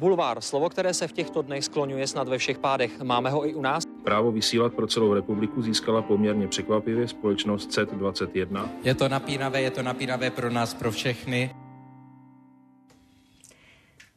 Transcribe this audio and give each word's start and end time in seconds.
Bulvár, 0.00 0.40
slovo, 0.40 0.68
které 0.68 0.94
se 0.94 1.08
v 1.08 1.12
těchto 1.12 1.42
dnech 1.42 1.64
skloňuje 1.64 2.06
snad 2.06 2.28
ve 2.28 2.38
všech 2.38 2.58
pádech. 2.58 3.02
Máme 3.02 3.30
ho 3.30 3.48
i 3.48 3.54
u 3.54 3.62
nás? 3.62 3.84
Právo 4.04 4.32
vysílat 4.32 4.74
pro 4.74 4.86
celou 4.86 5.14
republiku 5.14 5.62
získala 5.62 6.02
poměrně 6.02 6.48
překvapivě 6.48 7.08
společnost 7.08 7.70
CET21. 7.70 8.68
Je 8.84 8.94
to 8.94 9.08
napínavé, 9.08 9.62
je 9.62 9.70
to 9.70 9.82
napínavé 9.82 10.30
pro 10.30 10.50
nás, 10.50 10.74
pro 10.74 10.90
všechny. 10.90 11.54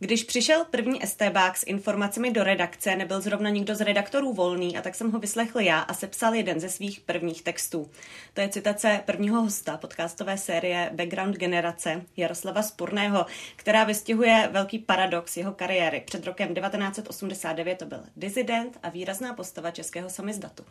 Když 0.03 0.23
přišel 0.23 0.65
první 0.65 0.99
STBák 1.05 1.57
s 1.57 1.65
informacemi 1.65 2.31
do 2.31 2.43
redakce, 2.43 2.95
nebyl 2.95 3.21
zrovna 3.21 3.49
nikdo 3.49 3.75
z 3.75 3.81
redaktorů 3.81 4.33
volný 4.33 4.77
a 4.77 4.81
tak 4.81 4.95
jsem 4.95 5.11
ho 5.11 5.19
vyslechl 5.19 5.59
já 5.59 5.79
a 5.79 5.93
sepsal 5.93 6.33
jeden 6.33 6.59
ze 6.59 6.69
svých 6.69 6.99
prvních 6.99 7.41
textů. 7.41 7.91
To 8.33 8.41
je 8.41 8.49
citace 8.49 9.01
prvního 9.05 9.41
hosta 9.41 9.77
podcastové 9.77 10.37
série 10.37 10.89
Background 10.93 11.35
generace 11.35 12.01
Jaroslava 12.17 12.63
Spurného, 12.63 13.25
která 13.55 13.83
vystihuje 13.83 14.49
velký 14.51 14.79
paradox 14.79 15.37
jeho 15.37 15.53
kariéry. 15.53 16.03
Před 16.05 16.25
rokem 16.25 16.53
1989 16.53 17.79
to 17.79 17.85
byl 17.85 18.03
dizident 18.15 18.79
a 18.83 18.89
výrazná 18.89 19.33
postava 19.33 19.71
českého 19.71 20.09
samizdatu. 20.09 20.63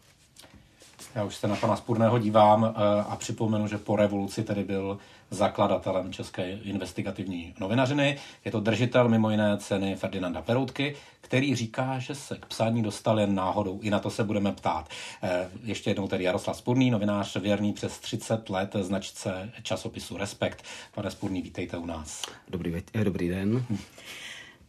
Já 1.14 1.24
už 1.24 1.36
se 1.36 1.48
na 1.48 1.56
pana 1.56 1.76
Spurného 1.76 2.18
dívám 2.18 2.64
eh, 2.64 3.04
a 3.08 3.16
připomenu, 3.16 3.66
že 3.66 3.78
po 3.78 3.96
revoluci 3.96 4.42
tedy 4.44 4.64
byl 4.64 4.98
zakladatelem 5.30 6.12
České 6.12 6.50
investigativní 6.50 7.54
novinařiny. 7.60 8.18
Je 8.44 8.50
to 8.50 8.60
držitel 8.60 9.08
mimo 9.08 9.30
jiné 9.30 9.58
ceny 9.58 9.96
Ferdinanda 9.96 10.42
Peroutky, 10.42 10.96
který 11.20 11.54
říká, 11.54 11.98
že 11.98 12.14
se 12.14 12.36
k 12.36 12.46
psání 12.46 12.82
dostal 12.82 13.20
jen 13.20 13.34
náhodou. 13.34 13.80
I 13.82 13.90
na 13.90 13.98
to 13.98 14.10
se 14.10 14.24
budeme 14.24 14.52
ptát. 14.52 14.88
Eh, 15.22 15.48
ještě 15.64 15.90
jednou 15.90 16.08
tedy 16.08 16.24
Jaroslav 16.24 16.56
Spurný, 16.56 16.90
novinář 16.90 17.36
věrný 17.36 17.72
přes 17.72 17.98
30 17.98 18.50
let 18.50 18.76
značce 18.80 19.50
časopisu 19.62 20.16
Respekt. 20.16 20.62
Pane 20.94 21.10
Spurný, 21.10 21.42
vítejte 21.42 21.76
u 21.76 21.86
nás. 21.86 22.22
Dobrý, 22.48 22.82
dobrý 23.04 23.28
den. 23.28 23.66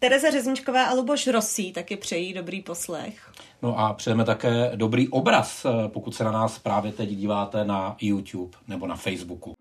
Tereza 0.04 0.32
Řezničková 0.32 0.86
a 0.86 0.94
Luboš 0.94 1.28
Rosí 1.28 1.74
taky 1.74 1.98
přejí 1.98 2.34
dobrý 2.34 2.62
poslech. 2.62 3.32
No 3.62 3.80
a 3.80 3.94
přejeme 3.94 4.26
také 4.26 4.72
dobrý 4.76 5.10
obraz, 5.10 5.66
eh, 5.66 5.88
pokud 5.88 6.16
se 6.16 6.24
na 6.24 6.32
nás 6.32 6.60
právě 6.60 6.92
teď 6.92 7.10
díváte 7.10 7.66
na 7.66 7.96
YouTube 8.02 8.58
nebo 8.68 8.88
na 8.88 8.96
Facebooku. 8.96 9.54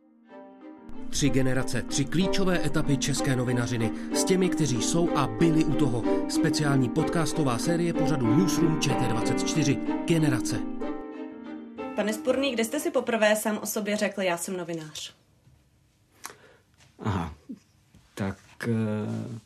Tři 1.10 1.30
generace, 1.30 1.82
tři 1.82 2.04
klíčové 2.04 2.66
etapy 2.66 2.96
české 2.96 3.36
novinařiny 3.36 3.90
s 4.14 4.24
těmi, 4.24 4.48
kteří 4.48 4.82
jsou 4.82 5.16
a 5.16 5.26
byli 5.26 5.64
u 5.64 5.74
toho. 5.74 6.02
Speciální 6.28 6.88
podcastová 6.88 7.58
série 7.58 7.94
pořadu 7.94 8.36
Newsroom 8.36 8.80
ČT24 8.80 10.04
Generace. 10.04 10.60
Pane 11.96 12.12
Spurný, 12.12 12.52
kde 12.52 12.64
jste 12.64 12.80
si 12.80 12.90
poprvé 12.90 13.36
sám 13.36 13.58
o 13.62 13.66
sobě 13.66 13.96
řekl, 13.96 14.22
já 14.22 14.36
jsem 14.36 14.56
novinář? 14.56 15.14
Aha, 16.98 17.34
tak 18.14 18.36
uh, 18.68 19.38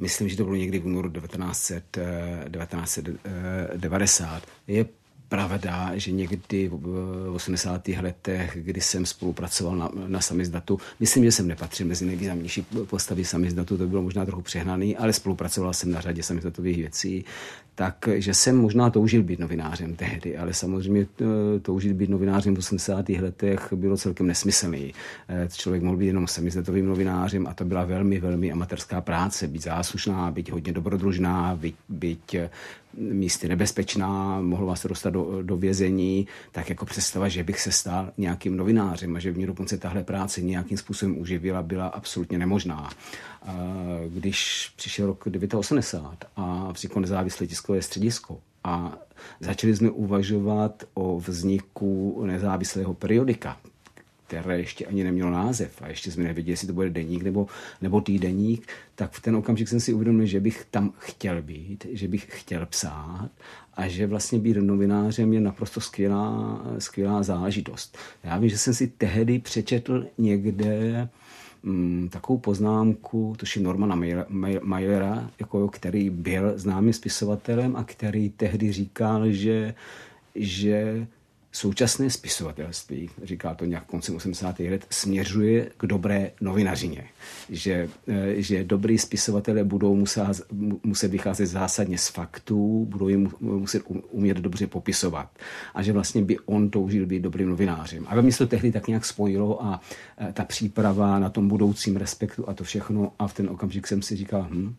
myslím, 0.00 0.28
že 0.28 0.36
to 0.36 0.44
bylo 0.44 0.56
někdy 0.56 0.78
v 0.78 0.86
únoru 0.86 1.10
1900, 1.10 1.96
uh, 1.96 2.02
1990. 2.50 4.42
Je 4.66 4.86
pravda, 5.30 5.90
že 5.94 6.12
někdy 6.12 6.68
v 6.68 7.32
80. 7.34 7.88
letech, 7.88 8.58
kdy 8.60 8.80
jsem 8.80 9.06
spolupracoval 9.06 9.76
na, 9.76 9.90
na 10.06 10.20
samizdatu, 10.20 10.78
myslím, 11.00 11.24
že 11.24 11.32
jsem 11.32 11.48
nepatřil 11.48 11.86
mezi 11.86 12.06
nejvýznamnější 12.06 12.66
postavy 12.86 13.24
samizdatu, 13.24 13.78
to 13.78 13.86
bylo 13.86 14.02
možná 14.02 14.24
trochu 14.26 14.42
přehnaný, 14.42 14.96
ale 14.96 15.12
spolupracoval 15.12 15.72
jsem 15.72 15.90
na 15.90 16.00
řadě 16.00 16.22
samizdatových 16.22 16.76
věcí, 16.76 17.24
takže 17.74 18.34
jsem 18.34 18.56
možná 18.56 18.90
toužil 18.90 19.22
být 19.22 19.40
novinářem 19.40 19.96
tehdy, 19.96 20.36
ale 20.36 20.54
samozřejmě 20.54 21.06
eh, 21.20 21.24
toužit 21.60 21.92
být 21.92 22.10
novinářem 22.10 22.54
v 22.54 22.58
80. 22.58 23.08
letech 23.08 23.72
bylo 23.72 23.96
celkem 23.96 24.26
nesmyslný. 24.26 24.94
Eh, 25.28 25.48
člověk 25.52 25.82
mohl 25.82 25.96
být 25.96 26.06
jenom 26.06 26.26
samizdatovým 26.26 26.86
novinářem 26.86 27.46
a 27.46 27.54
to 27.54 27.64
byla 27.64 27.84
velmi, 27.84 28.20
velmi 28.20 28.52
amatérská 28.52 29.00
práce, 29.00 29.48
být 29.48 29.62
záslušná, 29.62 30.30
být 30.30 30.50
hodně 30.50 30.72
dobrodružná, 30.72 31.56
být, 31.56 31.76
být 31.88 32.34
místy 32.94 33.48
nebezpečná, 33.48 34.40
mohlo 34.40 34.66
vás 34.66 34.86
dostat 34.86 35.10
do, 35.10 35.42
do 35.42 35.56
vězení, 35.56 36.26
tak 36.52 36.68
jako 36.68 36.86
představa, 36.86 37.28
že 37.28 37.44
bych 37.44 37.60
se 37.60 37.72
stal 37.72 38.12
nějakým 38.18 38.56
novinářem 38.56 39.16
a 39.16 39.18
že 39.18 39.32
mě 39.32 39.46
dokonce 39.46 39.78
tahle 39.78 40.04
práce 40.04 40.40
nějakým 40.40 40.78
způsobem 40.78 41.18
uživila, 41.18 41.62
byla 41.62 41.86
absolutně 41.86 42.38
nemožná. 42.38 42.90
Když 44.08 44.72
přišel 44.76 45.06
rok 45.06 45.24
1980 45.24 46.24
a 46.36 46.72
vzniklo 46.72 47.00
nezávislé 47.00 47.46
tiskové 47.46 47.82
středisko 47.82 48.40
a 48.64 48.98
začali 49.40 49.76
jsme 49.76 49.90
uvažovat 49.90 50.84
o 50.94 51.20
vzniku 51.20 52.22
nezávislého 52.26 52.94
periodika, 52.94 53.56
které 54.30 54.58
ještě 54.58 54.86
ani 54.86 55.04
nemělo 55.04 55.30
název 55.30 55.82
a 55.82 55.88
ještě 55.88 56.10
jsme 56.10 56.24
nevěděli, 56.24 56.52
jestli 56.52 56.66
to 56.66 56.72
bude 56.72 56.90
deník 56.90 57.22
nebo, 57.22 57.46
nebo 57.82 58.00
týdeník, 58.00 58.68
tak 58.94 59.12
v 59.12 59.20
ten 59.22 59.36
okamžik 59.36 59.68
jsem 59.68 59.80
si 59.80 59.92
uvědomil, 59.92 60.26
že 60.26 60.40
bych 60.40 60.66
tam 60.70 60.92
chtěl 60.98 61.42
být, 61.42 61.86
že 61.92 62.08
bych 62.08 62.26
chtěl 62.30 62.66
psát 62.66 63.30
a 63.74 63.88
že 63.88 64.06
vlastně 64.06 64.38
být 64.38 64.56
novinářem 64.56 65.32
je 65.32 65.40
naprosto 65.40 65.80
skvělá, 65.80 66.62
skvělá 66.78 67.22
záležitost. 67.22 67.98
Já 68.24 68.38
vím, 68.38 68.48
že 68.48 68.58
jsem 68.58 68.74
si 68.74 68.86
tehdy 68.86 69.38
přečetl 69.38 70.06
někde 70.18 71.08
mm, 71.62 72.08
takovou 72.12 72.38
poznámku, 72.38 73.34
tuším 73.38 73.62
Normana 73.62 73.98
Mayera, 74.62 75.30
jako, 75.40 75.68
který 75.68 76.10
byl 76.10 76.52
známým 76.58 76.92
spisovatelem 76.92 77.76
a 77.76 77.84
který 77.84 78.30
tehdy 78.30 78.72
říkal, 78.72 79.30
že, 79.30 79.74
že 80.34 81.06
současné 81.52 82.10
spisovatelství, 82.10 83.10
říká 83.22 83.54
to 83.54 83.64
nějak 83.64 83.86
koncem 83.86 84.16
80. 84.16 84.58
let, 84.58 84.86
směřuje 84.90 85.70
k 85.76 85.86
dobré 85.86 86.30
novinařině. 86.40 87.04
Že, 87.48 87.88
eh, 88.08 88.42
že 88.42 88.64
dobrý 88.64 88.98
spisovatelé 88.98 89.64
budou 89.64 89.96
muset, 89.96 90.22
muset 90.82 91.08
vycházet 91.08 91.46
zásadně 91.46 91.98
z 91.98 92.08
faktů, 92.08 92.86
budou 92.90 93.08
jim 93.08 93.30
muset 93.40 93.82
umět 94.10 94.36
dobře 94.36 94.66
popisovat. 94.66 95.30
A 95.74 95.82
že 95.82 95.92
vlastně 95.92 96.22
by 96.22 96.38
on 96.38 96.70
toužil 96.70 97.06
být 97.06 97.22
dobrým 97.22 97.48
novinářem. 97.48 98.06
A 98.08 98.20
mě 98.20 98.32
se 98.32 98.38
to 98.38 98.46
tehdy 98.46 98.72
tak 98.72 98.88
nějak 98.88 99.04
spojilo 99.04 99.64
a 99.64 99.80
eh, 100.18 100.32
ta 100.32 100.44
příprava 100.44 101.18
na 101.18 101.30
tom 101.30 101.48
budoucím 101.48 101.96
respektu 101.96 102.48
a 102.48 102.54
to 102.54 102.64
všechno 102.64 103.12
a 103.18 103.28
v 103.28 103.34
ten 103.34 103.50
okamžik 103.50 103.86
jsem 103.86 104.02
si 104.02 104.16
říkal, 104.16 104.46
hm, 104.50 104.74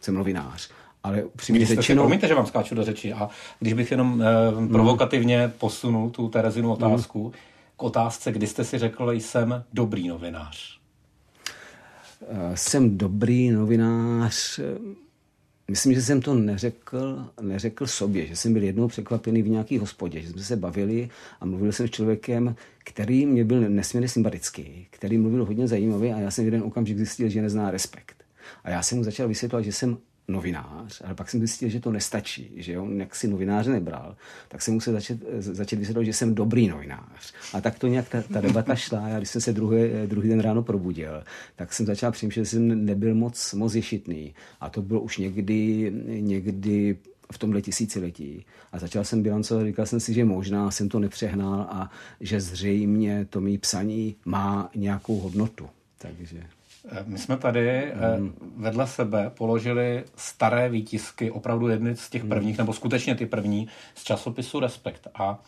jsem 0.00 0.14
novinář 0.14 0.70
ale 1.04 1.24
upřímně 1.24 1.66
řečeno... 1.66 2.02
promiňte, 2.02 2.28
že 2.28 2.34
vám 2.34 2.46
skáču 2.46 2.74
do 2.74 2.84
řeči. 2.84 3.12
A 3.12 3.28
když 3.60 3.72
bych 3.72 3.90
jenom 3.90 4.22
eh, 4.22 4.68
provokativně 4.68 5.52
posunul 5.58 6.10
tu 6.10 6.28
Terezinu 6.28 6.72
otázku 6.72 7.24
mm. 7.24 7.32
k 7.76 7.82
otázce, 7.82 8.32
kdy 8.32 8.46
jste 8.46 8.64
si 8.64 8.78
řekl, 8.78 9.10
jsem 9.10 9.64
dobrý 9.72 10.08
novinář. 10.08 10.78
Uh, 12.20 12.54
jsem 12.54 12.98
dobrý 12.98 13.50
novinář. 13.50 14.60
Myslím, 15.70 15.94
že 15.94 16.02
jsem 16.02 16.20
to 16.20 16.34
neřekl, 16.34 17.26
neřekl 17.40 17.86
sobě, 17.86 18.26
že 18.26 18.36
jsem 18.36 18.52
byl 18.52 18.62
jednou 18.62 18.88
překvapený 18.88 19.42
v 19.42 19.48
nějaký 19.48 19.78
hospodě, 19.78 20.20
že 20.20 20.28
jsme 20.28 20.42
se 20.42 20.56
bavili 20.56 21.08
a 21.40 21.46
mluvil 21.46 21.72
jsem 21.72 21.88
s 21.88 21.90
člověkem, 21.90 22.56
který 22.78 23.26
mě 23.26 23.44
byl 23.44 23.60
nesmírně 23.60 24.08
sympatický, 24.08 24.86
který 24.90 25.18
mluvil 25.18 25.44
hodně 25.44 25.68
zajímavě 25.68 26.14
a 26.14 26.18
já 26.18 26.30
jsem 26.30 26.44
v 26.44 26.46
jeden 26.46 26.62
okamžik 26.62 26.96
zjistil, 26.96 27.28
že 27.28 27.42
nezná 27.42 27.70
respekt. 27.70 28.24
A 28.64 28.70
já 28.70 28.82
jsem 28.82 28.98
mu 28.98 29.04
začal 29.04 29.28
vysvětlovat, 29.28 29.64
že 29.64 29.72
jsem 29.72 29.98
novinář, 30.28 31.02
ale 31.04 31.14
pak 31.14 31.30
jsem 31.30 31.40
zjistil, 31.40 31.68
že 31.68 31.80
to 31.80 31.92
nestačí, 31.92 32.50
že 32.56 32.78
on 32.78 33.00
jak 33.00 33.14
si 33.14 33.28
novináře 33.28 33.70
nebral, 33.70 34.16
tak 34.48 34.62
jsem 34.62 34.74
musel 34.74 34.92
začít, 34.92 35.24
začít 35.38 35.76
vysvětlovat, 35.76 36.04
že 36.04 36.12
jsem 36.12 36.34
dobrý 36.34 36.68
novinář. 36.68 37.34
A 37.52 37.60
tak 37.60 37.78
to 37.78 37.86
nějak 37.86 38.08
ta, 38.08 38.22
ta 38.22 38.40
debata 38.40 38.74
šla. 38.74 39.08
Já 39.08 39.18
když 39.18 39.30
jsem 39.30 39.40
se 39.40 39.52
druhý, 39.52 39.80
druhý 40.06 40.28
den 40.28 40.40
ráno 40.40 40.62
probudil, 40.62 41.24
tak 41.56 41.72
jsem 41.72 41.86
začal 41.86 42.12
přemýšlet, 42.12 42.44
že 42.44 42.50
jsem 42.50 42.84
nebyl 42.84 43.14
moc, 43.14 43.54
moc 43.54 43.74
ješitný. 43.74 44.34
A 44.60 44.70
to 44.70 44.82
bylo 44.82 45.00
už 45.00 45.18
někdy, 45.18 45.92
někdy 46.06 46.96
v 47.32 47.38
tomhle 47.38 47.62
tisíciletí. 47.62 48.46
A 48.72 48.78
začal 48.78 49.04
jsem 49.04 49.22
bilancovat, 49.22 49.66
říkal 49.66 49.86
jsem 49.86 50.00
si, 50.00 50.14
že 50.14 50.24
možná 50.24 50.70
jsem 50.70 50.88
to 50.88 50.98
nepřehnal 50.98 51.60
a 51.60 51.90
že 52.20 52.40
zřejmě 52.40 53.26
to 53.30 53.40
mý 53.40 53.58
psaní 53.58 54.16
má 54.24 54.70
nějakou 54.74 55.20
hodnotu. 55.20 55.68
Takže... 55.98 56.42
Eh, 56.88 57.04
my 57.06 57.18
jsme 57.18 57.36
tady 57.36 57.92
mm. 58.18 58.52
vedle 58.56 58.86
sebe 58.86 59.30
položili 59.30 60.04
staré 60.16 60.68
výtisky, 60.68 61.30
opravdu 61.30 61.68
jedny 61.68 61.96
z 61.96 62.10
těch 62.10 62.22
hmm. 62.22 62.30
prvních, 62.30 62.58
nebo 62.58 62.72
skutečně 62.72 63.14
ty 63.14 63.26
první, 63.26 63.68
z 63.94 64.04
časopisu 64.04 64.60
Respekt. 64.60 65.08
A 65.14 65.38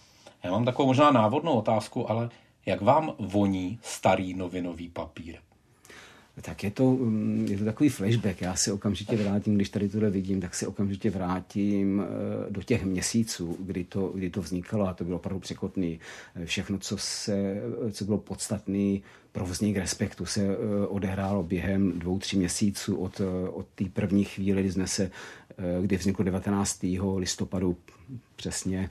já 0.42 0.50
mám 0.50 0.64
takovou 0.64 0.86
možná 0.86 1.10
návodnou 1.10 1.52
otázku, 1.52 2.10
ale 2.10 2.28
jak 2.66 2.80
vám 2.80 3.12
voní 3.18 3.78
starý 3.82 4.34
novinový 4.34 4.88
papír? 4.88 5.36
Tak 6.42 6.64
je 6.64 6.70
to, 6.70 6.90
mm, 6.90 7.46
je 7.50 7.58
to 7.58 7.64
takový 7.64 7.88
flashback. 7.88 8.40
Já 8.40 8.54
se 8.56 8.72
okamžitě 8.72 9.16
vrátím, 9.16 9.54
když 9.54 9.68
tady 9.68 9.88
tohle 9.88 10.10
vidím, 10.10 10.40
tak 10.40 10.54
se 10.54 10.66
okamžitě 10.66 11.10
vrátím 11.10 12.04
eh, 12.04 12.50
do 12.50 12.62
těch 12.62 12.84
měsíců, 12.84 13.56
kdy 13.60 13.84
to, 13.84 14.06
kdy 14.14 14.30
to 14.30 14.42
vznikalo 14.42 14.88
a 14.88 14.94
to 14.94 15.04
bylo 15.04 15.16
opravdu 15.16 15.40
překotný. 15.40 16.00
Eh, 16.34 16.46
všechno, 16.46 16.78
co, 16.78 16.98
se, 16.98 17.62
co 17.92 18.04
bylo 18.04 18.18
podstatný 18.18 19.02
pro 19.32 19.46
vznik 19.46 19.76
respektu, 19.76 20.26
se 20.26 20.40
eh, 20.40 20.86
odehrálo 20.86 21.42
během 21.42 21.98
dvou, 21.98 22.18
tří 22.18 22.38
měsíců 22.38 22.96
od, 22.96 23.20
od 23.52 23.66
té 23.74 23.84
první 23.84 24.24
chvíle, 24.24 24.60
kdy 24.60 24.72
jsme 24.72 24.86
se, 24.86 25.10
kdy 25.82 25.96
vzniklo 25.96 26.24
19. 26.24 26.86
listopadu 27.16 27.76
přesně 28.36 28.90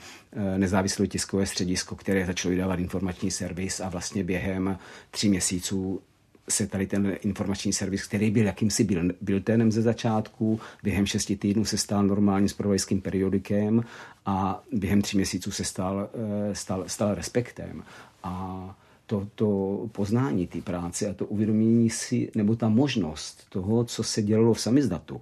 nezávislé 0.58 1.08
tiskové 1.08 1.46
středisko, 1.46 1.96
které 1.96 2.26
začalo 2.26 2.50
vydávat 2.50 2.80
informační 2.80 3.32
servis 3.32 3.80
a 3.80 3.90
vlastně 3.90 4.24
během 4.24 4.78
tří 5.12 5.30
měsíců 5.30 6.02
se 6.50 6.68
tady 6.68 6.88
ten 6.88 7.18
informační 7.22 7.74
servis, 7.74 8.08
který 8.08 8.32
byl 8.32 8.46
jakýmsi 8.46 8.84
byl, 8.84 9.02
bilténem 9.22 9.72
ze 9.72 9.82
začátku, 9.82 10.60
během 10.84 11.06
šesti 11.06 11.36
týdnů 11.36 11.66
se 11.66 11.78
stal 11.78 12.04
normálním 12.04 12.50
zpravodajským 12.50 13.02
periodikem 13.02 13.84
a 14.26 14.64
během 14.72 15.02
tří 15.02 15.18
měsíců 15.18 15.52
se 15.52 15.64
stal, 15.64 16.10
eh, 16.14 16.56
stal, 16.56 16.84
stal 16.88 17.16
respektem. 17.16 17.84
A 18.24 18.78
to, 19.06 19.28
to 19.36 19.90
poznání 19.92 20.48
té 20.48 20.62
práce 20.62 21.10
a 21.10 21.14
to 21.14 21.26
uvědomění 21.26 21.90
si, 21.90 22.32
nebo 22.36 22.56
ta 22.56 22.70
možnost 22.70 23.46
toho, 23.50 23.84
co 23.84 24.04
se 24.04 24.22
dělalo 24.22 24.54
v 24.54 24.62
samizdatu. 24.62 25.22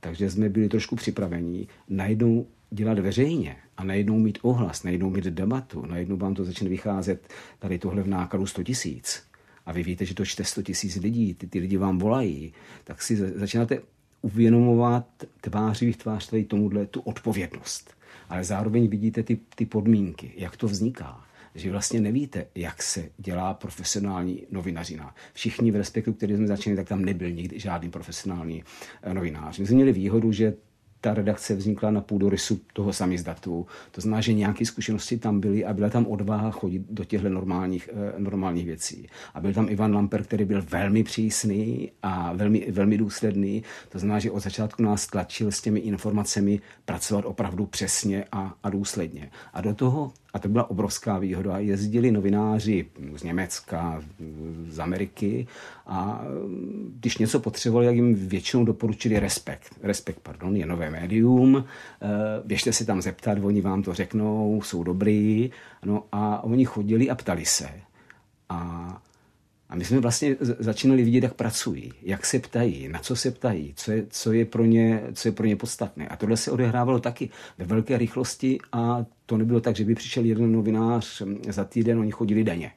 Takže 0.00 0.30
jsme 0.30 0.48
byli 0.48 0.68
trošku 0.68 0.96
připraveni 0.96 1.66
najednou 1.88 2.46
dělat 2.70 2.98
veřejně 2.98 3.56
a 3.76 3.84
najednou 3.84 4.18
mít 4.18 4.38
ohlas, 4.42 4.82
najednou 4.82 5.10
mít 5.10 5.24
debatu, 5.24 5.86
najednou 5.86 6.16
vám 6.16 6.34
to 6.34 6.44
začne 6.44 6.68
vycházet 6.68 7.28
tady 7.58 7.78
tohle 7.78 8.02
v 8.02 8.08
nákladu 8.08 8.46
100 8.46 8.62
tisíc 8.62 9.27
a 9.68 9.72
vy 9.72 9.82
víte, 9.82 10.04
že 10.04 10.14
to 10.14 10.24
čte 10.24 10.44
100 10.44 10.62
tisíc 10.62 10.96
lidí, 10.96 11.34
ty, 11.34 11.46
ty 11.46 11.58
lidi 11.58 11.76
vám 11.76 11.98
volají, 11.98 12.52
tak 12.84 13.02
si 13.02 13.16
začínáte 13.16 13.80
uvědomovat 14.22 15.06
tváří 15.40 15.92
v 15.92 15.96
tvář 15.96 16.30
tady 16.30 16.44
tomuhle 16.44 16.86
tu 16.86 17.00
odpovědnost. 17.00 17.94
Ale 18.28 18.44
zároveň 18.44 18.88
vidíte 18.88 19.22
ty, 19.22 19.38
ty 19.54 19.66
podmínky, 19.66 20.32
jak 20.36 20.56
to 20.56 20.68
vzniká 20.68 21.24
že 21.54 21.70
vlastně 21.70 22.00
nevíte, 22.00 22.46
jak 22.54 22.82
se 22.82 23.08
dělá 23.18 23.54
profesionální 23.54 24.42
novinařina. 24.50 25.14
Všichni 25.32 25.70
v 25.70 25.76
respektu, 25.76 26.12
který 26.12 26.36
jsme 26.36 26.46
začali, 26.46 26.76
tak 26.76 26.88
tam 26.88 27.04
nebyl 27.04 27.30
nikdy 27.30 27.60
žádný 27.60 27.90
profesionální 27.90 28.64
eh, 29.02 29.14
novinář. 29.14 29.58
My 29.58 29.66
jsme 29.66 29.74
měli 29.74 29.92
výhodu, 29.92 30.32
že 30.32 30.54
ta 31.00 31.14
redakce 31.14 31.54
vznikla 31.54 31.90
na 31.90 32.00
půdorysu 32.00 32.60
toho 32.72 32.92
samizdatu. 32.92 33.66
To 33.90 34.00
znamená, 34.00 34.20
že 34.20 34.32
nějaké 34.32 34.66
zkušenosti 34.66 35.18
tam 35.18 35.40
byly 35.40 35.64
a 35.64 35.72
byla 35.72 35.88
tam 35.88 36.06
odvaha 36.06 36.50
chodit 36.50 36.82
do 36.90 37.04
těchto 37.04 37.28
normálních, 37.28 37.90
eh, 37.92 38.18
normálních 38.18 38.66
věcí. 38.66 39.08
A 39.34 39.40
byl 39.40 39.52
tam 39.52 39.68
Ivan 39.68 39.94
Lamper, 39.94 40.22
který 40.22 40.44
byl 40.44 40.62
velmi 40.62 41.02
přísný 41.02 41.90
a 42.02 42.32
velmi, 42.32 42.66
velmi 42.70 42.98
důsledný. 42.98 43.62
To 43.88 43.98
znamená, 43.98 44.18
že 44.18 44.30
od 44.30 44.40
začátku 44.40 44.82
nás 44.82 45.06
tlačil 45.06 45.52
s 45.52 45.60
těmi 45.60 45.80
informacemi 45.80 46.60
pracovat 46.84 47.24
opravdu 47.24 47.66
přesně 47.66 48.24
a, 48.32 48.54
a 48.62 48.70
důsledně. 48.70 49.30
A 49.52 49.60
do 49.60 49.74
toho 49.74 50.12
a 50.34 50.38
to 50.38 50.48
byla 50.48 50.70
obrovská 50.70 51.18
výhoda. 51.18 51.58
Jezdili 51.58 52.10
novináři 52.10 52.86
z 53.16 53.22
Německa, 53.22 54.02
z 54.68 54.80
Ameriky 54.80 55.46
a 55.86 56.24
když 57.00 57.18
něco 57.18 57.40
potřebovali, 57.40 57.86
jak 57.86 57.94
jim 57.94 58.14
většinou 58.14 58.64
doporučili 58.64 59.18
respekt. 59.18 59.74
Respekt, 59.82 60.20
pardon, 60.22 60.56
je 60.56 60.66
nové 60.66 60.90
médium, 60.90 61.64
eh, 61.64 62.06
běžte 62.44 62.72
se 62.72 62.84
tam 62.84 63.02
zeptat, 63.02 63.38
oni 63.42 63.60
vám 63.60 63.82
to 63.82 63.94
řeknou, 63.94 64.62
jsou 64.64 64.82
dobrý. 64.82 65.50
No 65.84 66.04
a 66.12 66.44
oni 66.44 66.64
chodili 66.64 67.10
a 67.10 67.14
ptali 67.14 67.44
se. 67.44 67.68
A 68.48 69.02
a 69.68 69.76
my 69.76 69.84
jsme 69.84 70.00
vlastně 70.00 70.36
začínali 70.40 71.04
vidět, 71.04 71.22
jak 71.22 71.34
pracují, 71.34 71.92
jak 72.02 72.26
se 72.26 72.38
ptají, 72.38 72.88
na 72.88 72.98
co 72.98 73.16
se 73.16 73.30
ptají, 73.30 73.72
co 73.76 73.92
je, 73.92 74.06
co 74.10 74.32
je, 74.32 74.44
pro, 74.44 74.64
ně, 74.64 75.02
co 75.12 75.28
je 75.28 75.32
pro 75.32 75.46
ně 75.46 75.56
podstatné. 75.56 76.08
A 76.08 76.16
tohle 76.16 76.36
se 76.36 76.50
odehrávalo 76.50 77.00
taky 77.00 77.30
ve 77.58 77.64
velké 77.64 77.98
rychlosti 77.98 78.58
a 78.72 79.04
to 79.26 79.36
nebylo 79.36 79.60
tak, 79.60 79.76
že 79.76 79.84
by 79.84 79.94
přišel 79.94 80.24
jeden 80.24 80.52
novinář 80.52 81.22
za 81.48 81.64
týden, 81.64 81.98
oni 81.98 82.10
chodili 82.10 82.44
denně. 82.44 82.72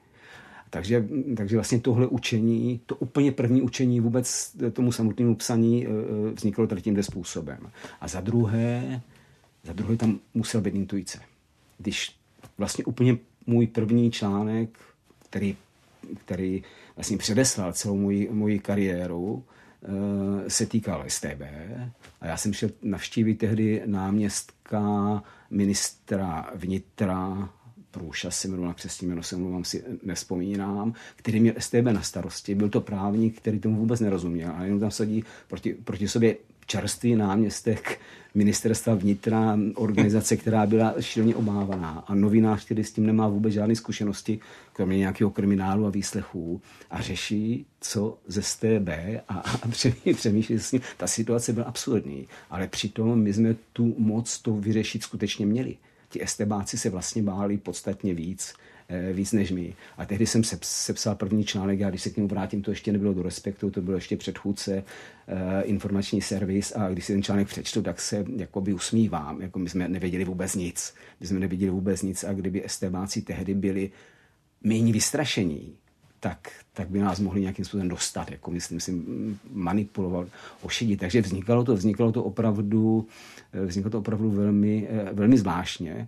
Takže, 0.69 1.07
takže 1.37 1.55
vlastně 1.55 1.79
tohle 1.79 2.07
učení, 2.07 2.81
to 2.85 2.95
úplně 2.95 3.31
první 3.31 3.61
učení 3.61 3.99
vůbec 3.99 4.55
tomu 4.73 4.91
samotnému 4.91 5.35
psaní 5.35 5.87
e, 5.87 5.89
e, 5.89 5.91
vzniklo 6.31 6.67
tady 6.67 6.81
tímhle 6.81 7.03
způsobem. 7.03 7.59
A 8.01 8.07
za 8.07 8.21
druhé, 8.21 9.01
za 9.63 9.73
druhé 9.73 9.97
tam 9.97 10.19
musel 10.33 10.61
být 10.61 10.75
intuice. 10.75 11.19
Když 11.77 12.15
vlastně 12.57 12.85
úplně 12.85 13.17
můj 13.47 13.67
první 13.67 14.11
článek, 14.11 14.79
který, 15.29 15.57
který 16.25 16.63
vlastně 17.01 17.17
předeslal 17.17 17.73
celou 17.73 17.97
moji, 17.97 18.29
moji 18.31 18.59
kariéru, 18.59 19.43
eh, 19.83 20.49
se 20.49 20.65
týkal 20.65 21.03
STB 21.07 21.41
a 22.21 22.27
já 22.27 22.37
jsem 22.37 22.53
šel 22.53 22.69
navštívit 22.81 23.35
tehdy 23.35 23.81
náměstka 23.85 25.23
ministra 25.49 26.49
vnitra 26.55 27.49
Průša 27.91 28.31
se 28.31 28.47
jmenoval 28.47 28.73
přesně 28.73 29.07
jméno, 29.07 29.23
se 29.23 29.37
mluvám 29.37 29.63
si 29.63 29.83
nespomínám, 30.03 30.93
který 31.15 31.39
měl 31.39 31.53
STB 31.57 31.91
na 31.91 32.01
starosti. 32.01 32.55
Byl 32.55 32.69
to 32.69 32.81
právník, 32.81 33.37
který 33.37 33.59
tomu 33.59 33.77
vůbec 33.77 33.99
nerozuměl, 33.99 34.51
ale 34.55 34.65
jenom 34.65 34.79
tam 34.79 34.91
sadí 34.91 35.23
proti, 35.47 35.73
proti 35.73 36.07
sobě 36.07 36.35
čerstvý 36.65 37.15
náměstek 37.15 37.99
ministerstva 38.33 38.95
vnitra, 38.95 39.57
organizace, 39.75 40.37
která 40.37 40.65
byla 40.65 40.95
šíleně 40.99 41.35
obávaná 41.35 42.03
a 42.07 42.15
novinář, 42.15 42.65
který 42.65 42.83
s 42.83 42.91
tím 42.91 43.05
nemá 43.05 43.27
vůbec 43.27 43.53
žádné 43.53 43.75
zkušenosti, 43.75 44.39
kromě 44.73 44.97
nějakého 44.97 45.29
kriminálu 45.29 45.85
a 45.85 45.89
výslechů 45.89 46.61
a 46.91 47.01
řeší, 47.01 47.65
co 47.81 48.17
ze 48.27 48.41
STB 48.41 48.89
a, 49.27 49.33
a 49.33 49.67
přemýšlí 50.15 50.59
s 50.59 50.71
ním. 50.71 50.81
Ta 50.97 51.07
situace 51.07 51.53
byla 51.53 51.65
absurdní, 51.65 52.27
ale 52.49 52.67
přitom 52.67 53.19
my 53.19 53.33
jsme 53.33 53.55
tu 53.73 53.95
moc 53.97 54.39
to 54.39 54.53
vyřešit 54.53 55.03
skutečně 55.03 55.45
měli. 55.45 55.77
Ti 56.09 56.23
estebáci 56.23 56.77
se 56.77 56.89
vlastně 56.89 57.23
báli 57.23 57.57
podstatně 57.57 58.13
víc 58.13 58.53
víc 59.13 59.31
než 59.31 59.51
my. 59.51 59.75
A 59.97 60.05
tehdy 60.05 60.25
jsem 60.27 60.41
sepsal 60.61 61.15
první 61.15 61.43
článek, 61.43 61.81
a 61.81 61.89
když 61.89 62.01
se 62.01 62.09
k 62.09 62.17
němu 62.17 62.27
vrátím, 62.27 62.61
to 62.61 62.71
ještě 62.71 62.91
nebylo 62.91 63.13
do 63.13 63.23
respektu, 63.23 63.71
to 63.71 63.81
bylo 63.81 63.97
ještě 63.97 64.17
předchůdce 64.17 64.83
eh, 65.27 65.61
informační 65.63 66.21
servis 66.21 66.73
a 66.75 66.89
když 66.89 67.05
si 67.05 67.13
ten 67.13 67.23
článek 67.23 67.47
přečtu, 67.47 67.81
tak 67.81 68.01
se 68.01 68.25
jakoby 68.35 68.73
usmívám, 68.73 69.41
jako 69.41 69.59
my 69.59 69.69
jsme 69.69 69.87
nevěděli 69.87 70.25
vůbec 70.25 70.55
nic. 70.55 70.93
My 71.19 71.27
jsme 71.27 71.39
nevěděli 71.39 71.71
vůbec 71.71 72.01
nic 72.01 72.23
a 72.23 72.33
kdyby 72.33 72.65
estebáci 72.65 73.21
tehdy 73.21 73.53
byli 73.53 73.91
méně 74.63 74.93
vystrašení, 74.93 75.75
tak, 76.19 76.51
tak 76.73 76.89
by 76.89 76.99
nás 76.99 77.19
mohli 77.19 77.41
nějakým 77.41 77.65
způsobem 77.65 77.89
dostat, 77.89 78.31
jako 78.31 78.51
myslím 78.51 78.79
si, 78.79 79.01
manipulovat, 79.51 80.27
ošidit. 80.61 80.99
Takže 80.99 81.21
vznikalo 81.21 81.63
to, 81.63 81.75
vznikalo 81.75 82.11
to 82.11 82.23
opravdu, 82.23 83.07
eh, 83.53 83.65
vznikalo 83.65 83.91
to 83.91 83.99
opravdu 83.99 84.31
velmi, 84.31 84.87
velmi 85.13 85.37
zvláštně. 85.37 86.07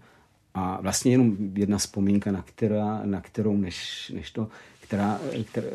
A 0.54 0.82
vlastně 0.82 1.12
jenom 1.12 1.38
jedna 1.56 1.78
vzpomínka, 1.78 2.32
na, 2.32 2.42
která, 2.42 3.02
na 3.06 3.22
kterou, 3.22 3.58
než, 3.58 4.12
než 4.16 4.32
to, 4.32 4.48
která, 4.82 5.20
která 5.52 5.68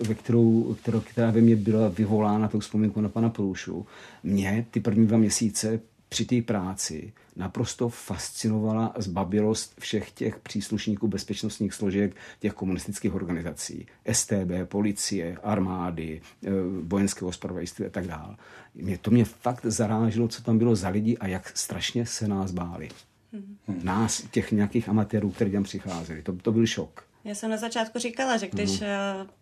ve, 0.00 0.14
kterou, 0.14 0.76
kterou, 0.82 1.00
která 1.00 1.30
ve 1.30 1.40
mně 1.40 1.56
byla 1.56 1.88
vyvolána 1.88 2.48
tou 2.48 2.58
vzpomínkou 2.58 3.00
na 3.00 3.08
pana 3.08 3.30
Průšu, 3.30 3.86
mě 4.22 4.66
ty 4.70 4.80
první 4.80 5.06
dva 5.06 5.18
měsíce 5.18 5.80
při 6.08 6.24
té 6.24 6.42
práci 6.42 7.12
naprosto 7.36 7.88
fascinovala 7.88 8.94
zbabilost 8.98 9.74
všech 9.80 10.10
těch 10.10 10.38
příslušníků 10.38 11.08
bezpečnostních 11.08 11.74
složek 11.74 12.16
těch 12.40 12.52
komunistických 12.52 13.14
organizací. 13.14 13.86
STB, 14.12 14.64
policie, 14.64 15.36
armády, 15.42 16.20
eh, 16.46 16.50
vojenského 16.82 17.32
zpravodajství 17.32 17.86
a 17.86 17.90
tak 17.90 18.06
dále. 18.06 18.36
Mě, 18.74 18.98
to 18.98 19.10
mě 19.10 19.24
fakt 19.24 19.66
zarážilo, 19.66 20.28
co 20.28 20.42
tam 20.42 20.58
bylo 20.58 20.76
za 20.76 20.88
lidi 20.88 21.16
a 21.18 21.26
jak 21.26 21.58
strašně 21.58 22.06
se 22.06 22.28
nás 22.28 22.50
báli. 22.50 22.88
Hmm. 23.34 23.80
Nás, 23.82 24.22
těch 24.30 24.52
nějakých 24.52 24.88
amatérů, 24.88 25.30
kteří 25.30 25.52
tam 25.52 25.62
přicházeli. 25.62 26.22
To, 26.22 26.32
to 26.32 26.52
byl 26.52 26.66
šok. 26.66 27.04
Já 27.24 27.34
jsem 27.34 27.50
na 27.50 27.56
začátku 27.56 27.98
říkala, 27.98 28.36
že 28.36 28.48
když 28.48 28.80
no. 28.80 28.86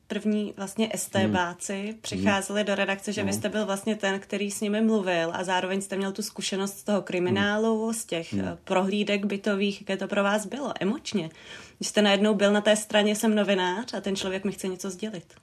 první 0.07 0.55
vlastně 0.57 0.89
STBáci 0.97 1.85
no. 1.89 1.99
přicházeli 2.01 2.65
do 2.65 2.75
redakce, 2.75 3.13
že 3.13 3.21
no. 3.23 3.27
vy 3.27 3.33
jste 3.33 3.49
byl 3.49 3.67
vlastně 3.67 3.97
ten, 3.97 4.21
který 4.21 4.51
s 4.51 4.61
nimi 4.61 4.81
mluvil 4.81 5.31
a 5.35 5.45
zároveň 5.45 5.81
jste 5.81 5.97
měl 5.97 6.13
tu 6.13 6.23
zkušenost 6.23 6.79
z 6.79 6.85
toho 6.85 7.03
kriminálu, 7.03 7.87
no. 7.87 7.93
z 7.93 8.05
těch 8.05 8.33
no. 8.33 8.59
prohlídek 8.65 9.25
bytových, 9.25 9.81
jaké 9.81 9.97
to 9.97 10.09
pro 10.09 10.23
vás 10.23 10.47
bylo 10.47 10.73
emočně. 10.81 11.31
Když 11.79 11.89
jste 11.89 12.03
najednou 12.03 12.35
byl 12.35 12.53
na 12.53 12.61
té 12.61 12.77
straně, 12.77 13.17
jsem 13.17 13.35
novinář 13.35 13.95
a 13.95 14.01
ten 14.01 14.17
člověk 14.17 14.45
mi 14.45 14.53
chce 14.53 14.69
něco 14.69 14.91
sdělit. 14.91 15.35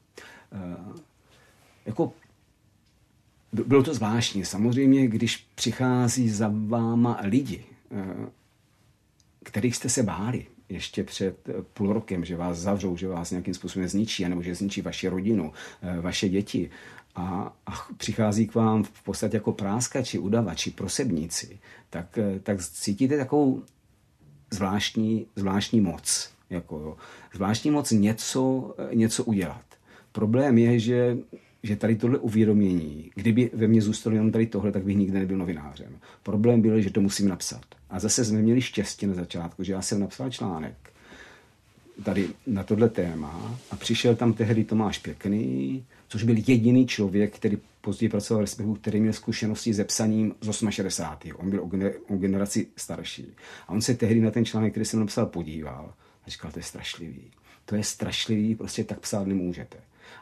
Uh, 0.51 0.97
jako 1.85 2.13
bylo 3.51 3.83
to 3.83 3.93
zvláštní. 3.93 4.45
Samozřejmě, 4.45 5.07
když 5.07 5.47
přichází 5.55 6.29
za 6.29 6.51
váma 6.53 7.19
lidi, 7.23 7.65
kterých 9.43 9.75
jste 9.75 9.89
se 9.89 10.03
báli 10.03 10.45
ještě 10.69 11.03
před 11.03 11.49
půl 11.73 11.93
rokem, 11.93 12.25
že 12.25 12.37
vás 12.37 12.57
zavřou, 12.57 12.97
že 12.97 13.07
vás 13.07 13.31
nějakým 13.31 13.53
způsobem 13.53 13.87
zničí, 13.87 14.29
nebo 14.29 14.41
že 14.41 14.55
zničí 14.55 14.81
vaši 14.81 15.07
rodinu, 15.07 15.53
eh, 15.81 16.01
vaše 16.01 16.29
děti. 16.29 16.69
A, 17.15 17.53
a 17.65 17.71
přichází 17.97 18.47
k 18.47 18.55
vám 18.55 18.83
v 18.83 19.03
podstatě 19.03 19.37
jako 19.37 19.51
práskači, 19.51 20.19
udavači, 20.19 20.71
prosebníci, 20.71 21.59
tak, 21.89 22.17
eh, 22.17 22.39
tak 22.39 22.63
cítíte 22.63 23.17
takovou 23.17 23.63
zvláštní, 24.51 25.25
zvláštní 25.35 25.81
moc. 25.81 26.31
Jako, 26.49 26.97
zvláštní 27.35 27.71
moc 27.71 27.91
něco, 27.91 28.75
něco 28.93 29.23
udělat. 29.23 29.65
Problém 30.11 30.57
je, 30.57 30.79
že 30.79 31.17
že 31.63 31.75
tady 31.75 31.95
tohle 31.95 32.17
uvědomění, 32.17 33.11
kdyby 33.15 33.51
ve 33.53 33.67
mně 33.67 33.81
zůstalo 33.81 34.15
jenom 34.15 34.31
tady 34.31 34.47
tohle, 34.47 34.71
tak 34.71 34.83
bych 34.83 34.97
nikdy 34.97 35.19
nebyl 35.19 35.37
novinářem. 35.37 35.97
Problém 36.23 36.61
byl, 36.61 36.81
že 36.81 36.89
to 36.89 37.01
musím 37.01 37.27
napsat. 37.27 37.61
A 37.89 37.99
zase 37.99 38.25
jsme 38.25 38.41
měli 38.41 38.61
štěstí 38.61 39.07
na 39.07 39.13
začátku, 39.13 39.63
že 39.63 39.73
já 39.73 39.81
jsem 39.81 39.99
napsal 39.99 40.29
článek 40.29 40.75
tady 42.03 42.29
na 42.47 42.63
tohle 42.63 42.89
téma 42.89 43.59
a 43.71 43.75
přišel 43.75 44.15
tam 44.15 44.33
tehdy 44.33 44.63
Tomáš 44.63 44.97
Pěkný, 44.99 45.85
což 46.07 46.23
byl 46.23 46.35
jediný 46.47 46.87
člověk, 46.87 47.35
který 47.35 47.57
později 47.81 48.09
pracoval 48.09 48.39
v 48.39 48.41
Respektu, 48.41 48.73
který 48.73 48.99
měl 48.99 49.13
zkušenosti 49.13 49.73
se 49.73 49.83
psaním 49.83 50.35
z 50.41 50.69
68. 50.69 51.35
On 51.39 51.49
byl 51.49 51.69
o 52.07 52.17
generaci 52.17 52.67
starší. 52.75 53.25
A 53.67 53.73
on 53.73 53.81
se 53.81 53.93
tehdy 53.93 54.21
na 54.21 54.31
ten 54.31 54.45
článek, 54.45 54.73
který 54.73 54.85
jsem 54.85 54.99
napsal, 54.99 55.25
podíval 55.25 55.93
a 56.25 56.29
říkal, 56.29 56.51
to 56.51 56.59
je 56.59 56.63
strašlivý. 56.63 57.31
To 57.65 57.75
je 57.75 57.83
strašlivý, 57.83 58.55
prostě 58.55 58.83
tak 58.83 58.99
psát 58.99 59.27
nemůžete. 59.27 59.77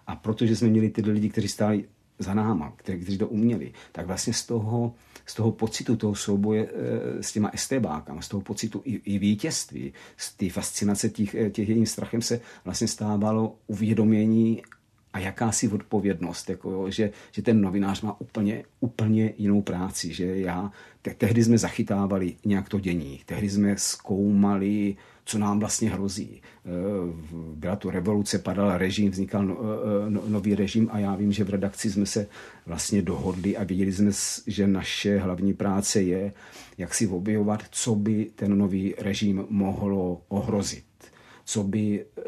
A 0.07 0.15
protože 0.15 0.55
jsme 0.55 0.67
měli 0.67 0.89
tyhle 0.89 1.13
lidi, 1.13 1.29
kteří 1.29 1.47
stáli 1.47 1.85
za 2.19 2.33
náma, 2.33 2.73
kteří, 2.75 2.99
kteří 2.99 3.17
to 3.17 3.27
uměli, 3.27 3.73
tak 3.91 4.07
vlastně 4.07 4.33
z 4.33 4.45
toho, 4.45 4.93
z 5.25 5.35
toho 5.35 5.51
pocitu 5.51 5.95
toho 5.95 6.15
souboje 6.15 6.67
e, 6.67 7.23
s 7.23 7.31
těma 7.31 7.49
estébákama, 7.49 8.21
z 8.21 8.27
toho 8.27 8.41
pocitu 8.41 8.81
i, 8.85 8.93
i 8.93 9.19
vítězství, 9.19 9.93
z 10.17 10.33
té 10.33 10.49
fascinace 10.49 11.09
těch, 11.09 11.35
eh, 11.35 11.49
těch 11.49 11.69
jejím 11.69 11.85
strachem 11.85 12.21
se 12.21 12.41
vlastně 12.65 12.87
stávalo 12.87 13.55
uvědomění 13.67 14.61
a 15.13 15.19
jakási 15.19 15.67
odpovědnost, 15.67 16.49
jako 16.49 16.71
jo, 16.71 16.89
že, 16.91 17.11
že 17.31 17.41
ten 17.41 17.61
novinář 17.61 18.01
má 18.01 18.21
úplně, 18.21 18.63
úplně 18.79 19.33
jinou 19.37 19.61
práci, 19.61 20.13
že 20.13 20.25
já, 20.39 20.71
te, 21.01 21.13
tehdy 21.13 21.43
jsme 21.43 21.57
zachytávali 21.57 22.35
nějak 22.45 22.69
to 22.69 22.79
dění, 22.79 23.21
tehdy 23.25 23.49
jsme 23.49 23.77
zkoumali 23.77 24.95
co 25.27 25.37
nám 25.37 25.59
vlastně 25.59 25.89
hrozí. 25.89 26.41
Eh, 26.41 26.69
byla 27.55 27.75
tu 27.75 27.89
revoluce, 27.89 28.39
padal 28.39 28.77
režim, 28.77 29.11
vznikal 29.11 29.45
no, 29.45 29.57
eh, 29.59 30.09
no, 30.09 30.21
nový 30.27 30.55
režim 30.55 30.89
a 30.91 30.99
já 30.99 31.15
vím, 31.15 31.31
že 31.31 31.43
v 31.43 31.49
redakci 31.49 31.91
jsme 31.91 32.05
se 32.05 32.27
vlastně 32.65 33.01
dohodli 33.01 33.57
a 33.57 33.63
viděli 33.63 33.93
jsme, 33.93 34.11
že 34.47 34.67
naše 34.67 35.17
hlavní 35.17 35.53
práce 35.53 36.01
je, 36.01 36.33
jak 36.77 36.93
si 36.93 37.07
objevovat, 37.07 37.63
co 37.71 37.95
by 37.95 38.31
ten 38.35 38.57
nový 38.57 38.95
režim 38.97 39.45
mohlo 39.49 40.21
ohrozit 40.27 40.83
co 41.49 41.63
by, 41.63 42.05
eh, 42.17 42.23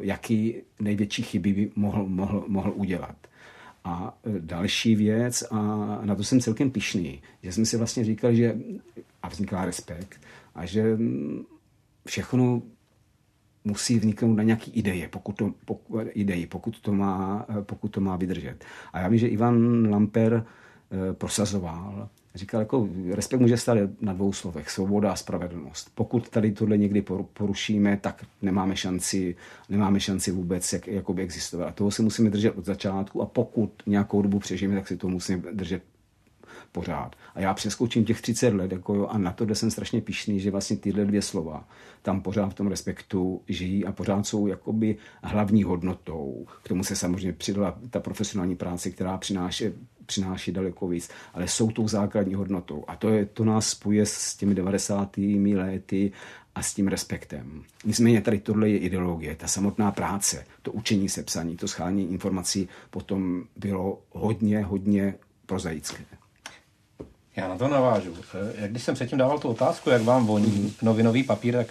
jaký 0.00 0.54
největší 0.80 1.22
chyby 1.22 1.52
by 1.52 1.70
mohl, 1.76 2.06
mohl, 2.06 2.44
mohl 2.48 2.72
udělat. 2.76 3.16
A 3.84 4.18
další 4.38 4.94
věc, 4.94 5.44
a 5.50 5.56
na 6.04 6.14
to 6.14 6.24
jsem 6.24 6.40
celkem 6.40 6.70
pišný, 6.70 7.22
že 7.42 7.52
jsme 7.52 7.64
si 7.64 7.76
vlastně 7.76 8.04
říkali, 8.04 8.36
že 8.36 8.56
a 9.22 9.28
vzniká 9.28 9.64
respekt, 9.64 10.20
a 10.54 10.66
že 10.66 10.96
mm, 10.96 11.44
všechno 12.06 12.62
musí 13.64 13.98
vzniknout 13.98 14.34
na 14.34 14.42
nějaký 14.42 14.70
ideje, 14.70 15.08
pokud 15.08 15.32
to, 15.36 15.54
pokud, 15.64 16.00
ideji, 16.12 16.46
pokud 16.46 16.80
to, 16.80 16.92
má, 16.92 17.46
pokud 17.62 17.88
to 17.88 18.00
má 18.00 18.16
vydržet. 18.16 18.64
A 18.92 19.00
já 19.00 19.08
vím, 19.08 19.18
že 19.18 19.28
Ivan 19.28 19.90
Lamper 19.90 20.44
eh, 20.90 21.12
prosazoval, 21.12 22.08
říkal, 22.34 22.60
jako 22.60 22.88
respekt 23.10 23.40
může 23.40 23.56
stát 23.56 23.78
na 24.00 24.12
dvou 24.12 24.32
slovech, 24.32 24.70
svoboda 24.70 25.12
a 25.12 25.16
spravedlnost. 25.16 25.90
Pokud 25.94 26.28
tady 26.28 26.52
tohle 26.52 26.78
někdy 26.78 27.04
porušíme, 27.32 27.96
tak 27.96 28.24
nemáme 28.42 28.76
šanci, 28.76 29.36
nemáme 29.68 30.00
šanci 30.00 30.30
vůbec 30.30 30.72
jak, 30.72 30.86
jakoby 30.86 31.22
existovat. 31.22 31.68
A 31.68 31.72
toho 31.72 31.90
si 31.90 32.02
musíme 32.02 32.30
držet 32.30 32.50
od 32.50 32.64
začátku 32.64 33.22
a 33.22 33.26
pokud 33.26 33.82
nějakou 33.86 34.22
dobu 34.22 34.38
přežijeme, 34.38 34.74
tak 34.74 34.88
si 34.88 34.96
to 34.96 35.08
musíme 35.08 35.42
držet 35.52 35.82
pořád. 36.74 37.16
A 37.34 37.40
já 37.40 37.54
přeskočím 37.54 38.04
těch 38.04 38.20
30 38.20 38.54
let 38.54 38.72
jako 38.72 38.94
jo, 38.94 39.06
a 39.06 39.18
na 39.18 39.32
to, 39.32 39.54
jsem 39.54 39.70
strašně 39.70 40.00
pišný, 40.00 40.40
že 40.40 40.50
vlastně 40.50 40.76
tyhle 40.76 41.04
dvě 41.04 41.22
slova 41.22 41.64
tam 42.02 42.20
pořád 42.20 42.48
v 42.48 42.54
tom 42.54 42.66
respektu 42.66 43.42
žijí 43.48 43.84
a 43.84 43.92
pořád 43.92 44.26
jsou 44.26 44.46
jakoby 44.46 44.96
hlavní 45.22 45.62
hodnotou. 45.62 46.46
K 46.62 46.68
tomu 46.68 46.84
se 46.84 46.96
samozřejmě 46.96 47.32
přidala 47.32 47.78
ta 47.90 48.00
profesionální 48.00 48.56
práce, 48.56 48.90
která 48.90 49.18
přináší, 49.18 49.64
přináší 50.06 50.52
daleko 50.52 50.88
víc, 50.88 51.10
ale 51.34 51.48
jsou 51.48 51.70
tou 51.70 51.88
základní 51.88 52.34
hodnotou. 52.34 52.84
A 52.86 52.96
to, 52.96 53.08
je, 53.08 53.26
to 53.26 53.44
nás 53.44 53.68
spojuje 53.68 54.06
s 54.06 54.36
těmi 54.36 54.54
90. 54.54 55.16
lety 55.54 56.12
a 56.54 56.62
s 56.62 56.74
tím 56.74 56.88
respektem. 56.88 57.62
Nicméně 57.84 58.20
tady 58.20 58.38
tohle 58.38 58.68
je 58.68 58.78
ideologie, 58.78 59.36
ta 59.36 59.46
samotná 59.46 59.92
práce, 59.92 60.46
to 60.62 60.72
učení 60.72 61.08
se 61.08 61.22
psaní, 61.22 61.56
to 61.56 61.68
schání 61.68 62.12
informací 62.12 62.68
potom 62.90 63.44
bylo 63.56 64.02
hodně, 64.10 64.64
hodně 64.64 65.14
prozaické. 65.46 66.04
Já 67.36 67.48
na 67.48 67.56
to 67.56 67.68
navážu. 67.68 68.16
Jak 68.54 68.70
když 68.70 68.82
jsem 68.82 68.94
předtím 68.94 69.18
dával 69.18 69.38
tu 69.38 69.48
otázku, 69.48 69.90
jak 69.90 70.02
vám 70.02 70.26
voní 70.26 70.74
novinový 70.82 71.22
papír, 71.22 71.54
tak 71.54 71.66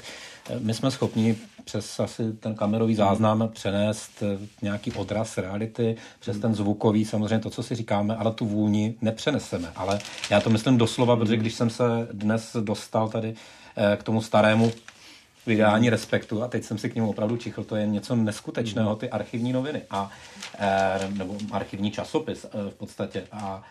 eh, 0.49 0.59
my 0.59 0.73
jsme 0.73 0.91
schopni 0.91 1.35
přes 1.63 1.99
asi 1.99 2.33
ten 2.33 2.55
kamerový 2.55 2.95
záznam 2.95 3.49
přenést 3.53 4.23
eh, 4.23 4.47
nějaký 4.61 4.91
odraz 4.91 5.37
reality, 5.37 5.95
přes 6.19 6.39
ten 6.39 6.55
zvukový, 6.55 7.05
samozřejmě 7.05 7.39
to, 7.39 7.49
co 7.49 7.63
si 7.63 7.75
říkáme, 7.75 8.15
ale 8.15 8.31
tu 8.31 8.45
vůni 8.45 8.95
nepřeneseme. 9.01 9.71
Ale 9.75 9.99
já 10.29 10.41
to 10.41 10.49
myslím 10.49 10.77
doslova, 10.77 11.15
protože 11.15 11.37
když 11.37 11.53
jsem 11.53 11.69
se 11.69 11.83
dnes 12.11 12.57
dostal 12.59 13.09
tady 13.09 13.35
eh, 13.75 13.97
k 13.97 14.03
tomu 14.03 14.21
starému 14.21 14.71
vydání 15.45 15.89
Respektu 15.89 16.43
a 16.43 16.47
teď 16.47 16.63
jsem 16.63 16.77
si 16.77 16.89
k 16.89 16.95
němu 16.95 17.09
opravdu 17.09 17.37
čichl, 17.37 17.63
to 17.63 17.75
je 17.75 17.87
něco 17.87 18.15
neskutečného, 18.15 18.95
ty 18.95 19.09
archivní 19.09 19.53
noviny 19.53 19.81
a 19.89 20.11
nebo 21.09 21.37
archivní 21.51 21.91
časopis 21.91 22.45
v 22.69 22.73
podstatě. 22.73 23.23
A 23.31 23.63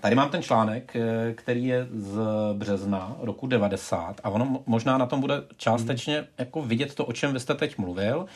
tady 0.00 0.14
mám 0.14 0.30
ten 0.30 0.42
článek, 0.42 0.96
eh, 0.96 1.32
který 1.34 1.64
je 1.64 1.86
z 1.92 2.18
března 2.52 3.16
roku 3.20 3.46
90 3.46 4.20
a 4.24 4.30
ono 4.30 4.62
možná 4.66 4.98
na 4.98 5.06
tom 5.06 5.20
bude 5.20 5.34
částečně 5.56 6.26
jako 6.38 6.62
vidět 6.62 6.94
to, 6.94 7.04
o 7.04 7.12
čem 7.12 7.32
vy 7.32 7.40
jste 7.40 7.54
teď 7.54 7.78
mluvil, 7.78 8.26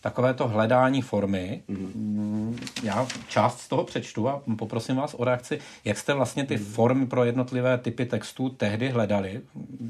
takové 0.00 0.34
to 0.34 0.48
hledání 0.48 1.02
formy. 1.02 1.62
Hmm, 1.68 2.58
já 2.82 3.06
část 3.28 3.60
z 3.60 3.68
toho 3.68 3.84
přečtu 3.84 4.28
a 4.28 4.42
poprosím 4.58 4.96
vás 4.96 5.14
o 5.14 5.24
reakci, 5.24 5.58
jak 5.84 5.98
jste 5.98 6.14
vlastně 6.14 6.46
ty 6.46 6.56
hmm. 6.56 6.64
formy 6.64 7.06
pro 7.06 7.24
jednotlivé 7.24 7.78
typy 7.78 8.06
textů 8.06 8.48
tehdy 8.48 8.88
hledali, 8.88 9.40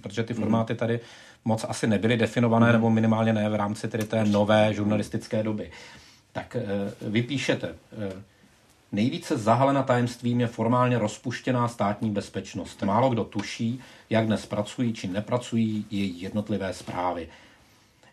protože 0.02 0.22
ty 0.22 0.34
formáty 0.34 0.74
tady 0.74 1.00
moc 1.44 1.64
asi 1.68 1.86
nebyly 1.86 2.16
definované, 2.16 2.72
nebo 2.72 2.90
minimálně 2.90 3.32
ne 3.32 3.48
v 3.48 3.54
rámci 3.54 3.88
tedy 3.88 4.04
té 4.04 4.24
nové 4.24 4.74
žurnalistické 4.74 5.42
doby. 5.42 5.70
Tak 6.32 6.56
eh, 6.56 6.92
vy 7.08 7.22
píšete, 7.22 7.68
eh, 7.68 8.22
Nejvíce 8.94 9.38
zahalena 9.38 9.82
tajemstvím 9.82 10.40
je 10.40 10.46
formálně 10.46 10.98
rozpuštěná 10.98 11.68
státní 11.68 12.10
bezpečnost. 12.10 12.82
Málo 12.82 13.10
kdo 13.10 13.24
tuší, 13.24 13.80
jak 14.10 14.26
dnes 14.26 14.46
pracují 14.46 14.92
či 14.92 15.08
nepracují 15.08 15.86
její 15.90 16.20
jednotlivé 16.20 16.74
zprávy. 16.74 17.28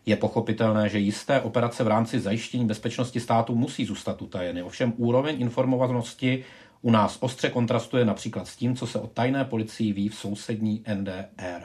Je 0.06 0.16
pochopitelné, 0.16 0.90
že 0.90 1.00
jisté 1.00 1.42
operace 1.42 1.84
v 1.84 1.88
rámci 1.88 2.20
zajištění 2.20 2.66
bezpečnosti 2.66 3.20
státu 3.20 3.56
musí 3.56 3.86
zůstat 3.86 4.22
utajeny. 4.22 4.64
Ovšem 4.64 4.94
úroveň 4.98 5.42
informovanosti 5.42 6.46
u 6.82 6.92
nás 6.92 7.18
ostře 7.20 7.50
kontrastuje 7.50 8.06
například 8.06 8.48
s 8.48 8.56
tím, 8.56 8.76
co 8.76 8.88
se 8.88 9.00
o 9.00 9.08
tajné 9.08 9.46
policii 9.46 9.94
ví 9.94 10.10
v 10.10 10.16
sousední 10.16 10.84
NDR. 10.94 11.62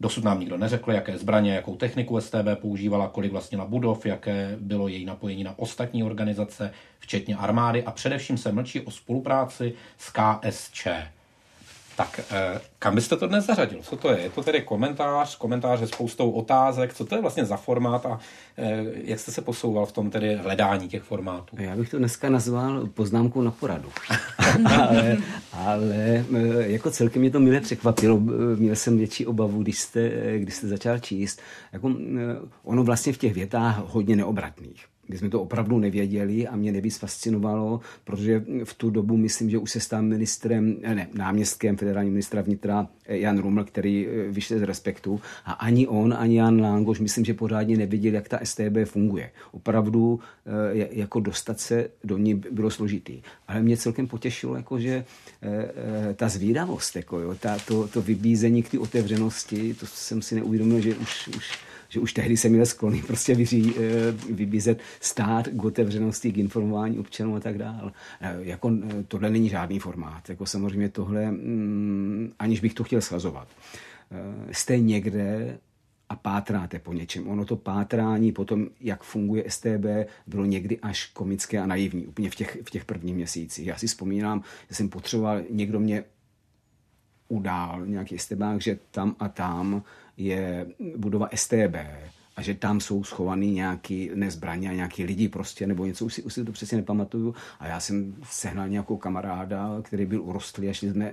Dosud 0.00 0.24
nám 0.24 0.40
nikdo 0.40 0.56
neřekl, 0.56 0.92
jaké 0.92 1.18
zbraně, 1.18 1.54
jakou 1.54 1.76
techniku 1.76 2.20
STB 2.20 2.46
používala, 2.60 3.08
kolik 3.08 3.32
vlastnila 3.32 3.64
budov, 3.64 4.06
jaké 4.06 4.56
bylo 4.60 4.88
její 4.88 5.04
napojení 5.04 5.44
na 5.44 5.58
ostatní 5.58 6.04
organizace, 6.04 6.70
včetně 6.98 7.36
armády 7.36 7.84
a 7.84 7.90
především 7.90 8.38
se 8.38 8.52
mlčí 8.52 8.80
o 8.80 8.90
spolupráci 8.90 9.74
s 9.98 10.12
KSČ. 10.12 10.86
Tak 11.96 12.20
eh, 12.30 12.60
kam 12.78 12.94
byste 12.94 13.16
to 13.16 13.26
dnes 13.26 13.46
zařadil? 13.46 13.78
Co 13.82 13.96
to 13.96 14.10
je? 14.10 14.20
Je 14.20 14.30
to 14.30 14.42
tedy 14.42 14.60
komentář, 14.62 15.36
komentář 15.36 15.80
se 15.80 15.86
spoustou 15.86 16.30
otázek, 16.30 16.94
co 16.94 17.04
to 17.04 17.14
je 17.14 17.20
vlastně 17.22 17.44
za 17.44 17.56
formát 17.56 18.06
a 18.06 18.18
eh, 18.58 18.84
jak 19.04 19.20
jste 19.20 19.32
se 19.32 19.42
posouval 19.42 19.86
v 19.86 19.92
tom 19.92 20.10
tedy 20.10 20.34
hledání 20.34 20.88
těch 20.88 21.02
formátů? 21.02 21.56
Já 21.58 21.76
bych 21.76 21.90
to 21.90 21.98
dneska 21.98 22.30
nazval 22.30 22.86
poznámkou 22.86 23.42
na 23.42 23.50
poradu. 23.50 23.88
ale, 24.78 25.16
ale 25.52 26.24
eh, 26.34 26.70
jako 26.70 26.90
celkem 26.90 27.20
mě 27.20 27.30
to 27.30 27.40
milé 27.40 27.60
překvapilo. 27.60 28.20
Měl 28.56 28.76
jsem 28.76 28.98
větší 28.98 29.26
obavu, 29.26 29.62
když 29.62 29.80
jste, 29.80 30.10
když 30.38 30.54
jste 30.54 30.68
začal 30.68 30.98
číst. 30.98 31.40
Jako, 31.72 31.94
ono 32.64 32.84
vlastně 32.84 33.12
v 33.12 33.18
těch 33.18 33.34
větách 33.34 33.82
hodně 33.86 34.16
neobratných 34.16 34.86
my 35.08 35.18
jsme 35.18 35.28
to 35.28 35.42
opravdu 35.42 35.78
nevěděli 35.78 36.48
a 36.48 36.56
mě 36.56 36.72
nejvíc 36.72 36.96
fascinovalo, 36.96 37.80
protože 38.04 38.44
v 38.64 38.74
tu 38.74 38.90
dobu 38.90 39.16
myslím, 39.16 39.50
že 39.50 39.58
už 39.58 39.70
se 39.70 39.80
stal 39.80 40.02
ministrem, 40.02 40.76
ne, 40.80 41.08
náměstkem 41.14 41.76
federální 41.76 42.10
ministra 42.10 42.42
vnitra 42.42 42.88
eh, 43.06 43.18
Jan 43.18 43.38
Ruml, 43.38 43.64
který 43.64 44.06
eh, 44.06 44.30
vyšel 44.30 44.58
z 44.58 44.62
respektu 44.62 45.20
a 45.44 45.52
ani 45.52 45.86
on, 45.86 46.14
ani 46.18 46.36
Jan 46.36 46.60
Langoš, 46.60 47.00
myslím, 47.00 47.24
že 47.24 47.34
pořádně 47.34 47.76
nevěděl, 47.76 48.14
jak 48.14 48.28
ta 48.28 48.38
STB 48.42 48.76
funguje. 48.84 49.30
Opravdu 49.52 50.20
eh, 50.46 50.88
jako 50.90 51.20
dostat 51.20 51.60
se 51.60 51.88
do 52.04 52.18
ní 52.18 52.34
bylo 52.34 52.70
složitý. 52.70 53.22
Ale 53.48 53.62
mě 53.62 53.76
celkem 53.76 54.06
potěšilo, 54.06 54.56
jako, 54.56 54.80
že 54.80 55.04
ta 56.16 56.28
zvídavost, 56.28 56.96
jako, 56.96 57.20
jo, 57.20 57.34
ta, 57.40 57.58
to, 57.58 57.88
to 57.88 58.02
vybízení 58.02 58.62
k 58.62 58.70
té 58.70 58.78
otevřenosti, 58.78 59.74
to 59.74 59.86
jsem 59.86 60.22
si 60.22 60.34
neuvědomil, 60.34 60.80
že 60.80 60.94
už, 60.94 61.28
už 61.28 61.58
že 61.94 62.00
už 62.00 62.12
tehdy 62.12 62.36
se 62.36 62.48
měl 62.48 62.66
sklony 62.66 63.02
prostě 63.06 63.34
vyří, 63.34 63.74
eh, 63.76 64.12
vybízet 64.32 64.78
stát 65.00 65.48
k 65.48 65.64
otevřenosti, 65.64 66.32
k 66.32 66.38
informování 66.38 66.98
občanů 66.98 67.36
a 67.36 67.40
tak 67.40 67.58
dále. 67.58 67.92
Eh, 68.20 68.36
jako 68.40 68.70
eh, 68.70 69.04
tohle 69.08 69.30
není 69.30 69.48
žádný 69.48 69.78
formát. 69.78 70.28
Jako 70.28 70.46
samozřejmě 70.46 70.88
tohle, 70.88 71.30
mm, 71.30 72.32
aniž 72.38 72.60
bych 72.60 72.74
to 72.74 72.84
chtěl 72.84 73.00
schazovat. 73.00 73.48
Jste 74.52 74.78
někde 74.78 75.58
a 76.08 76.16
pátráte 76.16 76.78
po 76.78 76.92
něčem. 76.92 77.28
Ono 77.28 77.44
to 77.44 77.56
pátrání 77.56 78.32
potom, 78.32 78.66
jak 78.80 79.02
funguje 79.02 79.44
STB, 79.48 79.86
bylo 80.26 80.44
někdy 80.44 80.78
až 80.78 81.06
komické 81.06 81.58
a 81.58 81.66
naivní, 81.66 82.06
úplně 82.06 82.30
v 82.30 82.34
těch, 82.34 82.58
v 82.64 82.70
těch 82.70 82.84
prvních 82.84 83.14
měsících. 83.14 83.66
Já 83.66 83.76
si 83.76 83.86
vzpomínám, 83.86 84.42
že 84.68 84.74
jsem 84.74 84.88
potřeboval, 84.88 85.42
někdo 85.50 85.80
mě 85.80 86.04
udál, 87.28 87.86
nějaký 87.86 88.18
STB, 88.18 88.42
že 88.58 88.78
tam 88.90 89.16
a 89.18 89.28
tam 89.28 89.82
je 90.16 90.66
budova 90.96 91.28
STB 91.34 91.76
a 92.36 92.42
že 92.42 92.54
tam 92.54 92.80
jsou 92.80 93.04
schovaný 93.04 93.50
nějaký 93.50 94.10
nezbraně 94.14 94.70
a 94.70 94.72
nějaký 94.72 95.04
lidi 95.04 95.28
prostě, 95.28 95.66
nebo 95.66 95.86
něco, 95.86 96.04
už 96.04 96.14
si, 96.14 96.22
už 96.22 96.34
si 96.34 96.44
to 96.44 96.52
přesně 96.52 96.76
nepamatuju. 96.76 97.34
A 97.60 97.66
já 97.66 97.80
jsem 97.80 98.14
sehnal 98.30 98.68
nějakou 98.68 98.96
kamaráda, 98.96 99.70
který 99.82 100.06
byl 100.06 100.22
urostlý 100.22 100.68
a 100.68 100.72
šli 100.72 100.90
jsme 100.90 101.12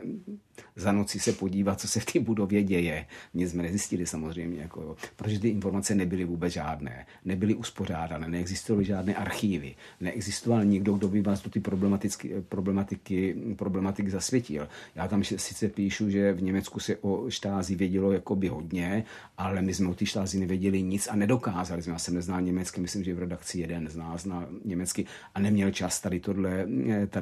za 0.76 0.92
noci 0.92 1.20
se 1.20 1.34
podívat, 1.34 1.80
co 1.80 1.88
se 1.88 2.00
v 2.00 2.06
té 2.06 2.20
budově 2.20 2.64
děje. 2.64 3.06
Nic 3.34 3.52
jsme 3.52 3.64
nezjistili 3.64 4.06
samozřejmě, 4.06 4.62
jako 4.62 4.82
jo. 4.82 4.96
protože 5.16 5.40
ty 5.40 5.50
informace 5.50 5.96
nebyly 5.96 6.26
vůbec 6.26 6.54
žádné, 6.54 7.06
nebyly 7.26 7.56
uspořádané, 7.56 8.28
neexistovaly 8.28 8.86
žádné 8.86 9.16
archívy, 9.16 9.76
neexistoval 10.00 10.66
nikdo, 10.66 10.94
kdo 10.94 11.08
by 11.08 11.22
vás 11.22 11.44
do 11.44 11.50
ty 11.50 11.60
problematiky, 11.60 12.34
problematiky, 12.50 13.36
problematiky 13.56 14.10
zasvětil. 14.10 14.68
Já 14.96 15.08
tam 15.08 15.24
sice 15.24 15.70
píšu, 15.70 16.10
že 16.10 16.34
v 16.34 16.42
Německu 16.42 16.80
se 16.80 16.98
o 16.98 17.30
štázi 17.30 17.76
vědělo 17.76 18.12
jako 18.12 18.36
by 18.36 18.48
hodně, 18.48 19.04
ale 19.38 19.62
my 19.62 19.74
jsme 19.74 19.90
o 19.90 19.94
té 19.94 20.06
štázi 20.06 20.40
nevěděli 20.40 20.82
nic 20.82 21.08
a 21.12 21.16
nedokázali 21.16 21.82
jsme. 21.82 21.94
Já 21.94 22.00
jsem 22.00 22.14
neznal 22.14 22.42
německy, 22.42 22.82
myslím, 22.82 23.04
že 23.04 23.14
v 23.14 23.20
redakci 23.20 23.60
jeden 23.60 23.88
z 23.88 23.96
nás 23.96 24.22
znal 24.22 24.48
německy 24.66 25.06
a 25.36 25.40
neměl 25.40 25.72
čas 25.72 26.00
tady 26.00 26.20
tohle, 26.20 26.66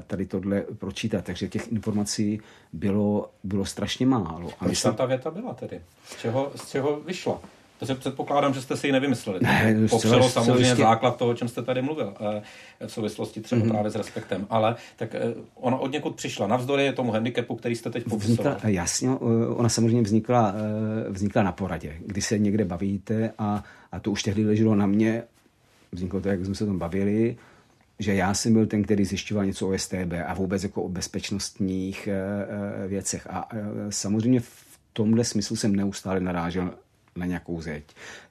tady 0.08 0.26
tohle 0.26 0.62
pročítat. 0.62 1.26
Takže 1.26 1.48
těch 1.48 1.72
informací 1.72 2.42
bylo, 2.74 3.32
bylo 3.44 3.66
strašně 3.66 4.06
málo. 4.06 4.50
A 4.50 4.56
Proč 4.60 4.70
myslím... 4.70 4.94
ta 4.94 5.06
věta 5.06 5.32
byla 5.32 5.54
tedy? 5.54 5.82
Z 6.04 6.22
čeho, 6.22 6.52
z 6.56 6.70
čeho 6.70 7.00
vyšla? 7.00 7.42
To 7.88 7.96
předpokládám, 7.96 8.54
že 8.54 8.62
jste 8.62 8.78
si 8.78 8.88
ji 8.88 8.94
nevymysleli. 8.94 9.40
Ne, 9.42 9.76
Popřelo 9.90 10.30
samozřejmě 10.30 10.54
celostě... 10.54 10.76
základ 10.76 11.18
toho, 11.18 11.32
o 11.32 11.34
čem 11.34 11.48
jste 11.48 11.62
tady 11.62 11.82
mluvil, 11.82 12.14
eh, 12.80 12.88
v 12.88 12.92
souvislosti 12.92 13.42
třeba 13.42 13.62
mm-hmm. 13.62 13.70
právě 13.70 13.92
s 13.92 13.96
respektem. 13.96 14.48
Ale 14.50 14.76
tak 14.96 15.16
eh, 15.16 15.34
ona 15.56 15.78
od 15.78 15.92
někud 15.92 16.16
přišla, 16.16 16.48
navzdory 16.48 16.94
tomu 16.94 17.12
handicapu, 17.12 17.56
který 17.56 17.76
jste 17.76 17.90
teď 17.90 18.04
popisoval. 18.04 18.52
Vznikla, 18.52 18.70
jasně, 18.70 19.10
ona 19.56 19.70
samozřejmě 19.70 20.02
vznikla, 20.02 20.54
eh, 20.56 21.10
vznikla 21.10 21.44
na 21.44 21.52
poradě, 21.52 21.96
kdy 22.06 22.22
se 22.22 22.38
někde 22.38 22.66
bavíte 22.66 23.34
a, 23.38 23.64
a 23.92 24.00
to 24.00 24.12
už 24.12 24.24
tehdy 24.24 24.46
leželo 24.46 24.76
na 24.76 24.86
mě, 24.86 25.24
vzniklo 25.92 26.22
to, 26.22 26.30
jak 26.30 26.46
jsme 26.46 26.56
se 26.56 26.66
tam 26.66 26.80
bavili, 26.80 27.38
že 28.00 28.14
já 28.14 28.34
jsem 28.34 28.54
byl 28.54 28.66
ten, 28.66 28.84
který 28.84 29.06
zjišťoval 29.06 29.46
něco 29.46 29.70
o 29.70 29.78
STB 29.78 30.14
a 30.26 30.34
vůbec 30.34 30.64
jako 30.64 30.84
o 30.84 30.90
bezpečnostních 30.90 32.10
věcech. 32.88 33.28
A 33.30 33.50
samozřejmě 33.90 34.40
v 34.40 34.66
tomhle 34.94 35.24
smyslu 35.24 35.56
jsem 35.56 35.76
neustále 35.76 36.20
narážel 36.20 36.74
na 37.16 37.26
nějakou 37.26 37.62
zeď. 37.62 37.84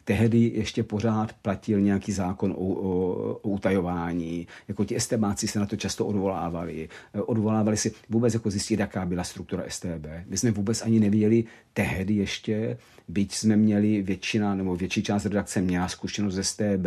Tehdy 0.05 0.53
ještě 0.55 0.83
pořád 0.83 1.33
platil 1.33 1.81
nějaký 1.81 2.13
zákon 2.13 2.53
o, 2.53 2.55
o, 2.55 3.13
o 3.43 3.49
utajování. 3.49 4.47
Jako 4.69 4.85
ti 4.85 4.97
estebáci 4.97 5.49
se 5.49 5.59
na 5.59 5.67
to 5.67 5.77
často 5.77 6.07
odvolávali. 6.07 6.89
Odvolávali 7.27 7.77
si 7.77 7.93
vůbec 8.09 8.35
jako 8.35 8.51
zjistit, 8.51 8.81
jaká 8.81 9.07
byla 9.07 9.25
struktura 9.25 9.63
STB. 9.69 10.07
My 10.27 10.37
jsme 10.37 10.51
vůbec 10.51 10.83
ani 10.83 11.01
nevěděli 11.01 11.45
tehdy 11.73 12.15
ještě, 12.15 12.79
byť 13.09 13.35
jsme 13.35 13.57
měli 13.57 14.03
většina 14.03 14.55
nebo 14.55 14.77
větší 14.77 15.03
část 15.03 15.25
redakce 15.25 15.61
měla 15.61 15.89
zkušenost 15.89 16.35
ze 16.35 16.45
STB, 16.45 16.87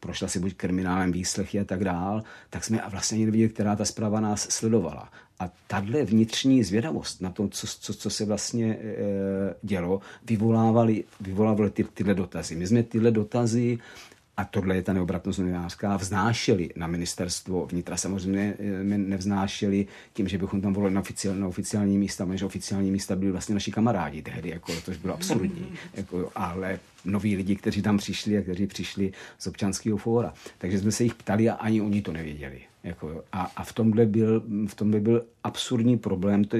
prošla 0.00 0.28
si 0.28 0.40
buď 0.40 0.54
kriminálem 0.54 1.12
výslechy 1.12 1.60
a 1.60 1.64
tak 1.64 1.84
dál, 1.84 2.22
tak 2.50 2.64
jsme 2.64 2.82
vlastně 2.90 3.16
ani 3.16 3.24
nevěděli, 3.24 3.52
která 3.52 3.76
ta 3.76 3.84
zpráva 3.84 4.20
nás 4.20 4.40
sledovala. 4.50 5.12
A 5.40 5.50
tahle 5.66 6.04
vnitřní 6.04 6.64
zvědavost 6.64 7.20
na 7.20 7.30
tom, 7.30 7.50
co, 7.50 7.66
co, 7.66 7.94
co 7.94 8.10
se 8.10 8.24
vlastně 8.24 8.66
e, 8.66 8.96
dělo, 9.62 10.00
vyvolávaly, 10.24 11.04
vyvolávaly 11.20 11.70
ty, 11.70 11.84
tyhle 11.84 12.14
dotazy. 12.14 12.56
My 12.56 12.66
jsme 12.66 12.82
tyhle 12.82 13.10
dotazy 13.10 13.78
a 14.40 14.44
tohle 14.44 14.76
je 14.76 14.82
ta 14.82 14.92
neobratnost 14.92 15.38
novinářská, 15.38 15.96
vznášeli 15.96 16.70
na 16.76 16.86
ministerstvo 16.86 17.66
vnitra. 17.66 17.96
Samozřejmě 17.96 18.54
my 18.82 18.98
nevznášeli 18.98 19.86
tím, 20.12 20.28
že 20.28 20.38
bychom 20.38 20.60
tam 20.60 20.72
volili 20.72 20.94
na, 20.94 21.00
oficiální, 21.00 21.40
na 21.40 21.48
oficiální 21.48 21.98
místa, 21.98 22.26
protože 22.26 22.46
oficiální 22.46 22.90
místa 22.90 23.16
byli 23.16 23.32
vlastně 23.32 23.54
naši 23.54 23.72
kamarádi 23.72 24.22
tehdy, 24.22 24.48
jako, 24.48 24.72
to 24.84 24.92
bylo 25.02 25.14
absurdní. 25.14 25.66
Jako, 25.94 26.30
ale 26.34 26.78
noví 27.04 27.36
lidi, 27.36 27.56
kteří 27.56 27.82
tam 27.82 27.98
přišli 27.98 28.38
a 28.38 28.42
kteří 28.42 28.66
přišli 28.66 29.12
z 29.38 29.46
občanského 29.46 29.96
fóra. 29.96 30.34
Takže 30.58 30.78
jsme 30.78 30.92
se 30.92 31.04
jich 31.04 31.14
ptali 31.14 31.48
a 31.48 31.54
ani 31.54 31.80
oni 31.80 32.02
to 32.02 32.12
nevěděli. 32.12 32.60
Jako, 32.84 33.24
a, 33.32 33.52
a 33.56 33.64
v, 33.64 33.72
tomhle 33.72 34.06
byl, 34.06 34.42
v 34.66 34.74
tomhle 34.74 35.00
byl 35.00 35.24
absurdní 35.44 35.98
problém 35.98 36.44
to, 36.44 36.56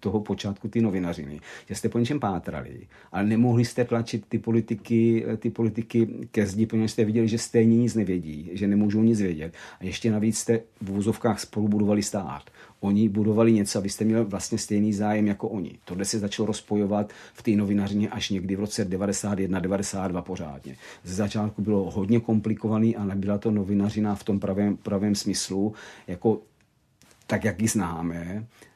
toho 0.00 0.20
počátku 0.20 0.68
ty 0.68 0.80
novinařiny, 0.80 1.40
že 1.68 1.74
jste 1.74 1.88
po 1.88 1.98
něčem 1.98 2.20
pátrali, 2.20 2.86
ale 3.12 3.24
nemohli 3.24 3.64
jste 3.64 3.84
tlačit 3.84 4.24
ty 4.28 4.38
politiky, 4.38 5.24
ty 5.38 5.50
politiky 5.50 6.08
ke 6.30 6.46
zdi, 6.46 6.66
protože 6.66 6.88
jste 6.88 7.04
viděli, 7.04 7.28
že 7.28 7.38
stejně 7.38 7.76
nic 7.76 7.94
nevědí, 7.94 8.50
že 8.52 8.66
nemůžou 8.66 9.02
nic 9.02 9.20
vědět. 9.20 9.54
A 9.80 9.84
ještě 9.84 10.10
navíc 10.10 10.38
jste 10.38 10.60
v 10.80 10.90
úzovkách 10.90 11.40
spolu 11.40 11.68
budovali 11.68 12.02
stát. 12.02 12.42
Oni 12.80 13.08
budovali 13.08 13.52
něco 13.52 13.78
a 13.78 13.82
vy 13.82 13.88
jste 13.88 14.04
měli 14.04 14.24
vlastně 14.24 14.58
stejný 14.58 14.92
zájem 14.92 15.26
jako 15.26 15.48
oni. 15.48 15.78
Tohle 15.84 16.04
se 16.04 16.18
začalo 16.18 16.46
rozpojovat 16.46 17.12
v 17.34 17.42
té 17.42 17.50
novinařině 17.50 18.08
až 18.08 18.30
někdy 18.30 18.56
v 18.56 18.60
roce 18.60 18.84
91, 18.84 19.58
92 19.60 20.22
pořádně. 20.22 20.76
Ze 21.04 21.14
začátku 21.14 21.62
bylo 21.62 21.90
hodně 21.90 22.20
komplikovaný 22.20 22.96
a 22.96 23.04
nebyla 23.04 23.38
to 23.38 23.50
novinařina 23.50 24.14
v 24.14 24.24
tom 24.24 24.40
pravém, 24.40 24.76
pravém 24.76 25.14
smyslu, 25.14 25.74
jako 26.06 26.42
tak, 27.26 27.44
jak 27.44 27.62
ji 27.62 27.68
známe, 27.68 28.46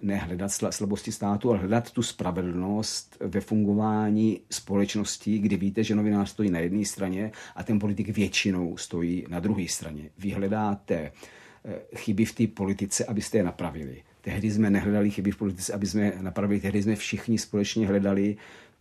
nehledat 0.00 0.52
slabosti 0.70 1.12
státu, 1.12 1.50
ale 1.50 1.58
hledat 1.58 1.90
tu 1.90 2.02
spravedlnost 2.02 3.16
ve 3.20 3.40
fungování 3.40 4.40
společnosti, 4.50 5.38
kdy 5.38 5.56
víte, 5.56 5.84
že 5.84 5.94
novinář 5.94 6.30
stojí 6.30 6.50
na 6.50 6.58
jedné 6.58 6.84
straně 6.84 7.32
a 7.56 7.62
ten 7.62 7.78
politik 7.78 8.08
většinou 8.08 8.76
stojí 8.76 9.26
na 9.28 9.40
druhé 9.40 9.68
straně. 9.68 10.10
Vy 10.18 10.30
hledáte 10.30 10.94
eh, 10.94 11.80
chyby 11.96 12.24
v 12.24 12.34
té 12.34 12.46
politice, 12.46 13.04
abyste 13.04 13.38
je 13.38 13.44
napravili. 13.44 14.02
Tehdy 14.20 14.50
jsme 14.50 14.70
nehledali 14.70 15.10
chyby 15.10 15.30
v 15.30 15.36
politice, 15.36 15.72
aby 15.72 15.86
jsme 15.86 16.12
napravili, 16.20 16.60
tehdy 16.60 16.82
jsme 16.82 16.96
všichni 16.96 17.38
společně 17.38 17.86
hledali, 17.86 18.36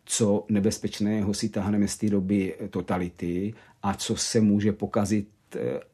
co 0.05 0.45
nebezpečného 0.49 1.33
si 1.33 1.49
tahneme 1.49 1.87
z 1.87 1.97
té 1.97 2.09
doby 2.09 2.55
totality 2.69 3.53
a 3.83 3.93
co 3.93 4.15
se 4.15 4.41
může 4.41 4.71
pokazit 4.71 5.29
eh, 5.55 5.90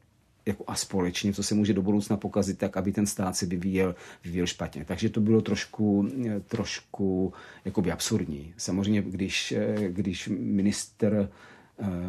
jako 0.48 0.64
a 0.66 0.74
společně, 0.74 1.32
co 1.32 1.42
se 1.42 1.54
může 1.54 1.74
do 1.74 1.82
budoucna 1.82 2.16
pokazit, 2.16 2.58
tak 2.58 2.76
aby 2.76 2.92
ten 2.92 3.06
stát 3.06 3.36
se 3.36 3.46
vyvíjel, 3.46 3.94
vyvíjel 4.24 4.46
špatně. 4.46 4.84
Takže 4.84 5.08
to 5.08 5.20
bylo 5.20 5.40
trošku, 5.40 6.08
trošku 6.46 7.32
jakoby 7.64 7.92
absurdní. 7.92 8.54
Samozřejmě, 8.56 9.02
když, 9.02 9.54
když 9.88 10.28
minister 10.28 11.30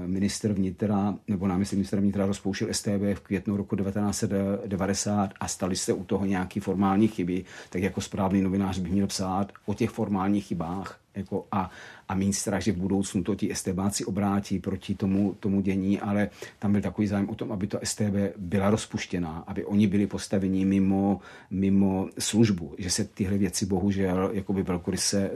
minister 0.05 0.53
vnitra 0.53 1.15
nebo 1.27 1.47
náměstek 1.47 1.77
ministra 1.77 1.99
vnitra 1.99 2.25
rozpouštěl 2.25 2.67
STB 2.71 3.01
v 3.13 3.19
květnu 3.19 3.58
roku 3.58 3.75
1990 3.75 5.34
a 5.39 5.47
stali 5.47 5.75
se 5.75 5.93
u 5.93 6.03
toho 6.03 6.25
nějaký 6.25 6.60
formální 6.60 7.08
chyby, 7.08 7.45
tak 7.69 7.82
jako 7.82 8.01
správný 8.01 8.41
novinář 8.41 8.79
by 8.79 8.89
měl 8.89 9.08
psát 9.08 9.51
o 9.65 9.73
těch 9.73 9.89
formálních 9.89 10.45
chybách 10.45 10.99
jako 11.15 11.45
a, 11.51 11.71
a 12.10 12.15
mít 12.15 12.34
strach, 12.34 12.62
že 12.62 12.71
v 12.71 12.77
budoucnu 12.77 13.23
to 13.23 13.36
ti 13.36 13.55
STBáci 13.55 14.05
obrátí 14.05 14.60
proti 14.60 14.95
tomu, 14.95 15.36
tomu 15.39 15.62
dění, 15.62 15.99
ale 15.99 16.29
tam 16.60 16.71
byl 16.71 16.82
takový 16.82 17.08
zájem 17.08 17.29
o 17.29 17.36
tom, 17.36 17.51
aby 17.51 17.67
to 17.67 17.79
STB 17.84 18.15
byla 18.38 18.69
rozpuštěná, 18.69 19.43
aby 19.47 19.65
oni 19.65 19.88
byli 19.88 20.08
postaveni 20.08 20.65
mimo, 20.65 21.19
mimo 21.51 22.10
službu, 22.19 22.75
že 22.77 22.89
se 22.89 23.03
tyhle 23.05 23.38
věci 23.38 23.65
bohužel 23.65 24.29
jakoby 24.34 24.63
velkoryse 24.63 25.21
e, 25.21 25.32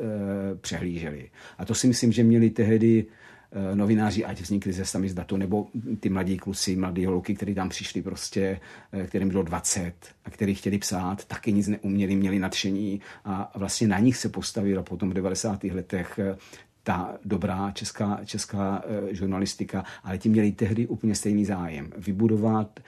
přehlížely. 0.55 1.29
A 1.57 1.65
to 1.65 1.75
si 1.75 1.87
myslím, 1.87 2.11
že 2.11 2.23
měli 2.23 2.49
tehdy 2.49 3.05
Eh, 3.05 3.22
novináři, 3.75 4.25
ať 4.25 4.41
vznikli 4.41 4.73
ze 4.73 4.85
sami 4.85 5.09
z 5.09 5.15
nebo 5.37 5.67
ty 5.99 6.09
mladí 6.09 6.37
kluci, 6.37 6.75
mladí 6.75 7.05
holky, 7.05 7.35
kteří 7.35 7.55
tam 7.55 7.69
přišli 7.69 8.01
prostě, 8.01 8.59
eh, 8.91 9.07
kterým 9.07 9.29
bylo 9.29 9.43
20 9.43 9.93
a 10.25 10.29
kteří 10.29 10.55
chtěli 10.55 10.77
psát, 10.77 11.25
taky 11.25 11.53
nic 11.53 11.67
neuměli, 11.67 12.15
měli 12.15 12.39
nadšení 12.39 13.01
a 13.25 13.51
vlastně 13.55 13.87
na 13.87 13.99
nich 13.99 14.17
se 14.17 14.29
postavila 14.29 14.83
potom 14.83 15.09
v 15.09 15.13
90. 15.13 15.71
letech 15.71 16.19
eh, 16.19 16.37
ta 16.83 17.17
dobrá 17.25 17.71
česká, 17.71 18.19
česká 18.25 18.83
žurnalistika, 19.11 19.85
ale 20.03 20.17
ti 20.17 20.29
měli 20.29 20.51
tehdy 20.51 20.87
úplně 20.87 21.15
stejný 21.15 21.45
zájem. 21.45 21.91
Vybudovat 21.97 22.79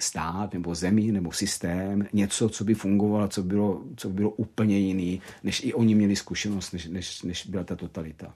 stát 0.00 0.54
nebo 0.54 0.74
zemi 0.74 1.12
nebo 1.12 1.32
systém, 1.32 2.06
něco, 2.12 2.48
co 2.48 2.64
by 2.64 2.74
fungovalo, 2.74 3.28
co 3.28 3.42
bylo, 3.42 3.82
co 3.96 4.08
by 4.08 4.14
bylo 4.14 4.30
úplně 4.30 4.78
jiný, 4.78 5.22
než 5.44 5.64
i 5.64 5.74
oni 5.74 5.94
měli 5.94 6.16
zkušenost, 6.16 6.72
než, 6.72 6.86
než, 6.86 7.22
než 7.22 7.46
byla 7.46 7.64
ta 7.64 7.76
totalita. 7.76 8.34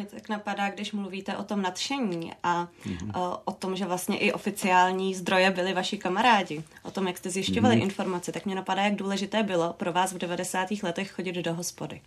Mě 0.00 0.08
tak 0.08 0.28
napadá, 0.28 0.70
když 0.70 0.92
mluvíte 0.92 1.36
o 1.36 1.44
tom 1.44 1.62
nadšení 1.62 2.32
a 2.42 2.68
mm-hmm. 2.86 3.38
o, 3.44 3.52
tom, 3.52 3.76
že 3.76 3.84
vlastně 3.84 4.18
i 4.18 4.32
oficiální 4.32 5.14
zdroje 5.14 5.50
byli 5.50 5.74
vaši 5.74 5.98
kamarádi, 5.98 6.64
o 6.82 6.90
tom, 6.90 7.06
jak 7.06 7.18
jste 7.18 7.30
zjišťovali 7.30 7.76
mm-hmm. 7.76 7.82
informace, 7.82 8.32
tak 8.32 8.46
mě 8.46 8.54
napadá, 8.54 8.82
jak 8.82 8.94
důležité 8.94 9.42
bylo 9.42 9.72
pro 9.72 9.92
vás 9.92 10.12
v 10.12 10.18
90. 10.18 10.68
letech 10.82 11.10
chodit 11.10 11.32
do 11.32 11.54
hospody. 11.54 12.00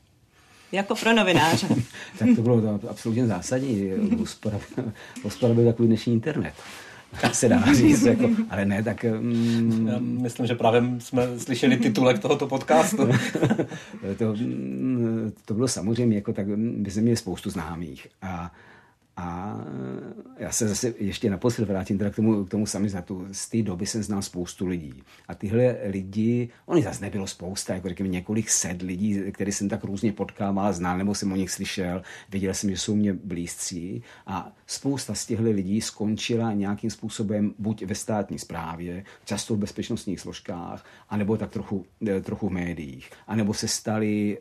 Jako 0.72 0.96
pro 0.96 1.14
novináře. 1.14 1.68
tak 2.20 2.30
to 2.36 2.42
bylo 2.42 2.78
to 2.78 2.90
absolutně 2.90 3.28
zásadní. 3.28 3.92
Hospoda 5.24 5.54
byl 5.54 5.66
takový 5.66 5.88
dnešní 5.88 6.14
internet. 6.14 6.54
Se 7.32 7.50
dá 7.50 7.74
říct, 7.74 8.04
jako, 8.06 8.30
ale 8.50 8.66
ne, 8.66 8.84
tak... 8.84 9.04
Mm, 9.04 9.88
Já 9.88 10.00
myslím, 10.00 10.46
že 10.48 10.56
právě 10.56 10.84
jsme 11.00 11.40
slyšeli 11.40 11.78
titulek 11.78 12.20
tohoto 12.20 12.48
podcastu. 12.48 13.08
to, 14.18 14.36
to 15.46 15.54
bylo 15.54 15.68
samozřejmě, 15.68 16.16
jako 16.16 16.34
tak, 16.34 16.48
my 16.58 16.92
jsme 16.92 17.02
měli 17.02 17.18
spoustu 17.18 17.50
známých 17.50 18.08
a 18.22 18.52
a 19.18 19.60
já 20.38 20.52
se 20.52 20.68
zase 20.68 20.94
ještě 21.00 21.30
naposled 21.30 21.68
vrátím 21.68 21.98
teda 21.98 22.10
k 22.10 22.16
tomu, 22.16 22.46
k 22.46 22.50
tomu 22.50 22.66
samizatu. 22.66 23.28
Z 23.32 23.50
té 23.50 23.62
doby 23.62 23.86
jsem 23.86 24.04
znal 24.04 24.22
spoustu 24.22 24.68
lidí. 24.68 25.04
A 25.28 25.36
tyhle 25.36 25.78
lidi, 25.86 26.50
oni 26.66 26.84
zase 26.84 27.02
nebylo 27.02 27.28
spousta, 27.28 27.74
jako 27.74 27.90
řekněme 27.90 28.10
několik 28.10 28.50
set 28.50 28.82
lidí, 28.82 29.22
který 29.32 29.52
jsem 29.52 29.70
tak 29.70 29.84
různě 29.84 30.12
potkával, 30.14 30.74
znal, 30.74 30.98
nebo 30.98 31.16
jsem 31.16 31.32
o 31.32 31.36
nich 31.36 31.52
slyšel. 31.52 32.02
Věděl 32.30 32.54
jsem, 32.54 32.70
že 32.70 32.78
jsou 32.78 32.96
mě 32.96 33.14
blízcí. 33.14 34.04
A 34.28 34.56
spousta 34.68 35.14
z 35.14 35.26
těchto 35.26 35.44
lidí 35.44 35.82
skončila 35.82 36.54
nějakým 36.54 36.90
způsobem 36.90 37.54
buď 37.60 37.84
ve 37.84 37.96
státní 37.96 38.40
správě, 38.40 39.04
často 39.26 39.56
v 39.56 39.60
bezpečnostních 39.60 40.20
složkách, 40.20 40.86
anebo 41.10 41.38
tak 41.38 41.52
trochu, 41.52 41.86
trochu 42.24 42.50
v 42.50 42.52
médiích. 42.52 43.10
A 43.28 43.36
nebo 43.36 43.54
se 43.54 43.68
stali 43.68 44.38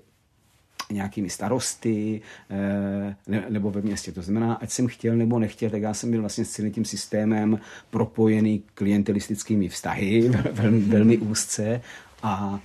nějakými 0.92 1.30
starosty 1.30 2.20
eh, 2.50 3.14
ne, 3.26 3.44
nebo 3.48 3.70
ve 3.70 3.80
městě. 3.80 4.12
To 4.12 4.22
znamená, 4.22 4.54
ať 4.54 4.70
jsem 4.70 4.86
chtěl 4.86 5.16
nebo 5.16 5.38
nechtěl, 5.38 5.70
tak 5.70 5.82
já 5.82 5.94
jsem 5.94 6.10
byl 6.10 6.20
vlastně 6.20 6.44
s 6.44 6.50
celým 6.50 6.72
tím 6.72 6.84
systémem 6.84 7.58
propojený 7.90 8.62
klientelistickými 8.74 9.68
vztahy 9.68 10.28
velmi, 10.52 10.80
velmi 10.80 11.18
úzce 11.18 11.80
a 12.22 12.60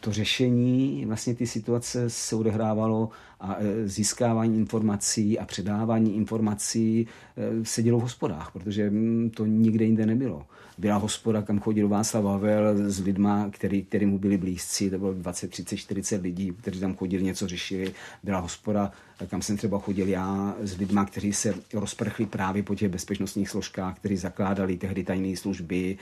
to 0.00 0.12
řešení 0.12 1.04
vlastně 1.06 1.34
ty 1.34 1.46
situace 1.46 2.10
se 2.10 2.36
odehrávalo 2.36 3.10
a 3.40 3.56
e, 3.58 3.88
získávání 3.88 4.58
informací 4.58 5.38
a 5.38 5.44
předávání 5.44 6.16
informací 6.16 7.06
e, 7.36 7.64
se 7.64 7.82
dělo 7.82 7.98
v 7.98 8.02
hospodách, 8.02 8.50
protože 8.52 8.90
mm, 8.90 9.30
to 9.30 9.46
nikde 9.46 9.84
jinde 9.84 10.06
nebylo. 10.06 10.46
Byla 10.78 10.96
hospoda, 10.96 11.42
kam 11.42 11.60
chodil 11.60 11.88
Václav 11.88 12.24
Havel 12.24 12.90
s 12.90 13.00
lidma, 13.00 13.48
který, 13.50 13.82
který 13.82 14.06
mu 14.06 14.18
byli 14.18 14.38
blízcí, 14.38 14.90
to 14.90 14.98
bylo 14.98 15.14
20, 15.14 15.50
30, 15.50 15.76
40 15.76 16.22
lidí, 16.22 16.52
kteří 16.60 16.80
tam 16.80 16.96
chodili, 16.96 17.24
něco 17.24 17.48
řešili. 17.48 17.94
Byla 18.22 18.38
hospoda, 18.38 18.92
kam 19.26 19.42
jsem 19.42 19.56
třeba 19.56 19.78
chodil 19.78 20.08
já 20.08 20.56
s 20.60 20.78
lidma, 20.78 21.04
kteří 21.04 21.32
se 21.32 21.54
rozprchli 21.72 22.26
právě 22.26 22.62
po 22.62 22.74
těch 22.74 22.88
bezpečnostních 22.88 23.50
složkách, 23.50 23.96
kteří 23.96 24.16
zakládali 24.16 24.76
tehdy 24.76 25.04
tajné 25.04 25.36
služby. 25.36 25.98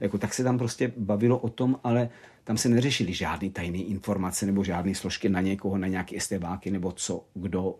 Jako 0.00 0.18
tak 0.18 0.34
se 0.34 0.44
tam 0.44 0.58
prostě 0.58 0.92
bavilo 0.96 1.38
o 1.38 1.48
tom, 1.48 1.78
ale 1.84 2.08
tam 2.50 2.56
se 2.56 2.68
neřešili 2.68 3.14
žádné 3.14 3.50
tajné 3.50 3.78
informace 3.78 4.46
nebo 4.46 4.64
žádné 4.64 4.94
složky 4.94 5.28
na 5.28 5.40
někoho, 5.40 5.78
na 5.78 5.86
nějaké 5.86 6.16
estebáky 6.16 6.70
nebo 6.70 6.92
co, 6.92 7.24
kdo 7.34 7.74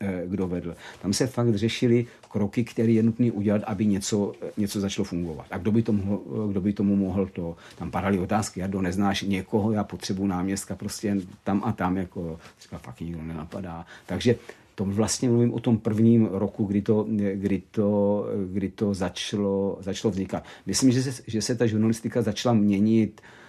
eh, 0.00 0.22
kdo 0.26 0.48
vedl. 0.48 0.74
Tam 1.02 1.12
se 1.12 1.26
fakt 1.26 1.54
řešili 1.54 2.06
kroky, 2.30 2.64
které 2.64 2.92
je 2.92 3.02
nutné 3.02 3.32
udělat, 3.32 3.62
aby 3.66 3.86
něco, 3.86 4.32
něco 4.56 4.80
začalo 4.80 5.04
fungovat. 5.04 5.46
A 5.50 5.58
kdo 5.58 5.72
by, 5.72 5.82
to 5.82 5.92
mohl, 5.92 6.48
kdo 6.48 6.60
by 6.60 6.72
tomu 6.72 6.96
mohl 6.96 7.26
to? 7.26 7.56
Tam 7.78 7.90
padaly 7.90 8.18
otázky, 8.18 8.60
já 8.60 8.66
do 8.66 8.82
neznáš 8.82 9.22
někoho, 9.22 9.72
já 9.72 9.84
potřebuji 9.84 10.26
náměstka 10.26 10.76
prostě 10.76 11.16
tam 11.44 11.62
a 11.64 11.72
tam, 11.72 11.96
jako 11.96 12.38
třeba 12.58 12.78
fakt 12.78 13.00
nikdo 13.00 13.22
nenapadá. 13.22 13.86
Takže 14.06 14.36
to 14.74 14.84
vlastně 14.84 15.28
mluvím 15.28 15.54
o 15.54 15.60
tom 15.60 15.78
prvním 15.78 16.26
roku, 16.26 16.64
kdy 16.64 16.82
to, 16.82 17.06
kdy 17.34 17.62
to, 17.70 18.26
kdy 18.52 18.68
to 18.68 18.94
začalo, 18.94 19.78
začalo 19.80 20.12
vznikat. 20.12 20.44
Myslím, 20.66 20.90
že 20.90 21.02
se, 21.02 21.22
že 21.26 21.42
se 21.42 21.54
ta 21.54 21.66
žurnalistika 21.66 22.22
začala 22.22 22.54
měnit 22.54 23.20
uh, 23.20 23.26
Eh, 23.26 23.40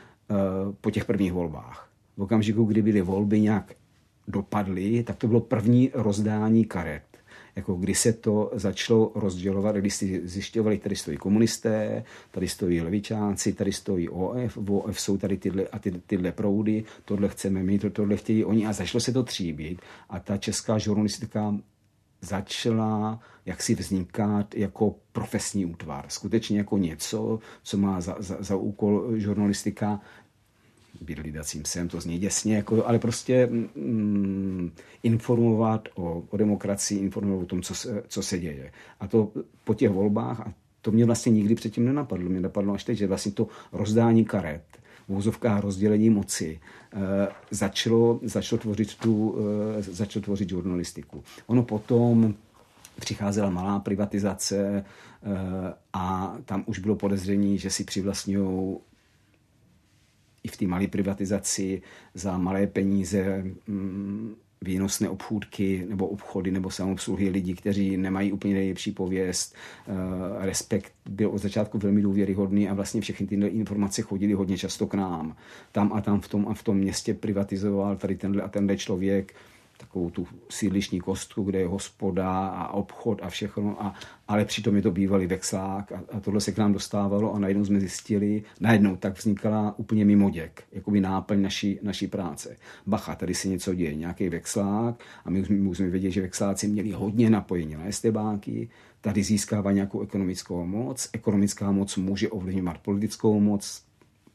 po 0.82 0.92
těch 0.92 1.06
prvních 1.06 1.34
volbách. 1.34 1.90
V 2.18 2.22
okamžiku, 2.22 2.64
kdy 2.64 2.82
byly 2.82 3.02
volby 3.02 3.42
nějak 3.42 3.74
dopadly, 4.28 5.04
tak 5.04 5.16
to 5.16 5.28
bylo 5.28 5.40
první 5.40 5.92
rozdání 5.94 6.66
karet. 6.66 7.04
Jako 7.56 7.74
kdy 7.74 7.96
se 7.96 8.14
to 8.14 8.52
začalo 8.54 9.12
rozdělovat, 9.16 9.76
když 9.76 9.94
si 9.94 10.22
zjišťovali, 10.28 10.78
tady 10.78 10.96
stojí 10.96 11.18
komunisté, 11.18 12.04
tady 12.32 12.48
stojí 12.48 12.82
levičáci, 12.82 13.54
tady 13.54 13.72
stojí 13.72 14.10
OF, 14.10 14.58
v 14.58 14.72
OF 14.72 15.00
jsou 15.00 15.18
tady 15.18 15.38
tyhle, 15.38 15.68
a 15.68 15.80
ty, 15.80 15.92
tyhle 15.92 16.32
proudy, 16.32 16.84
tohle 17.06 17.30
chceme 17.30 17.64
my, 17.64 17.80
to, 17.80 17.90
tohle 17.90 18.18
chtějí 18.18 18.46
oni 18.46 18.66
a 18.66 18.74
začalo 18.74 19.02
se 19.02 19.14
to 19.14 19.24
tříbit 19.24 19.82
a 20.10 20.20
ta 20.20 20.38
česká 20.38 20.78
žurnalistika 20.78 21.56
začala 22.24 23.20
jaksi 23.46 23.76
vznikat 23.76 24.56
jako 24.56 24.96
profesní 25.12 25.66
útvar. 25.66 26.06
Skutečně 26.08 26.58
jako 26.58 26.78
něco, 26.78 27.40
co 27.64 27.78
má 27.78 28.02
za, 28.02 28.16
za, 28.20 28.38
za 28.40 28.56
úkol 28.56 29.18
žurnalistika 29.18 30.00
být 31.02 31.20
hlídacím 31.20 31.64
psem, 31.64 31.88
to 31.88 32.02
zní 32.02 32.20
děsně, 32.20 32.56
jako, 32.56 32.86
ale 32.86 33.00
prostě 33.00 33.48
mm, 33.48 34.72
informovat 35.04 35.90
o, 35.96 36.24
o 36.30 36.38
demokracii, 36.38 37.00
informovat 37.00 37.44
o 37.44 37.46
tom, 37.46 37.62
co 37.62 37.76
se, 37.76 38.04
co 38.08 38.24
se 38.24 38.40
děje. 38.40 38.72
A 39.00 39.08
to 39.08 39.32
po 39.64 39.74
těch 39.74 39.90
volbách, 39.90 40.40
a 40.40 40.54
to 40.82 40.92
mě 40.92 41.06
vlastně 41.06 41.32
nikdy 41.32 41.56
předtím 41.56 41.86
nenapadlo, 41.86 42.30
mě 42.30 42.42
napadlo 42.42 42.74
až 42.74 42.84
teď, 42.84 42.98
že 42.98 43.08
vlastně 43.08 43.32
to 43.32 43.48
rozdání 43.72 44.26
karet, 44.26 44.64
v 45.08 45.14
úzovkách 45.14 45.62
rozdělení 45.62 46.10
moci, 46.10 46.60
e, 46.94 47.28
začalo, 47.52 48.20
začalo, 48.24 48.60
tvořit 48.62 48.96
tu, 48.96 49.36
e, 49.80 49.82
začalo 49.82 50.24
tvořit 50.24 50.50
žurnalistiku. 50.50 51.24
Ono 51.48 51.64
potom 51.64 52.34
přicházela 53.00 53.50
malá 53.50 53.80
privatizace 53.80 54.58
e, 54.58 54.84
a 55.94 56.36
tam 56.46 56.64
už 56.66 56.80
bylo 56.80 56.96
podezření, 56.96 57.58
že 57.58 57.70
si 57.70 57.84
přivlastňují 57.84 58.78
i 60.44 60.48
v 60.48 60.58
té 60.58 60.68
malé 60.68 60.88
privatizaci 60.88 61.82
za 62.14 62.38
malé 62.38 62.68
peníze 62.68 63.44
mm, 63.68 64.36
výnosné 64.64 65.10
obchůdky 65.10 65.86
nebo 65.90 66.08
obchody 66.08 66.52
nebo 66.52 66.72
samobsluhy 66.72 67.30
lidí, 67.30 67.54
kteří 67.54 67.98
nemají 67.98 68.32
úplně 68.32 68.54
nejlepší 68.54 68.92
pověst. 68.92 69.56
Eh, 69.88 70.46
respekt 70.46 70.94
byl 71.10 71.30
od 71.30 71.38
začátku 71.38 71.78
velmi 71.78 72.02
důvěryhodný 72.02 72.70
a 72.70 72.74
vlastně 72.74 73.02
všechny 73.02 73.28
tyhle 73.28 73.48
informace 73.48 74.02
chodily 74.02 74.34
hodně 74.34 74.58
často 74.58 74.88
k 74.88 74.94
nám. 74.94 75.36
Tam 75.72 75.94
a 75.94 76.02
tam 76.02 76.22
v 76.22 76.28
tom 76.28 76.48
a 76.48 76.54
v 76.54 76.64
tom 76.64 76.78
městě 76.78 77.14
privatizoval 77.14 77.96
tady 77.96 78.16
tenhle 78.16 78.42
a 78.44 78.48
tenhle 78.48 78.78
člověk 78.78 79.34
takovou 79.78 80.10
tu 80.10 80.28
sídlišní 80.50 81.00
kostku, 81.00 81.44
kde 81.44 81.60
je 81.60 81.68
hospoda 81.68 82.48
a 82.48 82.74
obchod 82.74 83.20
a 83.22 83.30
všechno, 83.30 83.84
a, 83.84 83.94
ale 84.28 84.46
přitom 84.46 84.76
je 84.76 84.82
to 84.82 84.92
bývalý 84.92 85.28
vexlák 85.28 85.92
a, 85.92 86.04
a 86.12 86.20
tohle 86.20 86.42
se 86.42 86.52
k 86.52 86.58
nám 86.58 86.74
dostávalo 86.74 87.34
a 87.34 87.40
najednou 87.40 87.66
jsme 87.66 87.80
zjistili, 87.80 88.44
najednou 88.60 88.96
tak 88.96 89.18
vznikala 89.18 89.74
úplně 89.78 90.06
mimoděk, 90.06 90.64
jako 90.72 90.92
by 90.92 91.02
náplň 91.02 91.42
naší, 91.42 91.80
naší 91.82 92.08
práce. 92.08 92.58
Bacha, 92.88 93.16
tady 93.16 93.34
se 93.34 93.48
něco 93.48 93.74
děje, 93.74 93.96
nějaký 93.96 94.30
vexlák 94.30 95.04
a 95.26 95.30
my 95.30 95.42
musíme 95.50 95.90
vědět, 95.90 96.12
že 96.12 96.22
vexláci 96.22 96.68
měli 96.68 96.92
hodně 96.92 97.30
napojení 97.30 97.74
na 97.74 97.88
estebáky, 97.88 98.70
tady 99.02 99.24
získává 99.24 99.72
nějakou 99.72 100.02
ekonomickou 100.02 100.66
moc, 100.66 101.10
ekonomická 101.14 101.72
moc 101.72 101.98
může 101.98 102.30
ovlivňovat 102.30 102.78
politickou 102.78 103.40
moc, 103.40 103.84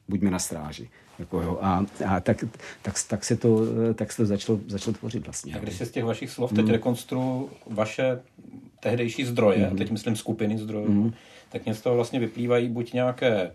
buďme 0.08 0.30
na 0.30 0.38
stráži. 0.38 0.88
Jako 1.18 1.42
jo, 1.42 1.58
a, 1.62 1.84
a 2.06 2.20
tak, 2.20 2.44
tak, 2.82 2.94
tak, 3.08 3.24
se 3.24 3.36
to, 3.36 3.60
tak 3.94 4.12
se 4.12 4.16
to 4.16 4.26
začalo, 4.26 4.60
začalo 4.66 4.96
tvořit 4.96 5.24
vlastně. 5.24 5.54
A 5.54 5.58
když 5.58 5.74
se 5.74 5.86
z 5.86 5.90
těch 5.90 6.04
vašich 6.04 6.30
slov 6.30 6.52
teď 6.52 6.64
mm. 6.64 6.70
rekonstruju 6.70 7.50
vaše 7.66 8.20
tehdejší 8.80 9.24
zdroje, 9.24 9.68
mm. 9.70 9.76
teď 9.76 9.90
myslím 9.90 10.16
skupiny 10.16 10.58
zdrojů, 10.58 10.92
mm. 10.92 11.12
tak 11.48 11.64
mě 11.64 11.74
z 11.74 11.80
toho 11.80 11.96
vlastně 11.96 12.20
vyplývají 12.20 12.68
buď 12.68 12.92
nějaké 12.92 13.34
e, 13.36 13.52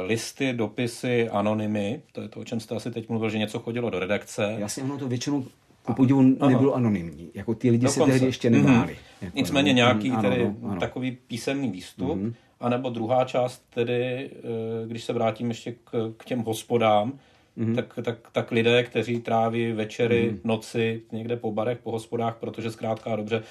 listy, 0.00 0.52
dopisy, 0.52 1.28
anonymy, 1.28 2.02
to 2.12 2.22
je 2.22 2.28
to, 2.28 2.40
o 2.40 2.44
čem 2.44 2.60
jste 2.60 2.76
asi 2.76 2.90
teď 2.90 3.08
mluvil, 3.08 3.30
že 3.30 3.38
něco 3.38 3.58
chodilo 3.58 3.90
do 3.90 3.98
redakce. 3.98 4.56
Jasně, 4.58 4.82
ono 4.82 4.98
to 4.98 5.08
většinou 5.08 5.44
ku 5.82 5.94
podivu 5.94 6.22
nebylo 6.22 6.74
anonymní. 6.74 7.30
Jako 7.34 7.54
ty 7.54 7.70
lidi 7.70 7.86
Dokonce. 7.86 8.04
se 8.04 8.10
tehdy 8.10 8.26
ještě 8.26 8.50
nebáli. 8.50 8.92
Mm. 8.92 8.98
Jako, 9.20 9.36
Nicméně 9.36 9.72
nějaký 9.72 10.10
ano, 10.10 10.22
tedy 10.22 10.42
ano, 10.42 10.56
ano. 10.62 10.80
takový 10.80 11.18
písemný 11.26 11.70
výstup. 11.70 12.16
Mm. 12.16 12.34
A 12.60 12.68
nebo 12.68 12.90
druhá 12.90 13.24
část, 13.24 13.62
tedy, 13.70 14.30
eh, 14.32 14.86
když 14.86 15.04
se 15.04 15.12
vrátím 15.12 15.48
ještě 15.48 15.72
k, 15.72 16.12
k 16.16 16.24
těm 16.24 16.40
hospodám, 16.40 17.18
mm-hmm. 17.58 17.74
tak, 17.74 17.98
tak, 18.02 18.18
tak 18.32 18.50
lidé, 18.50 18.82
kteří 18.82 19.20
tráví 19.20 19.72
večery, 19.72 20.30
mm-hmm. 20.30 20.40
noci 20.44 21.02
někde 21.12 21.36
po 21.36 21.52
barech, 21.52 21.78
po 21.78 21.90
hospodách, 21.90 22.36
protože 22.36 22.70
zkrátka 22.70 23.16
dobře, 23.16 23.42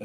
eh, 0.00 0.04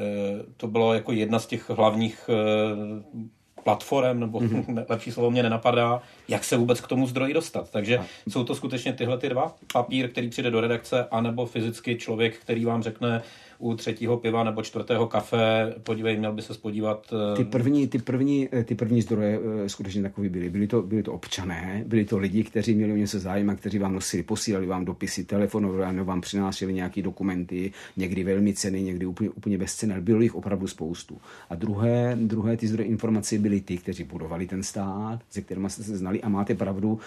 to 0.56 0.66
bylo 0.66 0.94
jako 0.94 1.12
jedna 1.12 1.38
z 1.38 1.46
těch 1.46 1.70
hlavních 1.70 2.30
eh, 2.30 3.22
platform, 3.64 4.20
nebo 4.20 4.38
mm-hmm. 4.40 4.84
lepší 4.88 5.12
slovo 5.12 5.30
mě 5.30 5.42
nenapadá, 5.42 6.02
jak 6.28 6.44
se 6.44 6.56
vůbec 6.56 6.80
k 6.80 6.86
tomu 6.86 7.06
zdroji 7.06 7.34
dostat. 7.34 7.70
Takže 7.70 7.98
a. 7.98 8.06
jsou 8.28 8.44
to 8.44 8.54
skutečně 8.54 8.92
tyhle 8.92 9.18
ty 9.18 9.28
dva, 9.28 9.56
papír, 9.72 10.10
který 10.10 10.28
přijde 10.30 10.50
do 10.50 10.60
redakce, 10.60 11.06
anebo 11.10 11.46
fyzicky 11.46 11.96
člověk, 11.96 12.38
který 12.38 12.64
vám 12.64 12.82
řekne, 12.82 13.22
u 13.58 13.74
třetího 13.74 14.16
piva 14.16 14.44
nebo 14.44 14.62
čtvrtého 14.62 15.06
kafe, 15.06 15.74
podívej, 15.82 16.18
měl 16.18 16.32
by 16.32 16.42
se 16.42 16.54
spodívat. 16.54 17.06
Ty 17.36 17.42
eh, 17.42 17.44
první, 17.44 17.88
ty 17.88 17.98
první, 17.98 18.48
eh, 18.52 18.64
ty 18.64 18.74
první 18.74 19.02
zdroje 19.02 19.40
eh, 19.64 19.68
skutečně 19.68 20.02
takový 20.02 20.28
byly. 20.28 20.50
Byli 20.50 20.66
to, 20.66 20.82
byli 20.82 21.02
to 21.02 21.12
občané, 21.12 21.84
byli 21.86 22.04
to 22.04 22.18
lidi, 22.18 22.44
kteří 22.44 22.74
měli 22.74 22.92
o 22.92 22.96
něco 22.96 23.18
zájem 23.18 23.50
a 23.50 23.54
kteří 23.54 23.78
vám 23.78 23.94
nosili, 23.94 24.22
posílali 24.22 24.66
vám 24.66 24.84
dopisy, 24.84 25.24
telefonovali, 25.24 25.96
nebo 25.96 26.04
vám 26.04 26.20
přinášeli 26.20 26.72
nějaké 26.74 27.02
dokumenty, 27.02 27.72
někdy 27.96 28.24
velmi 28.24 28.54
ceny, 28.54 28.82
někdy 28.82 29.06
úplně, 29.06 29.30
úplně 29.30 29.58
bez 29.58 29.74
ceny, 29.74 30.00
bylo 30.00 30.20
jich 30.20 30.34
opravdu 30.34 30.66
spoustu. 30.66 31.18
A 31.50 31.54
druhé, 31.54 32.18
druhé 32.20 32.56
ty 32.56 32.66
zdroje 32.68 32.88
informací 32.88 33.38
byly 33.38 33.60
ty, 33.60 33.78
kteří 33.78 34.04
budovali 34.04 34.46
ten 34.46 34.62
stát, 34.62 35.20
se 35.30 35.42
kterými 35.42 35.70
jste 35.70 35.82
se 35.82 35.96
znali 35.96 36.22
a 36.22 36.28
máte 36.28 36.54
pravdu, 36.54 36.98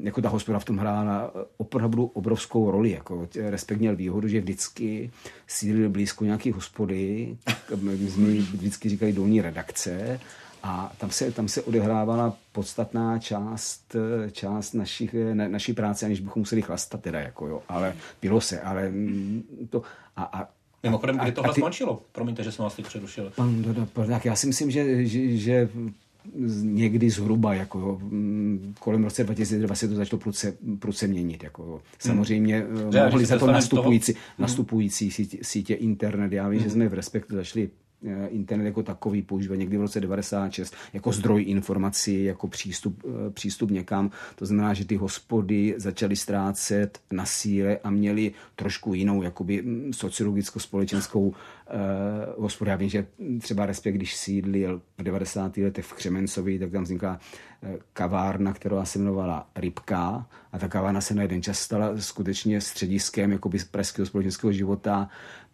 jako 0.00 0.22
ta 0.22 0.28
hospoda 0.28 0.58
v 0.58 0.64
tom 0.64 0.78
hrála 0.78 1.32
opravdu 1.56 2.04
obrovskou 2.04 2.70
roli. 2.70 2.90
Jako 2.90 3.28
respekt 3.34 3.78
měl 3.78 3.96
výhodu, 3.96 4.28
že 4.28 4.40
vždycky 4.40 5.10
sídlili 5.50 5.88
blízko 5.88 6.24
nějaký 6.24 6.52
hospody, 6.52 7.36
my 7.76 8.10
jsme 8.10 8.26
vždycky 8.34 8.88
říkali 8.88 9.12
dolní 9.12 9.40
redakce, 9.40 10.20
a 10.62 10.92
tam 10.98 11.10
se, 11.10 11.32
tam 11.32 11.48
se 11.48 11.62
odehrávala 11.62 12.36
podstatná 12.52 13.18
část, 13.18 13.96
část 14.32 14.72
našich, 14.72 15.14
na, 15.32 15.48
naší 15.48 15.72
práce, 15.72 16.06
aniž 16.06 16.20
bychom 16.20 16.40
museli 16.40 16.62
chlastat 16.62 17.00
teda, 17.00 17.20
jako 17.20 17.46
jo, 17.46 17.62
ale 17.68 17.96
bylo 18.22 18.40
se, 18.40 18.60
ale 18.60 18.88
mm, 18.88 19.68
to 19.70 19.82
a, 20.16 20.22
a 20.22 20.48
Mimochodem, 20.82 21.18
kdy 21.18 21.32
tohle 21.32 21.54
ty... 21.54 21.60
skončilo? 21.60 22.02
Promiňte, 22.12 22.44
že 22.44 22.52
jsem 22.52 22.62
vás 22.62 22.74
teď 22.74 22.86
přerušil. 22.86 23.32
Pan, 23.36 23.64
tak 24.06 24.24
já 24.24 24.36
si 24.36 24.46
myslím, 24.46 24.70
že, 24.70 25.06
že, 25.06 25.36
že 25.36 25.68
někdy 26.62 27.10
zhruba, 27.10 27.54
jako 27.54 27.98
mm, 28.02 28.74
kolem 28.80 29.04
roce 29.04 29.24
2002 29.24 29.74
se 29.74 29.88
to 29.88 29.94
začalo 29.94 30.20
pruce, 30.20 30.56
pruce 30.78 31.06
měnit. 31.06 31.42
Jako, 31.42 31.82
samozřejmě 31.98 32.58
hmm. 32.58 32.94
mohli 33.04 33.26
za 33.26 33.38
to 33.38 33.46
nastupující, 33.46 34.12
toho? 34.12 34.24
nastupující 34.38 35.10
sítě, 35.10 35.38
sítě 35.42 35.74
internet. 35.74 36.32
Já 36.32 36.48
vím, 36.48 36.60
hmm. 36.60 36.68
že 36.68 36.74
jsme 36.74 36.88
v 36.88 36.94
Respektu 36.94 37.36
začali 37.36 37.70
internet 38.28 38.64
jako 38.64 38.82
takový 38.82 39.22
používat 39.22 39.56
někdy 39.56 39.76
v 39.76 39.80
roce 39.80 40.00
96 40.00 40.74
jako 40.92 41.12
zdroj 41.12 41.42
informací, 41.42 42.24
jako 42.24 42.48
přístup, 42.48 43.02
eh, 43.04 43.30
přístup 43.30 43.70
někam. 43.70 44.10
To 44.36 44.46
znamená, 44.46 44.74
že 44.74 44.84
ty 44.84 44.96
hospody 44.96 45.74
začaly 45.76 46.16
ztrácet 46.16 47.00
na 47.12 47.24
síle 47.26 47.78
a 47.84 47.90
měli 47.90 48.32
trošku 48.56 48.94
jinou 48.94 49.22
jakoby 49.22 49.62
mm, 49.62 49.90
sociologicko-společenskou 49.90 51.20
uh, 51.20 51.34
hospodu. 52.38 52.70
Já 52.70 52.76
vím, 52.76 52.88
že 52.88 53.06
třeba 53.40 53.66
Respekt, 53.66 53.94
když 53.94 54.16
sídlil 54.16 54.82
v 54.98 55.02
90. 55.02 55.56
letech 55.56 55.84
v 55.84 55.92
Křemencovi, 55.92 56.58
tak 56.58 56.70
tam 56.70 56.82
vznikla 56.82 57.20
kavárna, 57.92 58.52
která 58.52 58.84
se 58.84 58.98
jmenovala 58.98 59.48
Rybka 59.56 60.26
a 60.52 60.58
ta 60.58 60.68
kavárna 60.68 61.00
se 61.00 61.14
na 61.14 61.22
jeden 61.22 61.42
čas 61.42 61.58
stala 61.58 61.92
skutečně 61.98 62.60
střediskem 62.60 63.32
jakoby 63.32 63.58
pražského 63.70 64.06
společenského 64.06 64.52
života 64.52 65.08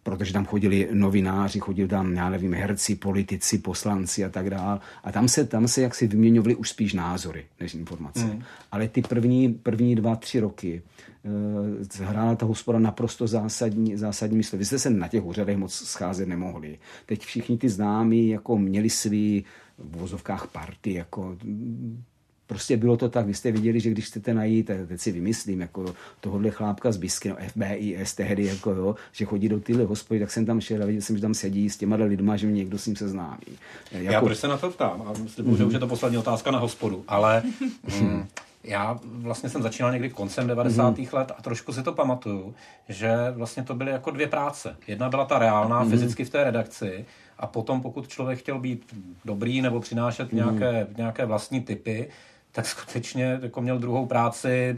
protože 0.07 0.33
tam 0.33 0.45
chodili 0.45 0.89
novináři, 0.93 1.59
chodili 1.59 1.87
tam, 1.87 2.13
já 2.13 2.29
nevím, 2.29 2.53
herci, 2.53 2.95
politici, 2.95 3.57
poslanci 3.57 4.25
a 4.25 4.29
tak 4.29 4.49
dále. 4.49 4.79
A 5.03 5.11
tam 5.11 5.27
se, 5.27 5.45
tam 5.45 5.67
se 5.67 5.81
jaksi 5.81 6.07
vyměňovali 6.07 6.55
už 6.55 6.69
spíš 6.69 6.93
názory 6.93 7.45
než 7.59 7.73
informace. 7.73 8.25
Mm. 8.25 8.43
Ale 8.71 8.87
ty 8.87 9.01
první, 9.01 9.53
první 9.53 9.95
dva, 9.95 10.15
tři 10.15 10.39
roky 10.39 10.81
uh, 11.99 12.07
hrála 12.07 12.35
ta 12.35 12.45
hospoda 12.45 12.79
naprosto 12.79 13.27
zásadní, 13.27 13.97
zásadní 13.97 14.37
místo. 14.37 14.57
Vy 14.57 14.65
jste 14.65 14.79
se 14.79 14.89
na 14.89 15.07
těch 15.07 15.25
úřadech 15.25 15.57
moc 15.57 15.73
scházet 15.73 16.27
nemohli. 16.27 16.79
Teď 17.05 17.21
všichni 17.21 17.57
ty 17.57 17.69
známí 17.69 18.29
jako 18.29 18.57
měli 18.57 18.89
svý 18.89 19.45
v 19.77 19.97
vozovkách 19.97 20.47
party, 20.47 20.93
jako 20.93 21.37
Prostě 22.47 22.77
bylo 22.77 22.97
to 22.97 23.09
tak, 23.09 23.25
vy 23.25 23.33
jste 23.33 23.51
viděli, 23.51 23.79
že 23.79 23.89
když 23.89 24.05
chcete 24.05 24.33
najít, 24.33 24.71
teď 24.87 24.99
si 24.99 25.11
vymyslím, 25.11 25.61
jako 25.61 25.95
tohohle 26.21 26.49
chlápka 26.49 26.91
z 26.91 26.97
Bisky, 26.97 27.29
no 27.29 27.35
FBIS 27.47 28.15
tehdy, 28.15 28.45
jako 28.45 28.71
jo, 28.71 28.95
že 29.11 29.25
chodí 29.25 29.49
do 29.49 29.59
tyhle 29.59 29.85
hospody, 29.85 30.19
tak 30.19 30.31
jsem 30.31 30.45
tam 30.45 30.61
šel 30.61 30.83
a 30.83 30.85
viděl 30.85 31.01
jsem, 31.01 31.15
že 31.15 31.21
tam 31.21 31.33
sedí 31.33 31.69
s 31.69 31.77
těma 31.77 31.95
lidma, 31.95 32.37
že 32.37 32.47
mě 32.47 32.55
někdo 32.55 32.77
s 32.77 32.85
ním 32.85 32.95
seznámí. 32.95 33.57
Jako... 33.91 34.13
Já 34.13 34.21
proč 34.21 34.37
se 34.37 34.47
na 34.47 34.57
to 34.57 34.69
ptám? 34.69 35.01
A 35.01 35.19
myslím, 35.23 35.45
mm-hmm. 35.45 35.57
že 35.57 35.65
už 35.65 35.73
je 35.73 35.79
to 35.79 35.87
poslední 35.87 36.17
otázka 36.17 36.51
na 36.51 36.59
hospodu, 36.59 37.03
ale 37.07 37.43
mm, 38.01 38.27
já 38.63 38.99
vlastně 39.03 39.49
jsem 39.49 39.61
začínal 39.61 39.91
někdy 39.91 40.09
koncem 40.09 40.47
90. 40.47 40.97
Mm-hmm. 40.97 41.13
let 41.13 41.31
a 41.37 41.41
trošku 41.41 41.73
si 41.73 41.83
to 41.83 41.93
pamatuju, 41.93 42.55
že 42.89 43.11
vlastně 43.31 43.63
to 43.63 43.75
byly 43.75 43.91
jako 43.91 44.11
dvě 44.11 44.27
práce. 44.27 44.75
Jedna 44.87 45.09
byla 45.09 45.25
ta 45.25 45.39
reálná, 45.39 45.83
mm-hmm. 45.83 45.89
fyzicky 45.89 46.25
v 46.25 46.29
té 46.29 46.43
redakci, 46.43 47.05
a 47.39 47.47
potom, 47.47 47.81
pokud 47.81 48.07
člověk 48.07 48.39
chtěl 48.39 48.59
být 48.59 48.95
dobrý 49.25 49.61
nebo 49.61 49.79
přinášet 49.79 50.29
mm-hmm. 50.29 50.35
nějaké, 50.35 50.87
nějaké 50.97 51.25
vlastní 51.25 51.61
typy, 51.61 52.07
tak 52.57 52.65
skutečně 52.65 53.39
jako 53.41 53.61
měl 53.61 53.79
druhou 53.79 54.05
práci, 54.05 54.75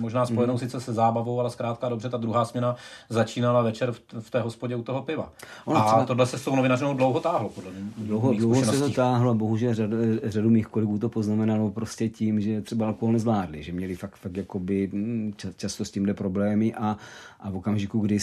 možná 0.00 0.26
spojenou 0.26 0.52
mm. 0.52 0.58
sice 0.58 0.80
se 0.80 0.92
zábavou, 0.92 1.40
ale 1.40 1.50
zkrátka 1.50 1.88
dobře, 1.88 2.08
ta 2.08 2.16
druhá 2.16 2.44
směna 2.44 2.76
začínala 3.08 3.62
večer 3.62 3.92
v, 3.92 4.00
v 4.20 4.30
té 4.30 4.40
hospodě 4.40 4.76
u 4.76 4.82
toho 4.82 5.02
piva. 5.02 5.32
Ono, 5.64 5.80
a 5.80 5.86
třeba... 5.86 6.04
tohle 6.04 6.26
se 6.26 6.38
s 6.38 6.44
tou 6.44 6.56
novinařinou 6.56 6.94
dlouho 6.94 7.20
táhlo, 7.20 7.48
podle 7.48 7.70
mě. 7.70 7.82
Dlouho, 7.96 8.34
dlouho 8.34 8.64
se 8.64 8.78
to 8.78 8.90
táhlo, 8.90 9.34
bohužel 9.34 9.74
řadu, 9.74 9.96
řadu 10.22 10.50
mých 10.50 10.66
kolegů 10.66 10.98
to 10.98 11.08
poznamenalo 11.08 11.70
prostě 11.70 12.08
tím, 12.08 12.40
že 12.40 12.60
třeba 12.60 12.86
alkohol 12.86 13.12
nezvládli, 13.12 13.62
že 13.62 13.72
měli 13.72 13.94
fakt, 13.94 14.16
fakt 14.16 14.36
jakoby 14.36 14.90
hm, 14.92 15.32
často 15.56 15.84
s 15.84 15.90
tímhle 15.90 16.14
problémy 16.14 16.74
a, 16.74 16.96
a 17.40 17.50
v 17.50 17.56
okamžiku, 17.56 17.98
kdy, 17.98 18.18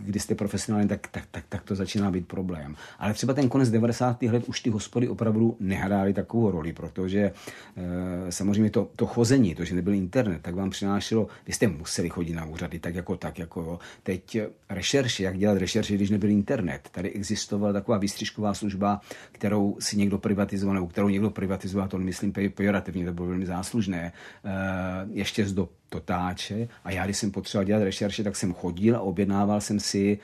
kdy 0.00 0.20
jste 0.20 0.34
profesionální, 0.34 0.88
tak, 0.88 1.08
tak, 1.10 1.24
tak, 1.30 1.44
tak 1.48 1.62
to 1.62 1.74
začíná 1.74 2.10
být 2.10 2.26
problém. 2.26 2.76
Ale 2.98 3.14
třeba 3.14 3.34
ten 3.34 3.48
konec 3.48 3.70
90. 3.70 4.22
let 4.22 4.44
už 4.46 4.60
ty 4.60 4.70
hospody 4.70 5.08
opravdu 5.08 5.56
nehrály 5.60 6.12
takovou 6.14 6.50
roli, 6.50 6.72
protože 6.72 7.20
e, 7.20 7.32
samozřejmě 8.30 8.70
to, 8.70 8.88
to 8.96 9.06
chození, 9.06 9.54
to, 9.54 9.64
že 9.64 9.74
nebyl 9.74 9.94
internet, 9.94 10.42
tak 10.42 10.54
vám 10.54 10.70
přinášelo, 10.70 11.28
vy 11.46 11.52
jste 11.52 11.68
museli 11.68 12.08
chodit 12.08 12.34
na 12.34 12.44
úřady, 12.44 12.78
tak 12.78 12.94
jako 12.94 13.16
tak, 13.16 13.38
jako 13.38 13.60
jo. 13.60 13.78
Teď 14.02 14.38
rešerše, 14.68 15.22
jak 15.22 15.38
dělat 15.38 15.58
rešerše, 15.58 15.94
když 15.94 16.10
nebyl 16.10 16.30
internet. 16.30 16.88
Tady 16.92 17.10
existovala 17.12 17.72
taková 17.72 17.98
výstřižková 17.98 18.54
služba, 18.54 19.00
kterou 19.32 19.76
si 19.80 19.96
někdo 19.96 20.18
privatizoval, 20.18 20.74
nebo 20.74 20.86
kterou 20.86 21.08
někdo 21.08 21.30
privatizoval, 21.30 21.88
to 21.88 21.98
myslím 21.98 22.32
pejorativně, 22.54 23.04
to 23.04 23.12
bylo 23.12 23.26
velmi 23.26 23.46
záslužné, 23.46 24.02
e, 24.02 24.12
ještě 25.10 25.46
z 25.46 25.52
dob 25.52 25.70
totáče 25.88 26.68
a 26.84 26.90
já, 26.90 27.04
když 27.04 27.16
jsem 27.16 27.30
potřeboval 27.30 27.64
dělat 27.64 27.82
rešerše, 27.82 28.24
tak 28.24 28.36
jsem 28.36 28.54
chodil 28.54 28.96
a 28.96 29.00
objednával 29.00 29.60
jsem 29.60 29.80
si 29.80 30.18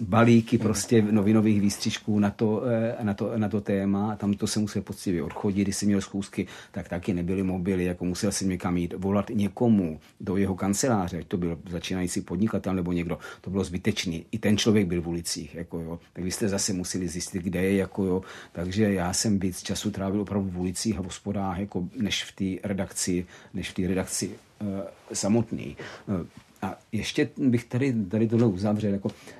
balíky 0.00 0.58
prostě 0.58 1.02
novinových 1.02 1.60
výstřižků 1.60 2.18
na 2.18 2.30
to, 2.30 2.62
eh, 2.66 3.04
na 3.04 3.14
to, 3.14 3.32
na 3.36 3.48
to 3.48 3.60
téma. 3.60 4.16
Tam 4.16 4.34
to 4.34 4.46
se 4.46 4.60
musel 4.60 4.82
poctivě 4.82 5.22
odchodit. 5.22 5.64
Když 5.64 5.76
jsem 5.76 5.88
měl 5.88 6.00
schůzky, 6.00 6.46
tak 6.72 6.88
taky 6.88 7.14
nebyly 7.14 7.42
mobily, 7.42 7.84
jako 7.84 8.04
musel 8.04 8.32
jsem 8.32 8.48
někam 8.48 8.76
jít, 8.76 8.94
volat 8.96 9.30
někomu 9.34 10.00
do 10.20 10.36
jeho 10.36 10.54
kanceláře, 10.54 11.18
ať 11.18 11.26
to 11.26 11.36
byl 11.36 11.58
začínající 11.70 12.20
podnikatel 12.20 12.74
nebo 12.74 12.92
někdo, 12.92 13.18
to 13.40 13.50
bylo 13.50 13.64
zbytečný. 13.64 14.26
I 14.32 14.38
ten 14.38 14.56
člověk 14.56 14.86
byl 14.86 15.02
v 15.02 15.08
ulicích, 15.08 15.54
jako 15.54 15.80
jo. 15.80 15.98
Tak 16.12 16.24
vy 16.24 16.30
jste 16.30 16.48
zase 16.48 16.72
museli 16.72 17.08
zjistit, 17.08 17.42
kde 17.42 17.62
je, 17.62 17.76
jako 17.76 18.04
jo. 18.04 18.22
Takže 18.52 18.92
já 18.92 19.12
jsem 19.12 19.38
víc 19.38 19.62
času 19.62 19.90
trávil 19.90 20.20
opravdu 20.20 20.50
v 20.50 20.58
ulicích 20.58 20.98
a 20.98 21.02
v 21.02 21.04
hospodách, 21.04 21.58
jako 21.58 21.88
než 21.96 22.24
v 22.24 22.32
té 22.32 22.68
redakci, 22.68 23.26
než 23.54 23.70
v 23.70 23.74
té 23.74 23.86
redakci 23.86 24.28
uh, 24.28 24.66
samotný. 25.12 25.76
Uh, 26.06 26.26
a 26.62 26.78
ještě 26.92 27.28
bych 27.36 27.64
tady, 27.64 27.94
tady 28.08 28.28
tohle 28.28 28.46
uzavřel, 28.46 28.92
jako 28.92 29.10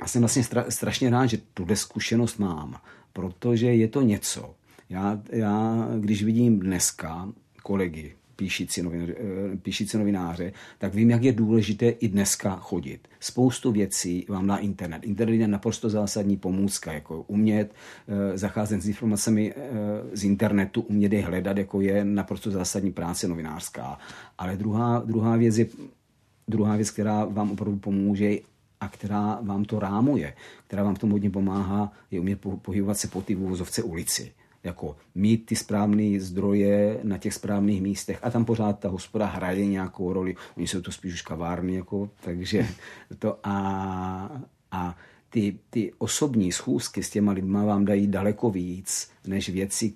já 0.00 0.06
jsem 0.06 0.22
vlastně 0.22 0.44
stra, 0.44 0.64
strašně 0.68 1.10
rád, 1.10 1.26
že 1.26 1.38
tuhle 1.54 1.76
zkušenost 1.76 2.38
mám, 2.38 2.76
protože 3.12 3.66
je 3.66 3.88
to 3.88 4.02
něco. 4.02 4.54
Já, 4.90 5.20
já 5.32 5.88
když 6.00 6.22
vidím 6.22 6.60
dneska 6.60 7.28
kolegy, 7.62 8.14
píšící, 8.36 8.82
novin, 8.82 9.14
eh, 9.16 9.56
píšící 9.56 9.98
novináře, 9.98 10.52
tak 10.78 10.94
vím, 10.94 11.10
jak 11.10 11.22
je 11.22 11.32
důležité 11.32 11.88
i 11.88 12.08
dneska 12.08 12.56
chodit. 12.56 13.08
Spoustu 13.20 13.72
věcí 13.72 14.26
vám 14.28 14.46
dá 14.46 14.56
internet. 14.56 15.04
Internet 15.04 15.36
je 15.36 15.48
naprosto 15.48 15.90
zásadní 15.90 16.36
pomůcka, 16.36 16.92
jako 16.92 17.22
umět 17.22 17.74
e, 18.08 18.38
zacházet 18.38 18.82
s 18.82 18.88
informacemi 18.88 19.54
z 20.12 20.24
internetu, 20.24 20.80
umět 20.80 21.12
je 21.12 21.24
hledat, 21.24 21.56
jako 21.56 21.80
je 21.80 22.04
naprosto 22.04 22.50
zásadní 22.50 22.92
práce 22.92 23.28
novinářská. 23.28 23.98
Ale 24.38 24.56
druhá, 24.56 24.98
druhá 24.98 25.36
věc 25.36 25.58
je 25.58 25.66
druhá 26.48 26.76
věc, 26.76 26.90
která 26.90 27.24
vám 27.24 27.50
opravdu 27.50 27.78
pomůže, 27.78 28.38
a 28.84 28.88
která 28.88 29.38
vám 29.42 29.64
to 29.64 29.78
rámuje, 29.78 30.34
která 30.66 30.82
vám 30.82 30.94
v 30.94 30.98
tom 30.98 31.10
hodně 31.10 31.30
pomáhá, 31.30 31.92
je 32.10 32.20
umět 32.20 32.40
pohybovat 32.62 32.98
se 32.98 33.08
po 33.08 33.22
ty 33.22 33.34
vůzovce 33.34 33.82
ulici. 33.82 34.32
Jako 34.64 34.96
mít 35.14 35.46
ty 35.46 35.56
správné 35.56 36.20
zdroje 36.20 37.00
na 37.02 37.18
těch 37.18 37.34
správných 37.34 37.82
místech 37.82 38.18
a 38.22 38.30
tam 38.30 38.44
pořád 38.44 38.78
ta 38.78 38.88
hospoda 38.88 39.26
hraje 39.26 39.66
nějakou 39.66 40.12
roli. 40.12 40.36
Oni 40.56 40.68
jsou 40.68 40.80
to 40.80 40.92
spíš 40.92 41.14
už 41.14 41.22
kavárny, 41.22 41.74
jako, 41.74 42.10
takže 42.20 42.68
to 43.18 43.38
a, 43.44 44.42
a 44.70 44.96
ty, 45.30 45.58
ty 45.70 45.92
osobní 45.98 46.52
schůzky 46.52 47.02
s 47.02 47.10
těma 47.10 47.32
lidma 47.32 47.64
vám 47.64 47.84
dají 47.84 48.06
daleko 48.06 48.50
víc, 48.50 49.10
než 49.26 49.48
věci, 49.48 49.92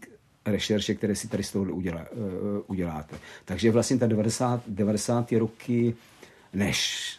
rešerše, 0.46 0.94
které 0.94 1.14
si 1.14 1.28
tady 1.28 1.42
z 1.42 1.52
toho 1.52 1.64
udělá, 1.64 2.00
uh, 2.00 2.18
uděláte. 2.66 3.16
Takže 3.44 3.70
vlastně 3.70 3.98
ta 3.98 4.06
90, 4.06 4.62
90. 4.68 5.32
roky, 5.32 5.94
než 6.52 7.18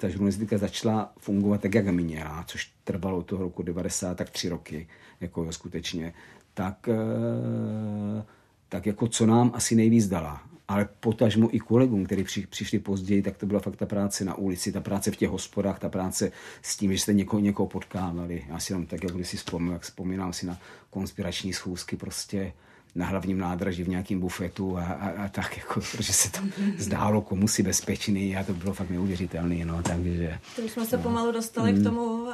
ta 0.00 0.08
žurnalistika 0.08 0.58
začala 0.58 1.12
fungovat 1.18 1.60
tak, 1.60 1.74
jak 1.74 1.86
měla, 1.86 2.44
což 2.46 2.72
trvalo 2.84 3.22
toho 3.22 3.42
roku 3.42 3.62
90, 3.62 4.16
tak 4.16 4.30
tři 4.30 4.48
roky, 4.48 4.88
jako 5.20 5.44
jo, 5.44 5.52
skutečně, 5.52 6.14
tak, 6.54 6.88
eh, 6.88 8.24
tak 8.68 8.86
jako 8.86 9.08
co 9.08 9.26
nám 9.26 9.50
asi 9.54 9.74
nejvíc 9.74 10.08
dala. 10.08 10.42
Ale 10.68 10.88
potažmo 11.00 11.54
i 11.54 11.58
kolegům, 11.58 12.06
kteří 12.06 12.24
při, 12.24 12.46
přišli 12.46 12.78
později, 12.78 13.22
tak 13.22 13.36
to 13.36 13.46
byla 13.46 13.60
fakt 13.60 13.76
ta 13.76 13.86
práce 13.86 14.24
na 14.24 14.34
ulici, 14.34 14.72
ta 14.72 14.80
práce 14.80 15.10
v 15.10 15.16
těch 15.16 15.28
hospodách, 15.28 15.78
ta 15.78 15.88
práce 15.88 16.32
s 16.62 16.76
tím, 16.76 16.92
že 16.92 16.98
jste 16.98 17.12
někoho, 17.12 17.40
někoho 17.40 17.66
potkávali. 17.66 18.44
Já 18.48 18.58
si 18.58 18.72
jenom 18.72 18.86
tak, 18.86 19.04
jak 19.04 19.12
když 19.12 19.28
si 19.28 19.36
vzpomínám, 19.36 19.72
jak 19.72 19.82
vzpomínám 19.82 20.32
si 20.32 20.46
na 20.46 20.58
konspirační 20.90 21.52
schůzky, 21.52 21.96
prostě 21.96 22.52
na 22.94 23.06
hlavním 23.06 23.38
nádraží 23.38 23.82
v 23.82 23.88
nějakém 23.88 24.20
bufetu 24.20 24.78
a, 24.78 24.82
a, 24.84 25.08
a 25.24 25.28
tak, 25.28 25.56
jako, 25.56 25.80
protože 25.80 26.12
se 26.12 26.30
to 26.32 26.38
zdálo 26.78 27.20
komu 27.22 27.48
si 27.48 27.62
bezpečný 27.62 28.36
a 28.36 28.44
to 28.44 28.54
bylo 28.54 28.74
fakt 28.74 28.90
neuvěřitelné. 28.90 29.64
No, 29.64 29.82
takže, 29.82 30.38
to 30.56 30.62
jsme 30.62 30.86
se 30.86 30.96
no. 30.96 31.02
pomalu 31.02 31.32
dostali 31.32 31.72
mm. 31.72 31.80
k 31.80 31.84
tomu 31.84 32.04
uh, 32.22 32.30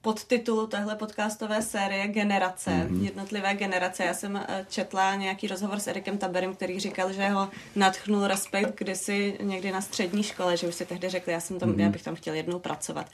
podtitulu 0.00 0.66
téhle 0.66 0.96
podcastové 0.96 1.62
série 1.62 2.08
Generace, 2.08 2.70
Mhm. 2.70 3.04
jednotlivé 3.04 3.54
generace. 3.54 4.04
Já 4.04 4.14
jsem 4.14 4.36
eh, 4.36 4.66
četla 4.68 5.14
nějaký 5.14 5.46
rozhovor 5.46 5.78
s 5.80 5.86
Erikem 5.86 6.18
Taberem, 6.18 6.54
který 6.54 6.80
říkal, 6.80 7.12
že 7.12 7.28
ho 7.28 7.48
nadchnul 7.76 8.26
respekt 8.26 8.78
kdysi 8.78 9.38
někdy 9.42 9.72
na 9.72 9.80
střední 9.80 10.22
škole, 10.22 10.56
že 10.56 10.68
už 10.68 10.74
si 10.74 10.86
tehdy 10.86 11.08
řekli, 11.08 11.32
já, 11.32 11.40
jsem 11.40 11.58
tam, 11.58 11.68
Mhm. 11.68 11.80
já 11.80 11.88
bych 11.88 12.02
tam 12.02 12.14
chtěl 12.14 12.34
jednou 12.34 12.58
pracovat. 12.58 13.06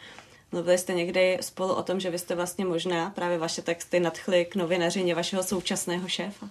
Mluvili 0.53 0.79
jste 0.79 0.95
někdy 0.95 1.39
spolu 1.41 1.75
o 1.75 1.83
tom, 1.83 2.01
že 2.01 2.11
vy 2.11 2.19
jste 2.19 2.35
vlastně 2.35 2.65
možná 2.65 3.11
právě 3.11 3.39
vaše 3.39 3.63
texty 3.63 4.01
nadchli 4.01 4.45
k 4.45 4.57
novinařině 4.57 5.15
vašeho 5.15 5.43
současného 5.43 6.09
šéfa? 6.09 6.49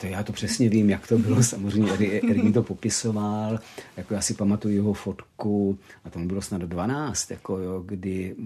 To 0.00 0.06
já 0.06 0.22
to 0.22 0.32
přesně 0.32 0.68
vím, 0.68 0.90
jak 0.90 1.06
to 1.06 1.18
bylo. 1.18 1.42
Samozřejmě 1.42 1.92
Erik 1.92 2.54
to 2.54 2.62
popisoval. 2.62 3.58
Jako 3.96 4.14
já 4.14 4.20
si 4.20 4.34
pamatuju 4.34 4.74
jeho 4.74 4.92
fotku, 4.92 5.78
a 6.04 6.10
tomu 6.10 6.28
bylo 6.28 6.42
snad 6.42 6.62
12, 6.62 7.30
jako 7.30 7.58
jo, 7.58 7.82
kdy 7.86 8.36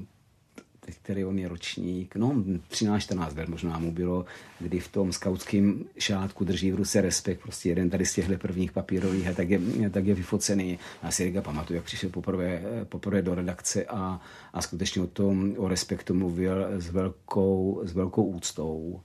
který 0.94 1.24
on 1.24 1.38
je 1.38 1.48
ročník, 1.48 2.16
no 2.16 2.28
13-14 2.70 3.36
let 3.36 3.48
možná 3.48 3.78
mu 3.78 3.92
bylo, 3.92 4.24
kdy 4.60 4.80
v 4.80 4.88
tom 4.88 5.12
skautském 5.12 5.84
šátku 5.98 6.44
drží 6.44 6.72
v 6.72 6.74
ruce 6.74 7.00
respekt, 7.00 7.40
prostě 7.40 7.68
jeden 7.68 7.90
tady 7.90 8.06
z 8.06 8.14
těchto 8.14 8.38
prvních 8.38 8.72
papírových 8.72 9.28
a 9.28 9.34
tak 9.34 9.50
je, 9.50 9.60
tak 9.90 10.06
je 10.06 10.14
vyfocený. 10.14 10.78
Já 11.02 11.10
si 11.10 11.22
Erika 11.22 11.42
pamatuju, 11.42 11.76
jak 11.76 11.84
přišel 11.84 12.10
poprvé, 12.10 12.62
poprvé 12.88 13.22
do 13.22 13.34
redakce 13.34 13.84
a, 13.84 14.20
a 14.52 14.62
skutečně 14.62 15.02
o 15.02 15.06
tom, 15.06 15.54
o 15.56 15.68
respektu 15.68 16.14
mluvil 16.14 16.66
s 16.80 16.90
velkou, 16.90 17.82
s 17.84 17.92
velkou 17.92 18.24
úctou. 18.24 19.00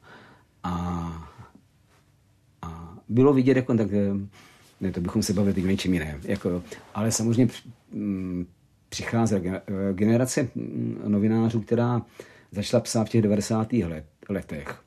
A 0.63 1.27
a 2.61 2.97
bylo 3.09 3.33
vidět, 3.33 3.57
jako 3.57 3.77
tak, 3.77 3.87
ne, 4.81 4.91
to 4.91 5.01
bychom 5.01 5.23
se 5.23 5.33
bavili 5.33 5.53
teď 5.53 5.63
o 5.63 5.67
něčem 5.67 5.93
jiném. 5.93 6.21
Jako, 6.23 6.63
ale 6.93 7.11
samozřejmě 7.11 7.47
eh, 9.67 9.93
generace 9.93 10.49
mm, 10.55 11.01
novinářů, 11.07 11.61
která 11.61 12.01
začala 12.51 12.81
psát 12.81 13.03
v 13.03 13.09
těch 13.09 13.21
90. 13.21 13.73
let, 13.73 14.05
letech. 14.29 14.81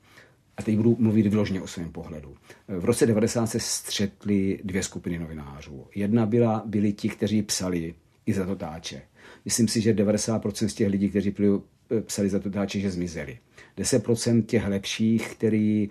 A 0.57 0.63
teď 0.63 0.77
budu 0.77 0.95
mluvit 0.99 1.27
vyloženě 1.27 1.61
o 1.61 1.67
svém 1.67 1.91
pohledu. 1.91 2.35
V 2.67 2.85
roce 2.85 3.05
90 3.05 3.45
se 3.45 3.59
střetly 3.59 4.59
dvě 4.63 4.83
skupiny 4.83 5.19
novinářů. 5.19 5.87
Jedna 5.95 6.25
byla, 6.25 6.63
byli 6.65 6.93
ti, 6.93 7.09
kteří 7.09 7.41
psali 7.41 7.95
i 8.25 8.33
za 8.33 8.45
totáče. 8.45 9.01
Myslím 9.45 9.67
si, 9.67 9.81
že 9.81 9.93
90% 9.93 10.67
z 10.67 10.73
těch 10.73 10.89
lidí, 10.89 11.09
kteří 11.09 11.35
psali 12.05 12.29
za 12.29 12.39
totáče, 12.39 12.79
že 12.79 12.91
zmizeli. 12.91 13.37
10% 13.77 14.43
těch 14.43 14.67
lepších, 14.67 15.35
který 15.35 15.89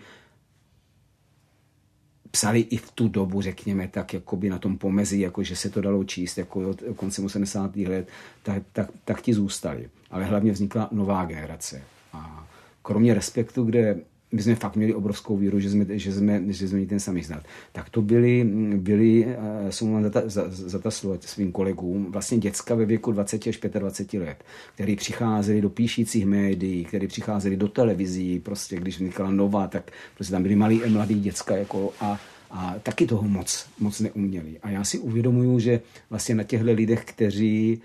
psali 2.34 2.60
i 2.60 2.76
v 2.76 2.90
tu 2.90 3.08
dobu, 3.08 3.42
řekněme, 3.42 3.88
tak 3.88 4.14
jakoby 4.14 4.50
na 4.50 4.58
tom 4.58 4.78
pomezí, 4.78 5.20
jako 5.20 5.42
že 5.42 5.56
se 5.56 5.70
to 5.70 5.80
dalo 5.80 6.04
číst 6.04 6.38
jako 6.38 6.70
od 6.70 6.82
koncem 6.96 7.24
80. 7.24 7.76
let, 7.76 8.08
tak, 8.42 8.62
tak, 8.72 8.90
tak 9.04 9.22
ti 9.22 9.34
zůstali. 9.34 9.88
Ale 10.10 10.24
hlavně 10.24 10.52
vznikla 10.52 10.88
nová 10.92 11.24
generace. 11.24 11.82
A 12.12 12.46
kromě 12.82 13.14
respektu, 13.14 13.64
kde 13.64 14.00
my 14.34 14.42
jsme 14.42 14.54
fakt 14.54 14.76
měli 14.76 14.94
obrovskou 14.94 15.36
víru, 15.36 15.60
že 15.60 15.70
jsme, 15.70 15.98
že 15.98 16.12
jsme, 16.12 16.42
že 16.48 16.68
jsme 16.68 16.86
ten 16.86 17.00
samý 17.00 17.22
znát. 17.22 17.42
Tak 17.72 17.88
to 17.88 18.02
byli 18.02 19.26
eh, 19.28 19.72
jsou 19.72 19.88
mám 19.88 20.02
za, 20.02 20.10
ta, 20.10 20.22
za, 20.24 20.44
za 20.48 20.78
ta 20.78 20.90
svým 21.20 21.52
kolegům, 21.52 22.06
vlastně 22.12 22.38
děcka 22.38 22.74
ve 22.74 22.84
věku 22.84 23.12
20 23.12 23.46
až 23.46 23.60
25 23.78 24.20
let, 24.20 24.44
který 24.74 24.96
přicházeli 24.96 25.60
do 25.60 25.70
píšících 25.70 26.26
médií, 26.26 26.84
který 26.84 27.06
přicházeli 27.06 27.56
do 27.56 27.68
televizí, 27.68 28.40
prostě 28.40 28.76
když 28.76 28.96
vznikala 28.96 29.30
nová, 29.30 29.66
tak 29.66 29.90
prostě 30.14 30.32
tam 30.32 30.42
byli 30.42 30.56
malí 30.56 30.82
mladí 30.88 31.20
děcka 31.20 31.56
jako 31.56 31.92
a 32.00 32.20
a 32.56 32.74
taky 32.82 33.06
toho 33.06 33.22
moc, 33.22 33.66
moc 33.78 34.00
neuměli. 34.00 34.58
A 34.62 34.70
já 34.70 34.84
si 34.84 34.98
uvědomuju, 34.98 35.58
že 35.58 35.80
vlastně 36.10 36.34
na 36.34 36.42
těchto 36.42 36.72
lidech, 36.72 37.04
kteří 37.04 37.82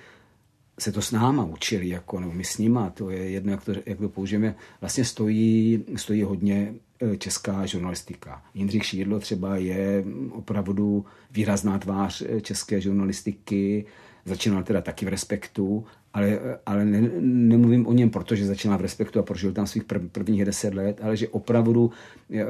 se 0.80 0.92
to 0.92 1.02
s 1.02 1.12
náma 1.12 1.44
učili, 1.44 1.90
jako, 1.90 2.20
nebo 2.20 2.32
my 2.34 2.44
s 2.44 2.58
nima, 2.58 2.90
to 2.90 3.10
je 3.10 3.30
jedno, 3.30 3.52
jak 3.52 3.66
to, 3.66 3.74
jak 3.86 3.98
to 3.98 4.10
použijeme, 4.10 4.56
vlastně 4.82 5.06
stojí, 5.06 5.84
stojí 5.96 6.24
hodně 6.24 6.74
eh, 7.02 7.18
česká 7.18 7.66
žurnalistika. 7.66 8.44
Jindřich 8.54 8.86
Šídlo 8.86 9.20
třeba 9.20 9.58
je 9.58 10.04
opravdu 10.32 11.06
výrazná 11.32 11.80
tvář 11.80 12.24
eh, 12.28 12.42
české 12.42 12.82
žurnalistiky, 12.82 13.86
začínal 14.26 14.64
teda 14.64 14.82
taky 14.82 15.06
v 15.06 15.10
respektu, 15.10 15.86
ale, 16.14 16.40
ale 16.66 16.86
ne, 16.86 17.10
nemluvím 17.22 17.88
o 17.88 17.94
něm, 17.94 18.10
protože 18.10 18.46
začínal 18.46 18.78
v 18.78 18.82
respektu 18.82 19.20
a 19.20 19.24
prožil 19.24 19.52
tam 19.52 19.68
svých 19.68 19.84
prv, 19.84 20.02
prvních 20.12 20.46
deset 20.46 20.74
let, 20.74 21.00
ale 21.04 21.18
že 21.18 21.28
opravdu 21.28 21.92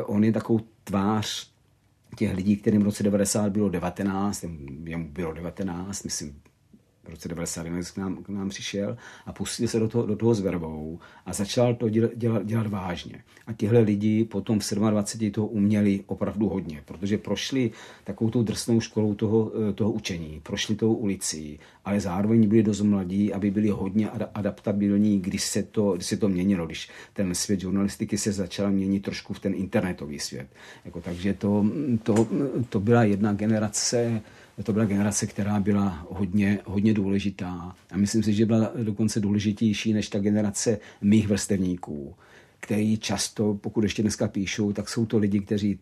on 0.06 0.24
je 0.24 0.32
takovou 0.32 0.60
tvář 0.84 1.52
těch 2.16 2.36
lidí, 2.36 2.58
kterým 2.58 2.82
v 2.82 2.86
roce 2.86 3.04
90 3.04 3.52
bylo 3.52 3.70
19, 3.70 4.46
jemu 4.84 5.10
bylo 5.10 5.34
19, 5.34 6.04
myslím, 6.04 6.42
v 7.10 7.12
roce 7.12 7.30
91 7.30 7.82
k 7.94 7.98
nám, 7.98 8.24
k 8.24 8.30
nám 8.30 8.50
přišel 8.50 8.98
a 9.26 9.34
pustil 9.34 9.68
se 9.68 9.80
do 9.80 9.88
toho, 9.88 10.06
do 10.06 10.16
toho 10.16 10.36
s 10.36 10.40
verbou 10.40 11.00
a 11.26 11.34
začal 11.34 11.76
to 11.76 11.90
dělat, 11.90 12.12
dělat, 12.16 12.46
dělat 12.46 12.68
vážně. 12.68 13.24
A 13.48 13.54
tihle 13.54 13.80
lidi 13.80 14.26
potom 14.26 14.60
v 14.60 14.74
27 14.74 15.32
toho 15.32 15.48
uměli 15.48 16.04
opravdu 16.06 16.50
hodně, 16.50 16.82
protože 16.86 17.18
prošli 17.18 17.72
takovou 18.04 18.30
tou 18.30 18.44
drsnou 18.44 18.82
školou 18.82 19.14
toho, 19.14 19.52
toho 19.76 19.92
učení, 19.92 20.42
prošli 20.44 20.76
tou 20.76 20.94
ulicí, 20.94 21.60
ale 21.86 22.00
zároveň 22.00 22.48
byli 22.48 22.64
dost 22.64 22.82
mladí, 22.82 23.34
aby 23.34 23.52
byli 23.52 23.70
hodně 23.70 24.10
adaptabilní, 24.10 25.20
když 25.20 25.44
se 25.44 25.64
to, 25.64 25.92
když 25.92 26.08
se 26.08 26.18
to 26.18 26.30
měnilo, 26.30 26.66
když 26.66 26.90
ten 27.14 27.36
svět 27.36 27.60
žurnalistiky 27.60 28.18
se 28.18 28.32
začal 28.32 28.72
měnit 28.72 29.00
trošku 29.00 29.34
v 29.34 29.40
ten 29.40 29.54
internetový 29.54 30.20
svět. 30.20 30.48
Jako, 30.86 31.02
takže 31.02 31.34
to, 31.34 31.66
to, 32.04 32.28
to 32.70 32.80
byla 32.80 33.04
jedna 33.04 33.34
generace, 33.34 34.22
to 34.64 34.74
byla 34.74 34.86
generace, 34.86 35.28
která 35.28 35.60
byla 35.60 36.08
hodně, 36.10 36.60
hodně 36.66 36.94
důležitá. 36.94 37.76
A 37.92 37.98
myslím 37.98 38.24
si, 38.24 38.34
že 38.34 38.46
byla 38.46 38.72
dokonce 38.84 39.20
důležitější 39.20 39.94
než 39.94 40.10
ta 40.10 40.20
generace 40.20 40.80
mých 41.02 41.28
vrstevníků, 41.28 42.16
který 42.60 42.98
často, 42.98 43.54
pokud 43.62 43.84
ještě 43.84 44.02
dneska 44.02 44.28
píšou, 44.28 44.74
tak 44.74 44.90
jsou 44.90 45.06
to 45.06 45.18
lidi, 45.18 45.40
kteří 45.40 45.80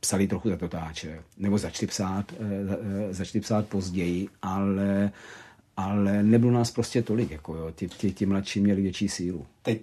psali 0.00 0.26
trochu 0.26 0.48
za 0.48 0.56
totáče, 0.56 1.22
nebo 1.38 1.58
začali 1.58 1.86
psát, 1.86 2.34
začali 3.10 3.40
psát 3.40 3.68
později, 3.68 4.28
ale, 4.42 5.12
ale 5.76 6.22
nebylo 6.22 6.52
nás 6.52 6.70
prostě 6.70 7.02
tolik. 7.02 7.30
Jako 7.30 7.56
jo. 7.56 7.70
Ti, 7.74 7.88
ti, 7.88 8.12
ti 8.12 8.26
mladší 8.26 8.60
měli 8.60 8.82
větší 8.82 9.08
sílu. 9.08 9.46
Teď 9.62 9.82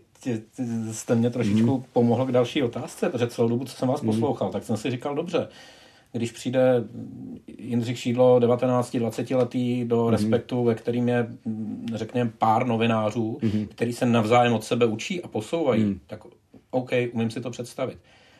jste 0.91 1.15
mě 1.15 1.29
trošičku 1.29 1.77
mm. 1.77 1.83
pomohl 1.93 2.25
k 2.25 2.31
další 2.31 2.63
otázce, 2.63 3.09
protože 3.09 3.27
celou 3.27 3.49
dobu, 3.49 3.65
co 3.65 3.75
jsem 3.75 3.87
vás 3.87 4.01
mm. 4.01 4.09
poslouchal, 4.09 4.51
tak 4.51 4.63
jsem 4.63 4.77
si 4.77 4.91
říkal, 4.91 5.15
dobře, 5.15 5.47
když 6.11 6.31
přijde 6.31 6.83
Jindřich 7.57 7.99
Šídlo 7.99 8.39
19-20 8.39 9.37
letý 9.37 9.85
do 9.85 10.03
mm. 10.03 10.09
respektu, 10.09 10.63
ve 10.63 10.75
kterým 10.75 11.09
je, 11.09 11.27
řekněme, 11.93 12.31
pár 12.37 12.67
novinářů, 12.67 13.39
mm. 13.41 13.67
který 13.67 13.93
se 13.93 14.05
navzájem 14.05 14.53
od 14.53 14.63
sebe 14.63 14.85
učí 14.85 15.23
a 15.23 15.27
posouvají, 15.27 15.83
mm. 15.83 15.99
tak 16.07 16.23
OK, 16.71 16.91
umím 17.11 17.31
si 17.31 17.41
to 17.41 17.49
představit. 17.49 17.97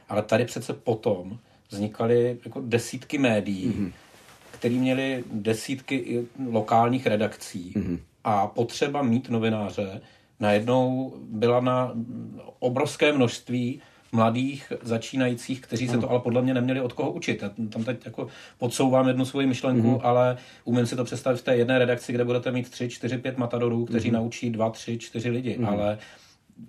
Ale 0.10 0.22
tady 0.22 0.46
přece 0.46 0.74
potom 0.74 1.38
vznikaly 1.70 2.38
jako 2.46 2.62
desítky 2.66 3.18
médií, 3.18 3.68
mm. 3.68 3.92
které 4.52 4.76
měly 4.76 5.24
desítky 5.32 6.28
lokálních 6.52 7.08
redakcí 7.08 7.74
mm. 7.76 8.00
a 8.24 8.48
potřeba 8.48 9.02
mít 9.02 9.30
novináře 9.30 10.02
najednou 10.40 11.14
byla 11.30 11.60
na 11.60 11.94
obrovské 12.60 13.14
množství 13.14 13.82
mladých 14.12 14.74
začínajících, 14.82 15.62
kteří 15.62 15.88
se 15.88 15.98
to 15.98 16.10
ale 16.10 16.20
podle 16.20 16.42
mě 16.42 16.54
neměli 16.54 16.82
od 16.82 16.94
koho 16.94 17.12
učit. 17.12 17.42
Já 17.42 17.50
tam 17.70 17.84
teď 17.84 18.06
jako 18.06 18.28
podsouvám 18.58 19.08
jednu 19.08 19.26
svoji 19.26 19.48
myšlenku, 19.48 19.88
mm-hmm. 19.88 20.02
ale 20.04 20.38
umím 20.64 20.86
si 20.86 20.96
to 20.96 21.04
představit 21.04 21.38
v 21.38 21.44
té 21.44 21.56
jedné 21.56 21.80
redakci, 21.80 22.14
kde 22.14 22.26
budete 22.26 22.52
mít 22.52 22.70
tři, 22.70 22.90
čtyři, 22.90 23.18
pět 23.18 23.38
matadorů, 23.38 23.86
kteří 23.86 24.10
mm-hmm. 24.10 24.14
naučí 24.14 24.50
dva, 24.50 24.70
tři, 24.70 24.98
čtyři 24.98 25.30
lidi, 25.30 25.58
mm-hmm. 25.60 25.68
ale 25.68 25.98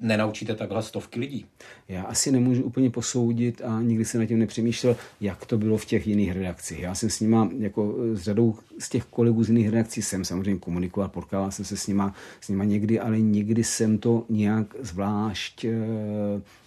nenaučíte 0.00 0.55
takhle 0.55 0.83
stovky 0.83 1.20
lidí. 1.20 1.46
Já 1.88 2.03
asi 2.03 2.33
nemůžu 2.33 2.62
úplně 2.62 2.90
posoudit 2.90 3.62
a 3.64 3.83
nikdy 3.83 4.05
se 4.05 4.18
na 4.18 4.26
tím 4.26 4.38
nepřemýšlel, 4.38 4.96
jak 5.20 5.46
to 5.46 5.59
bylo 5.59 5.79
v 5.79 5.85
těch 5.85 6.07
jiných 6.07 6.33
redakcích. 6.33 6.81
Já 6.81 6.94
jsem 6.94 7.11
s 7.11 7.20
nima, 7.20 7.50
jako 7.59 7.94
s 8.12 8.22
řadou 8.22 8.55
z 8.79 8.88
těch 8.88 9.05
kolegů 9.05 9.44
z 9.44 9.48
jiných 9.48 9.68
redakcí 9.68 10.03
jsem 10.03 10.24
samozřejmě 10.24 10.61
komunikoval, 10.61 11.09
potkával 11.09 11.50
jsem 11.50 11.64
se 11.64 11.76
s 11.76 11.87
nima, 11.87 12.14
s 12.40 12.48
nima 12.48 12.64
někdy, 12.64 13.00
ale 13.00 13.20
nikdy 13.20 13.64
jsem 13.64 13.98
to 13.98 14.24
nějak 14.29 14.66
zvlášť 14.81 15.64
e, 15.64 15.70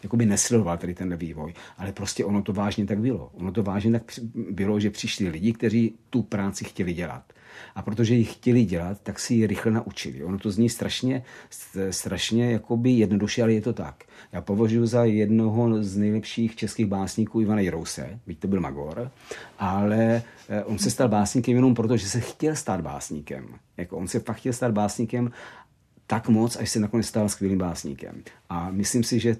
jakoby 0.03 0.25
nesledoval 0.25 0.77
tady 0.77 0.93
ten 0.93 1.15
vývoj. 1.15 1.53
Ale 1.77 1.91
prostě 1.91 2.25
ono 2.25 2.41
to 2.41 2.53
vážně 2.53 2.85
tak 2.85 2.99
bylo. 2.99 3.31
Ono 3.33 3.51
to 3.51 3.63
vážně 3.63 3.91
tak 3.91 4.03
bylo, 4.51 4.79
že 4.79 4.89
přišli 4.89 5.29
lidi, 5.29 5.53
kteří 5.53 5.93
tu 6.09 6.21
práci 6.21 6.65
chtěli 6.65 6.93
dělat. 6.93 7.23
A 7.75 7.81
protože 7.81 8.15
ji 8.15 8.23
chtěli 8.23 8.65
dělat, 8.65 8.97
tak 9.03 9.19
si 9.19 9.33
ji 9.33 9.47
rychle 9.47 9.71
naučili. 9.71 10.23
Ono 10.23 10.39
to 10.39 10.51
zní 10.51 10.69
strašně, 10.69 11.23
strašně 11.89 12.51
jakoby 12.51 12.91
jednoduše, 12.91 13.43
ale 13.43 13.53
je 13.53 13.61
to 13.61 13.73
tak. 13.73 14.03
Já 14.31 14.41
považuji 14.41 14.85
za 14.85 15.03
jednoho 15.03 15.83
z 15.83 15.97
nejlepších 15.97 16.55
českých 16.55 16.85
básníků 16.85 17.41
Ivana 17.41 17.61
Jirouse, 17.61 18.19
byť 18.27 18.39
to 18.39 18.47
byl 18.47 18.59
Magor, 18.61 19.11
ale 19.59 20.21
on 20.65 20.77
se 20.77 20.91
stal 20.91 21.09
básníkem 21.09 21.55
jenom 21.55 21.75
proto, 21.75 21.97
že 21.97 22.09
se 22.09 22.19
chtěl 22.19 22.55
stát 22.55 22.81
básníkem. 22.81 23.47
Jako 23.77 23.97
on 23.97 24.07
se 24.07 24.19
fakt 24.19 24.37
chtěl 24.37 24.53
stát 24.53 24.71
básníkem 24.71 25.31
tak 26.07 26.29
moc, 26.29 26.55
až 26.55 26.69
se 26.69 26.79
nakonec 26.79 27.05
stal 27.05 27.29
skvělým 27.29 27.57
básníkem. 27.57 28.23
A 28.49 28.71
myslím 28.71 29.03
si, 29.03 29.19
že 29.19 29.37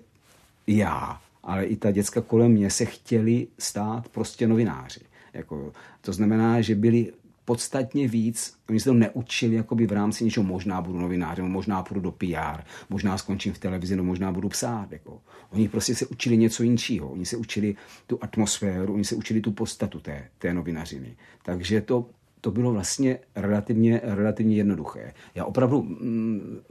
já, 0.68 1.22
ale 1.44 1.66
i 1.66 1.76
ta 1.76 1.92
děcka 1.92 2.22
kolem 2.22 2.52
mě 2.52 2.70
se 2.70 2.86
chtěli 2.86 3.48
stát 3.60 4.10
prostě 4.10 4.48
novináři. 4.48 5.00
Jako, 5.34 5.74
to 6.02 6.14
znamená, 6.14 6.62
že 6.62 6.76
byli 6.76 7.14
podstatně 7.46 8.08
víc, 8.08 8.58
oni 8.70 8.80
se 8.80 8.90
to 8.90 8.94
neučili 8.94 9.56
jakoby 9.56 9.88
v 9.88 9.92
rámci 9.92 10.24
něčeho, 10.24 10.44
možná 10.44 10.82
budu 10.82 11.00
novinářem, 11.00 11.46
možná 11.46 11.84
půjdu 11.84 12.02
do 12.02 12.12
PR, 12.12 12.64
možná 12.90 13.18
skončím 13.18 13.54
v 13.54 13.60
televizi, 13.60 13.96
no 13.96 14.04
možná 14.04 14.32
budu 14.32 14.50
psát. 14.50 14.92
Jako. 14.92 15.22
Oni 15.50 15.70
prostě 15.70 15.96
se 15.96 16.06
učili 16.06 16.38
něco 16.38 16.64
jiného, 16.64 17.10
oni 17.10 17.26
se 17.26 17.38
učili 17.38 17.76
tu 18.08 18.20
atmosféru, 18.22 18.94
oni 18.94 19.06
se 19.06 19.16
učili 19.16 19.42
tu 19.42 19.52
podstatu 19.52 20.00
té, 20.00 20.28
té 20.38 20.54
novinařiny. 20.54 21.16
Takže 21.44 21.82
to, 21.82 22.10
to 22.42 22.52
bylo 22.52 22.72
vlastně 22.72 23.20
relativně, 23.36 24.02
relativně 24.04 24.56
jednoduché. 24.56 25.14
Já 25.36 25.46
opravdu 25.46 25.82
mm, 25.82 26.62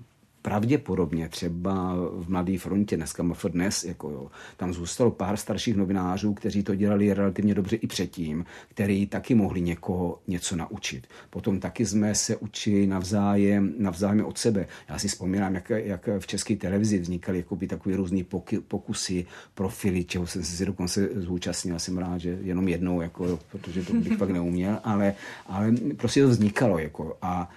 pravděpodobně 0.43 1.29
třeba 1.29 1.95
v 1.95 2.29
Mladé 2.29 2.59
frontě, 2.59 2.97
dneska 2.97 3.23
MF 3.23 3.45
dnes, 3.45 3.85
jako 3.85 4.11
jo, 4.11 4.31
tam 4.57 4.73
zůstalo 4.73 5.11
pár 5.11 5.37
starších 5.37 5.77
novinářů, 5.77 6.35
kteří 6.35 6.63
to 6.63 6.75
dělali 6.75 7.15
relativně 7.15 7.55
dobře 7.55 7.77
i 7.77 7.87
předtím, 7.87 8.45
který 8.69 9.07
taky 9.07 9.35
mohli 9.35 9.61
někoho 9.61 10.19
něco 10.27 10.57
naučit. 10.57 11.07
Potom 11.31 11.61
taky 11.61 11.87
jsme 11.87 12.15
se 12.15 12.37
učili 12.37 12.87
navzájem, 12.87 13.75
navzájem 13.79 14.25
od 14.25 14.39
sebe. 14.39 14.67
Já 14.89 14.99
si 14.99 15.09
vzpomínám, 15.09 15.55
jak, 15.55 15.71
jak 15.71 16.09
v 16.19 16.27
české 16.27 16.57
televizi 16.57 16.99
vznikaly 16.99 17.39
jakoby 17.39 17.67
takové 17.67 17.97
různé 17.97 18.25
pokusy, 18.69 19.27
profily, 19.55 20.05
čeho 20.05 20.27
jsem 20.27 20.43
si 20.43 20.67
dokonce 20.67 21.09
zúčastnil. 21.15 21.79
Jsem 21.79 21.99
rád, 21.99 22.19
že 22.19 22.39
jenom 22.43 22.69
jednou, 22.69 23.01
jako, 23.01 23.39
protože 23.51 23.85
to 23.85 23.93
bych 23.93 24.19
pak 24.19 24.31
neuměl, 24.31 24.79
ale, 24.85 25.15
ale 25.47 25.73
prostě 25.97 26.23
to 26.23 26.29
vznikalo. 26.29 26.79
Jako, 26.79 27.17
a 27.23 27.51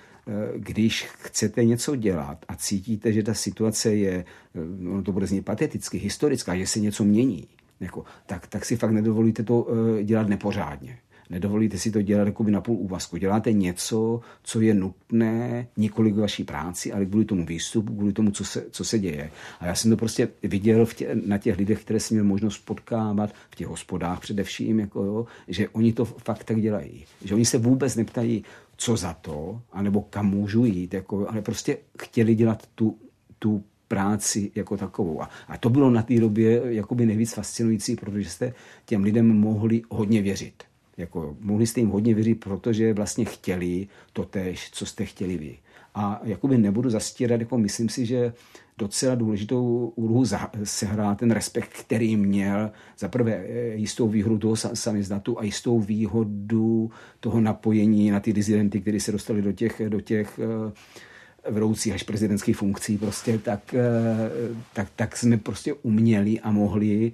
když 0.55 1.05
chcete 1.05 1.65
něco 1.65 1.95
dělat 1.95 2.45
a 2.47 2.55
cítíte, 2.55 3.13
že 3.13 3.23
ta 3.23 3.33
situace 3.33 3.95
je, 3.95 4.25
eh, 4.55 4.89
ono 4.89 5.03
to 5.03 5.11
bude 5.11 5.27
znít 5.27 5.45
pateticky, 5.45 5.97
historická, 5.97 6.57
že 6.57 6.67
se 6.67 6.79
něco 6.79 7.03
mění, 7.03 7.47
jako, 7.79 8.03
tak, 8.25 8.47
tak 8.47 8.65
si 8.65 8.77
fakt 8.77 8.91
nedovolíte 8.91 9.43
to 9.43 9.67
eh, 9.99 10.03
dělat 10.03 10.27
nepořádně. 10.27 10.97
Nedovolíte 11.29 11.77
si 11.77 11.91
to 11.91 12.01
dělat 12.01 12.25
jako 12.25 12.43
by 12.43 12.51
na 12.51 12.61
půl 12.61 12.75
úvazku. 12.75 13.17
Děláte 13.17 13.53
něco, 13.53 14.21
co 14.43 14.61
je 14.61 14.73
nutné 14.73 15.67
nikoli 15.77 16.11
k 16.11 16.15
vaší 16.15 16.43
práci, 16.43 16.93
ale 16.93 17.05
kvůli 17.05 17.25
tomu 17.25 17.45
výstupu, 17.45 17.95
kvůli 17.95 18.13
tomu, 18.13 18.31
co 18.31 18.45
se, 18.45 18.65
co 18.71 18.85
se 18.85 18.99
děje. 18.99 19.31
A 19.59 19.65
já 19.65 19.75
jsem 19.75 19.91
to 19.91 19.97
prostě 19.97 20.27
viděl 20.43 20.85
v 20.85 20.93
tě, 20.93 21.15
na 21.25 21.37
těch 21.37 21.57
lidech, 21.57 21.81
které 21.81 21.99
jsem 21.99 22.15
měl 22.15 22.25
možnost 22.25 22.65
potkávat, 22.65 23.33
v 23.49 23.55
těch 23.55 23.67
hospodách 23.67 24.19
především, 24.19 24.79
jako 24.79 25.03
jo, 25.03 25.25
že 25.47 25.69
oni 25.69 25.93
to 25.93 26.05
fakt 26.05 26.43
tak 26.43 26.61
dělají. 26.61 27.05
Že 27.23 27.35
oni 27.35 27.45
se 27.45 27.57
vůbec 27.57 27.95
neptají, 27.95 28.43
co 28.77 28.97
za 28.97 29.13
to, 29.13 29.61
anebo 29.71 30.01
kam 30.01 30.29
můžu 30.29 30.65
jít, 30.65 30.93
jako, 30.93 31.29
ale 31.29 31.41
prostě 31.41 31.77
chtěli 31.99 32.35
dělat 32.35 32.67
tu, 32.75 32.97
tu 33.39 33.63
práci 33.87 34.51
jako 34.55 34.77
takovou. 34.77 35.21
A, 35.21 35.29
a 35.47 35.57
to 35.57 35.69
bylo 35.69 35.89
na 35.89 36.03
té 36.03 36.19
době 36.19 36.61
jakoby 36.65 37.05
nejvíc 37.05 37.33
fascinující, 37.33 37.95
protože 37.95 38.29
jste 38.29 38.53
těm 38.85 39.03
lidem 39.03 39.39
mohli 39.39 39.81
hodně 39.89 40.21
věřit. 40.21 40.63
Jako, 40.97 41.37
mohli 41.39 41.67
jste 41.67 41.79
jim 41.79 41.89
hodně 41.89 42.13
věřit, 42.13 42.35
protože 42.35 42.93
vlastně 42.93 43.25
chtěli 43.25 43.87
to 44.13 44.25
tež, 44.25 44.69
co 44.71 44.85
jste 44.85 45.05
chtěli 45.05 45.37
vy. 45.37 45.57
A 45.95 46.21
jakoby 46.23 46.57
nebudu 46.57 46.89
zastírat, 46.89 47.39
jako 47.39 47.57
myslím 47.57 47.89
si, 47.89 48.05
že 48.05 48.33
docela 48.77 49.15
důležitou 49.15 49.93
úlohu 49.95 50.25
sehrál 50.63 51.15
ten 51.15 51.31
respekt, 51.31 51.73
který 51.73 52.15
měl 52.15 52.71
za 52.99 53.07
prvé 53.07 53.33
eh, 53.33 53.75
jistou 53.75 54.07
výhodu 54.07 54.37
toho 54.37 54.55
samizdatu 54.55 55.39
a 55.39 55.43
jistou 55.43 55.79
výhodu 55.79 56.91
toho 57.19 57.41
napojení 57.41 58.11
na 58.11 58.19
ty 58.19 58.33
dizidenty, 58.33 58.81
kteří 58.81 58.99
se 58.99 59.11
dostali 59.11 59.41
do 59.41 59.51
těch, 59.51 59.81
do 59.89 60.01
těch 60.01 60.39
eh, 60.39 61.51
vedoucích 61.51 61.93
až 61.93 62.03
prezidentských 62.03 62.57
funkcí, 62.57 62.97
prostě, 62.97 63.37
tak, 63.37 63.73
eh, 63.73 64.29
tak, 64.73 64.87
tak 64.95 65.17
jsme 65.17 65.37
prostě 65.37 65.73
uměli 65.73 66.39
a 66.39 66.51
mohli 66.51 67.11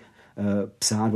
psát 0.80 1.14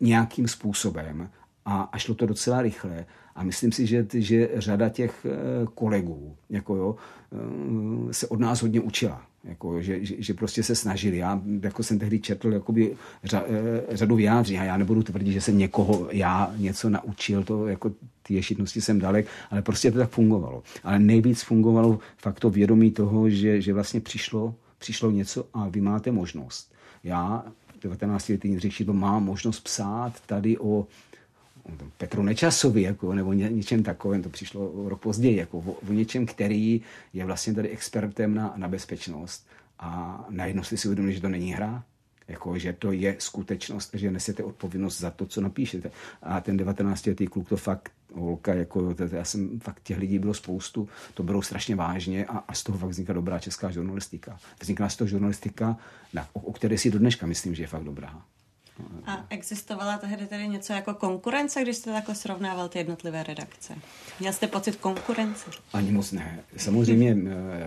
nějakým 0.00 0.48
způsobem 0.48 1.30
a, 1.64 1.82
a 1.82 1.98
šlo 1.98 2.14
to 2.14 2.26
docela 2.26 2.62
rychle. 2.62 3.06
A 3.34 3.42
myslím 3.44 3.72
si, 3.72 3.86
že, 3.86 4.06
že 4.14 4.48
řada 4.54 4.88
těch 4.88 5.26
kolegů 5.74 6.36
jako 6.50 6.76
jo, 6.76 6.96
se 8.10 8.26
od 8.26 8.40
nás 8.40 8.62
hodně 8.62 8.80
učila. 8.80 9.29
Jako, 9.44 9.82
že, 9.82 10.04
že, 10.04 10.14
že, 10.18 10.34
prostě 10.34 10.62
se 10.62 10.74
snažili. 10.74 11.16
Já 11.16 11.42
jako 11.62 11.82
jsem 11.82 11.98
tehdy 11.98 12.20
četl 12.20 12.52
jakoby 12.52 12.96
řa, 13.24 13.44
eh, 13.46 13.96
řadu 13.96 14.16
vyjádří 14.16 14.58
a 14.58 14.64
já 14.64 14.76
nebudu 14.76 15.02
tvrdit, 15.02 15.32
že 15.32 15.40
jsem 15.40 15.58
někoho 15.58 16.08
já 16.10 16.54
něco 16.56 16.90
naučil, 16.90 17.44
to 17.44 17.66
jako 17.66 17.92
ty 18.22 18.34
ješitnosti 18.34 18.80
jsem 18.80 18.98
dalek, 18.98 19.26
ale 19.50 19.62
prostě 19.62 19.90
to 19.90 19.98
tak 19.98 20.10
fungovalo. 20.10 20.62
Ale 20.84 20.98
nejvíc 20.98 21.42
fungovalo 21.42 21.98
fakt 22.16 22.40
to 22.40 22.50
vědomí 22.50 22.90
toho, 22.90 23.30
že, 23.30 23.60
že 23.60 23.72
vlastně 23.72 24.00
přišlo, 24.00 24.54
přišlo 24.78 25.10
něco 25.10 25.46
a 25.54 25.68
vy 25.68 25.80
máte 25.80 26.12
možnost. 26.12 26.72
Já 27.04 27.44
19 27.82 28.28
letý 28.28 28.48
Jindřich 28.48 28.86
mám 28.86 29.24
možnost 29.24 29.60
psát 29.60 30.12
tady 30.26 30.58
o 30.58 30.86
Petru 31.98 32.22
Nečasovi, 32.22 32.82
jako, 32.82 33.14
nebo 33.14 33.32
ně, 33.32 33.48
něčem 33.48 33.82
takovém, 33.82 34.22
to 34.22 34.28
přišlo 34.28 34.88
rok 34.88 35.00
později, 35.00 35.36
jako 35.36 35.58
o, 35.58 35.72
o 35.72 35.92
něčem, 35.92 36.26
který 36.26 36.80
je 37.12 37.24
vlastně 37.24 37.54
tady 37.54 37.68
expertem 37.68 38.34
na, 38.34 38.54
na 38.56 38.68
bezpečnost. 38.68 39.46
A 39.78 40.24
najednou 40.30 40.62
si 40.62 40.88
uvědomili, 40.88 41.14
že 41.14 41.20
to 41.20 41.28
není 41.28 41.52
hra, 41.52 41.84
jako, 42.30 42.58
že 42.58 42.72
to 42.72 42.92
je 42.92 43.16
skutečnost, 43.18 43.90
že 43.94 44.10
nesete 44.10 44.42
odpovědnost 44.42 45.00
za 45.00 45.10
to, 45.10 45.26
co 45.26 45.40
napíšete. 45.40 45.90
A 46.22 46.40
ten 46.40 46.56
19-letý 46.56 47.26
kluk 47.26 47.48
to 47.48 47.56
fakt, 47.56 47.92
holka, 48.14 48.54
jako, 48.54 48.94
to, 48.94 49.02
já 49.02 49.24
jsem, 49.24 49.60
fakt 49.60 49.82
těch 49.82 49.98
lidí 49.98 50.18
bylo 50.18 50.34
spoustu, 50.34 50.88
to 51.14 51.22
bylo 51.22 51.42
strašně 51.42 51.76
vážně 51.76 52.26
a, 52.26 52.38
a 52.38 52.54
z 52.54 52.62
toho 52.62 52.78
fakt 52.78 52.90
vznikla 52.90 53.14
dobrá 53.14 53.38
česká 53.38 53.70
žurnalistika. 53.70 54.38
Vznikla 54.60 54.88
z 54.88 54.96
toho 54.96 55.08
žurnalistika, 55.08 55.76
na, 56.12 56.28
o, 56.32 56.40
o 56.40 56.52
které 56.52 56.78
si 56.78 56.90
do 56.90 56.98
dneška 56.98 57.26
myslím, 57.26 57.54
že 57.54 57.62
je 57.62 57.66
fakt 57.66 57.84
dobrá. 57.84 58.22
A 59.06 59.26
existovala 59.30 59.98
tehdy 59.98 60.26
tedy 60.26 60.48
něco 60.48 60.72
jako 60.72 60.94
konkurence, 60.94 61.62
když 61.62 61.76
jste 61.76 61.92
takhle 61.92 62.14
srovnával 62.14 62.68
ty 62.68 62.78
jednotlivé 62.78 63.22
redakce? 63.22 63.74
Měl 64.20 64.32
jste 64.32 64.46
pocit 64.46 64.76
konkurence? 64.76 65.50
Ani 65.72 65.92
moc 65.92 66.12
ne. 66.12 66.40
Samozřejmě 66.56 67.16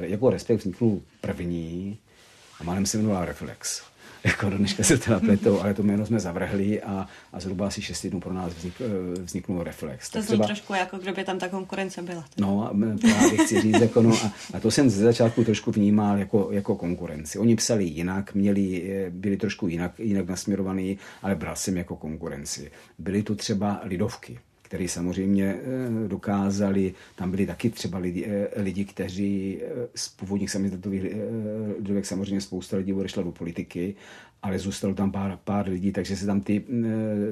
eh, 0.02 0.08
jako 0.08 0.30
Respekt 0.30 0.60
vzniknul 0.60 1.02
první 1.22 1.98
a 2.60 2.64
málem 2.64 2.86
se 2.86 2.98
jmenoval 2.98 3.26
Reflex 3.26 3.82
jako 4.24 4.50
do 4.50 4.58
dneška 4.58 4.84
se 4.84 4.98
teda 4.98 5.20
pletou, 5.20 5.62
ale 5.62 5.74
to 5.74 5.84
jméno 5.84 6.06
jsme 6.06 6.20
zavrhli 6.20 6.82
a, 6.82 7.08
a 7.34 7.40
zhruba 7.40 7.68
asi 7.68 7.82
6 7.82 8.08
dnů 8.08 8.20
pro 8.20 8.34
nás 8.34 8.54
vznik, 8.54 8.74
eh, 8.82 9.22
vzniknul 9.22 9.64
Reflex. 9.64 10.10
To 10.10 10.22
zní 10.22 10.28
třeba, 10.28 10.46
trošku 10.46 10.74
jako 10.74 10.98
kdyby 10.98 11.24
tam 11.24 11.40
ta 11.40 11.50
konkurence 11.50 12.02
byla. 12.02 12.26
No, 12.38 12.72
právě 13.02 13.38
chci 13.46 13.62
říct, 13.62 13.82
jako 13.82 14.02
no, 14.02 14.14
a, 14.26 14.32
a, 14.54 14.60
to 14.60 14.72
jsem 14.72 14.90
ze 14.90 15.04
začátku 15.04 15.44
trošku 15.44 15.72
vnímal 15.72 16.18
jako, 16.18 16.48
jako 16.52 16.76
konkurenci. 16.76 17.40
Oni 17.40 17.56
psali 17.56 17.86
jinak, 17.86 18.34
měli, 18.34 18.92
eh, 18.92 19.10
byli 19.10 19.38
trošku 19.38 19.68
jinak, 19.68 20.00
jinak 20.00 20.28
nasměrovaní, 20.28 20.98
ale 21.22 21.36
bral 21.36 21.56
jsem 21.56 21.78
jako 21.78 21.96
konkurenci. 21.96 22.72
Byly 23.00 23.24
tu 23.24 23.36
třeba 23.36 23.82
lidovky 23.84 24.40
který 24.64 24.88
samozřejmě 24.88 25.56
eh, 25.56 26.08
dokázali, 26.08 26.94
tam 27.16 27.32
byli 27.32 27.46
taky 27.46 27.70
třeba 27.70 27.98
lidi, 27.98 28.26
eh, 28.28 28.62
lidi 28.62 28.86
kteří 28.86 29.60
eh, 29.62 29.88
z 29.96 30.10
původních 30.10 30.52
samizdatových 30.52 31.04
lidovek 31.78 32.06
samozřejmě 32.06 32.42
spousta 32.42 32.78
lidí 32.78 32.94
odešla 32.94 33.24
do 33.24 33.32
politiky, 33.32 33.96
ale 34.42 34.60
zůstalo 34.60 34.94
tam 34.94 35.12
pár, 35.12 35.40
pár 35.44 35.70
lidí, 35.70 35.92
takže 35.92 36.18
se 36.18 36.26
tam 36.26 36.42
ty, 36.42 36.64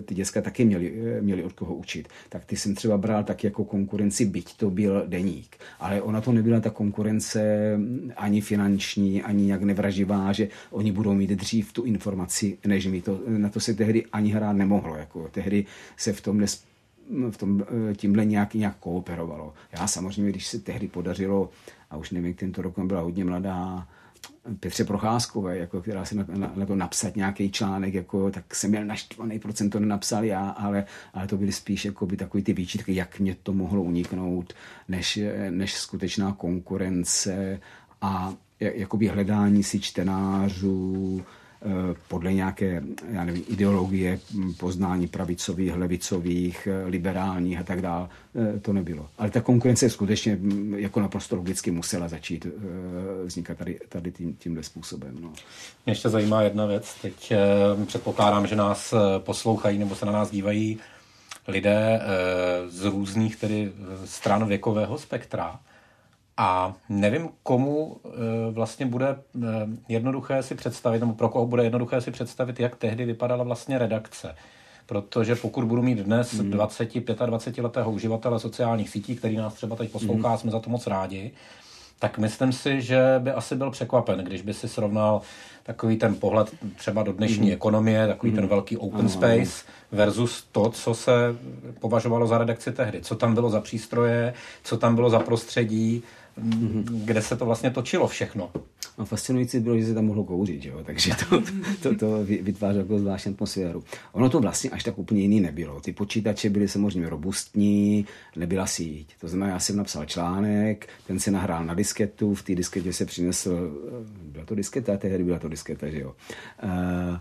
ty 0.06 0.16
děcka 0.16 0.42
taky 0.42 0.66
měli, 0.66 0.94
měli 1.22 1.44
od 1.44 1.54
koho 1.54 1.76
učit. 1.76 2.08
Tak 2.30 2.46
ty 2.46 2.58
jsem 2.58 2.76
třeba 2.76 2.98
bral 2.98 3.24
tak 3.24 3.44
jako 3.44 3.66
konkurenci, 3.66 4.26
byť 4.26 4.58
to 4.58 4.70
byl 4.70 5.04
deník. 5.08 5.58
Ale 5.80 6.02
ona 6.02 6.22
to 6.22 6.32
nebyla 6.32 6.60
ta 6.60 6.70
konkurence 6.70 7.74
mm, 7.78 8.12
ani 8.16 8.42
finanční, 8.42 9.24
ani 9.24 9.44
nějak 9.44 9.62
nevraživá, 9.62 10.34
že 10.34 10.48
oni 10.72 10.92
budou 10.92 11.14
mít 11.14 11.30
dřív 11.30 11.74
tu 11.74 11.84
informaci, 11.84 12.58
než 12.66 12.88
mi 12.88 13.02
to. 13.02 13.20
Na 13.28 13.50
to 13.50 13.60
se 13.60 13.74
tehdy 13.74 14.06
ani 14.06 14.32
hrát 14.32 14.54
nemohlo. 14.54 14.96
Jako. 14.96 15.30
Tehdy 15.32 15.66
se 15.98 16.14
v 16.14 16.22
tom 16.22 16.40
nes, 16.40 16.64
v 17.32 17.38
tom 17.38 17.62
eh, 17.62 17.96
tímhle 17.96 18.26
nějak, 18.26 18.54
nějak 18.54 18.78
kooperovalo. 18.80 19.54
Já 19.80 19.88
samozřejmě, 19.88 20.32
když 20.32 20.48
se 20.48 20.60
tehdy 20.60 20.88
podařilo, 20.88 21.50
a 21.90 21.98
už 21.98 22.12
nevím, 22.12 22.34
tento 22.34 22.62
rok 22.62 22.80
byla 22.80 23.02
hodně 23.02 23.26
mladá, 23.26 23.88
Petře 24.60 24.84
Procházkové, 24.84 25.58
jako, 25.58 25.82
která 25.82 26.06
si 26.06 26.16
na, 26.16 26.26
na, 26.56 26.66
to 26.66 26.76
napsat 26.76 27.16
nějaký 27.16 27.52
článek, 27.52 27.94
jako, 27.94 28.32
tak 28.32 28.56
jsem 28.56 28.70
měl 28.70 28.86
naštvaný, 28.86 29.40
proč 29.40 29.56
to 29.72 29.80
nenapsal 29.80 30.24
já, 30.24 30.50
ale, 30.50 30.86
ale 31.14 31.28
to 31.28 31.38
byly 31.38 31.52
spíš 31.52 31.86
jako 31.86 32.06
by 32.06 32.18
takový 32.18 32.44
ty 32.44 32.54
výčitky, 32.54 32.96
jak 32.96 33.20
mě 33.20 33.36
to 33.44 33.54
mohlo 33.54 33.82
uniknout, 33.82 34.54
než, 34.88 35.20
než 35.50 35.74
skutečná 35.74 36.32
konkurence 36.32 37.60
a 38.02 38.34
jakoby 38.60 39.08
hledání 39.08 39.64
si 39.64 39.80
čtenářů, 39.80 41.22
podle 42.08 42.34
nějaké 42.34 42.84
já 43.12 43.24
nevím, 43.24 43.44
ideologie 43.48 44.20
poznání 44.58 45.08
pravicových, 45.08 45.76
levicových, 45.76 46.68
eh, 46.68 46.88
liberálních 46.88 47.60
a 47.60 47.64
tak 47.64 47.82
dále. 47.82 48.08
Eh, 48.56 48.60
to 48.60 48.74
nebylo. 48.74 49.10
Ale 49.18 49.30
ta 49.30 49.42
konkurence 49.42 49.90
skutečně 49.90 50.36
mm, 50.36 50.74
jako 50.78 51.02
naprosto 51.02 51.36
logicky 51.36 51.72
musela 51.72 52.08
začít 52.08 52.48
vznikat 53.26 53.58
tady, 53.58 53.80
tady 53.90 54.12
tím, 54.12 54.36
tímhle 54.36 54.64
způsobem. 54.64 55.18
No. 55.22 55.30
Mě 55.86 55.92
ještě 55.92 56.10
zajímá 56.10 56.42
jedna 56.42 56.66
věc. 56.66 56.96
Teď 57.02 57.34
předpokládám, 57.86 58.48
že 58.48 58.56
nás 58.56 58.94
poslouchají 59.18 59.78
nebo 59.78 59.96
se 59.96 60.06
na 60.06 60.12
nás 60.12 60.32
dívají 60.32 60.80
lidé 61.48 62.02
z 62.68 62.86
různých 62.86 63.36
tedy 63.36 63.72
stran 64.06 64.48
věkového 64.48 64.98
spektra. 64.98 65.60
A 66.44 66.76
nevím, 66.90 67.30
komu 67.44 67.98
eh, 68.06 68.10
vlastně 68.52 68.86
bude 68.86 69.08
eh, 69.10 69.48
jednoduché 69.90 70.44
si 70.44 70.56
představit, 70.56 71.00
nebo 71.00 71.14
pro 71.14 71.30
koho 71.30 71.46
bude 71.46 71.64
jednoduché 71.64 72.02
si 72.02 72.12
představit, 72.12 72.60
jak 72.60 72.76
tehdy 72.76 73.06
vypadala 73.06 73.44
vlastně 73.44 73.78
redakce. 73.78 74.36
protože 74.86 75.36
pokud 75.36 75.64
budu 75.64 75.82
mít 75.82 75.98
dnes 75.98 76.34
hmm. 76.34 76.52
20, 76.52 76.96
25 77.26 77.64
letého 77.64 77.92
uživatele 77.92 78.40
sociálních 78.40 78.90
sítí, 78.90 79.16
který 79.16 79.38
nás 79.38 79.54
třeba 79.54 79.76
teď 79.76 79.92
poslouchá, 79.92 80.30
hmm. 80.30 80.38
jsme 80.38 80.52
za 80.52 80.60
to 80.60 80.70
moc 80.70 80.88
rádi, 80.88 81.32
tak 82.00 82.18
myslím 82.18 82.52
si, 82.54 82.82
že 82.82 83.16
by 83.20 83.32
asi 83.32 83.56
byl 83.56 83.72
překvapen, 83.72 84.20
když 84.20 84.42
by 84.42 84.54
si 84.54 84.68
srovnal 84.68 85.22
takový 85.64 85.98
ten 85.98 86.16
pohled 86.16 86.56
třeba 86.76 87.04
do 87.04 87.14
dnešní 87.14 87.48
mm. 87.48 87.54
ekonomie, 87.54 88.08
takový 88.08 88.32
mm. 88.32 88.36
ten 88.36 88.48
velký 88.48 88.78
open 88.78 89.00
ano, 89.00 89.10
space 89.10 89.66
versus 89.92 90.48
to, 90.52 90.70
co 90.70 90.94
se 90.94 91.36
považovalo 91.80 92.28
za 92.28 92.38
redakci 92.38 92.72
tehdy. 92.72 93.02
Co 93.02 93.16
tam 93.16 93.34
bylo 93.34 93.50
za 93.50 93.62
přístroje, 93.62 94.34
co 94.64 94.78
tam 94.78 94.96
bylo 94.96 95.10
za 95.10 95.20
prostředí. 95.20 96.04
Kde 97.06 97.22
se 97.22 97.36
to 97.38 97.46
vlastně 97.46 97.72
točilo 97.72 98.08
všechno. 98.08 98.52
A 98.98 99.06
fascinující 99.06 99.60
bylo, 99.60 99.78
že 99.78 99.86
se 99.86 99.94
tam 99.94 100.06
mohlo 100.06 100.24
kouřit, 100.24 100.66
jo? 100.66 100.84
takže 100.84 101.12
to, 101.30 101.44
to, 101.84 101.96
to 101.96 102.24
vytvářelo 102.24 102.84
jako 102.84 103.00
zvláštní 103.00 103.34
atmosféru. 103.34 103.84
Ono 104.12 104.30
to 104.30 104.40
vlastně 104.40 104.70
až 104.70 104.84
tak 104.84 104.98
úplně 104.98 105.22
jiný 105.22 105.40
nebylo. 105.40 105.82
Ty 105.82 105.94
počítače 105.94 106.50
byly 106.50 106.68
samozřejmě 106.68 107.10
robustní, 107.10 108.06
nebyla 108.36 108.66
síť. 108.66 109.16
To 109.20 109.28
znamená, 109.28 109.52
já 109.52 109.60
jsem 109.60 109.76
napsal 109.76 110.06
článek, 110.06 110.90
ten 111.08 111.20
se 111.20 111.32
nahrál 111.32 111.66
na 111.66 111.74
disketu, 111.74 112.36
v 112.36 112.44
té 112.44 112.56
disketě 112.56 112.94
se 112.94 113.06
přinesl, 113.06 113.72
byla 114.24 114.46
to 114.46 114.56
disketa, 114.56 114.98
tehdy 114.98 115.24
byla 115.24 115.40
to 115.40 115.50
disketa, 115.50 115.90
že 115.90 116.00
jo, 116.00 116.16
uh, 116.64 117.18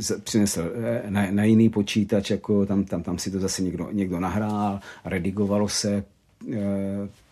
se 0.00 0.18
přinesl 0.18 0.72
eh, 0.74 1.10
na, 1.10 1.30
na 1.30 1.44
jiný 1.44 1.68
počítač, 1.68 2.30
jako 2.30 2.66
tam, 2.66 2.84
tam, 2.84 3.02
tam 3.02 3.18
si 3.18 3.30
to 3.30 3.40
zase 3.40 3.62
někdo, 3.62 3.88
někdo 3.92 4.20
nahrál, 4.20 4.80
redigovalo 5.04 5.68
se, 5.68 6.04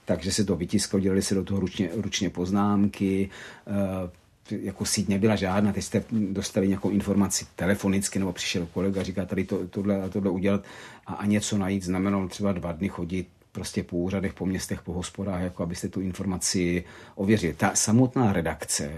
takže 0.05 0.33
se 0.33 0.45
to 0.45 0.57
vytisklo, 0.57 1.01
dělali 1.01 1.23
se 1.23 1.35
do 1.35 1.45
toho 1.45 1.61
ručně, 1.61 1.91
ručně 1.95 2.31
poznámky, 2.31 3.31
eh, 3.67 4.11
jako 4.51 4.85
síť 4.85 5.09
nebyla 5.09 5.37
žádná, 5.37 5.73
teď 5.73 5.85
jste 5.85 6.05
dostali 6.11 6.69
nějakou 6.69 6.91
informaci 6.91 7.47
telefonicky, 7.57 8.19
nebo 8.19 8.33
přišel 8.33 8.67
kolega, 8.67 9.03
říká 9.03 9.25
tady 9.25 9.45
to, 9.45 9.67
tohle 9.69 10.03
a 10.03 10.09
tohle 10.09 10.31
udělat 10.31 10.65
a, 11.07 11.15
a 11.15 11.27
něco 11.27 11.59
najít 11.59 11.83
znamenalo 11.83 12.29
třeba 12.29 12.53
dva 12.53 12.73
dny 12.73 12.89
chodit 12.89 13.29
prostě 13.53 13.83
po 13.83 13.97
úřadech, 13.97 14.35
po 14.35 14.47
městech, 14.47 14.83
po 14.83 14.93
hospodách, 14.93 15.43
jako 15.43 15.63
abyste 15.63 15.89
tu 15.89 16.01
informaci 16.01 16.85
ověřili. 17.15 17.55
Ta 17.55 17.75
samotná 17.75 18.33
redakce, 18.33 18.91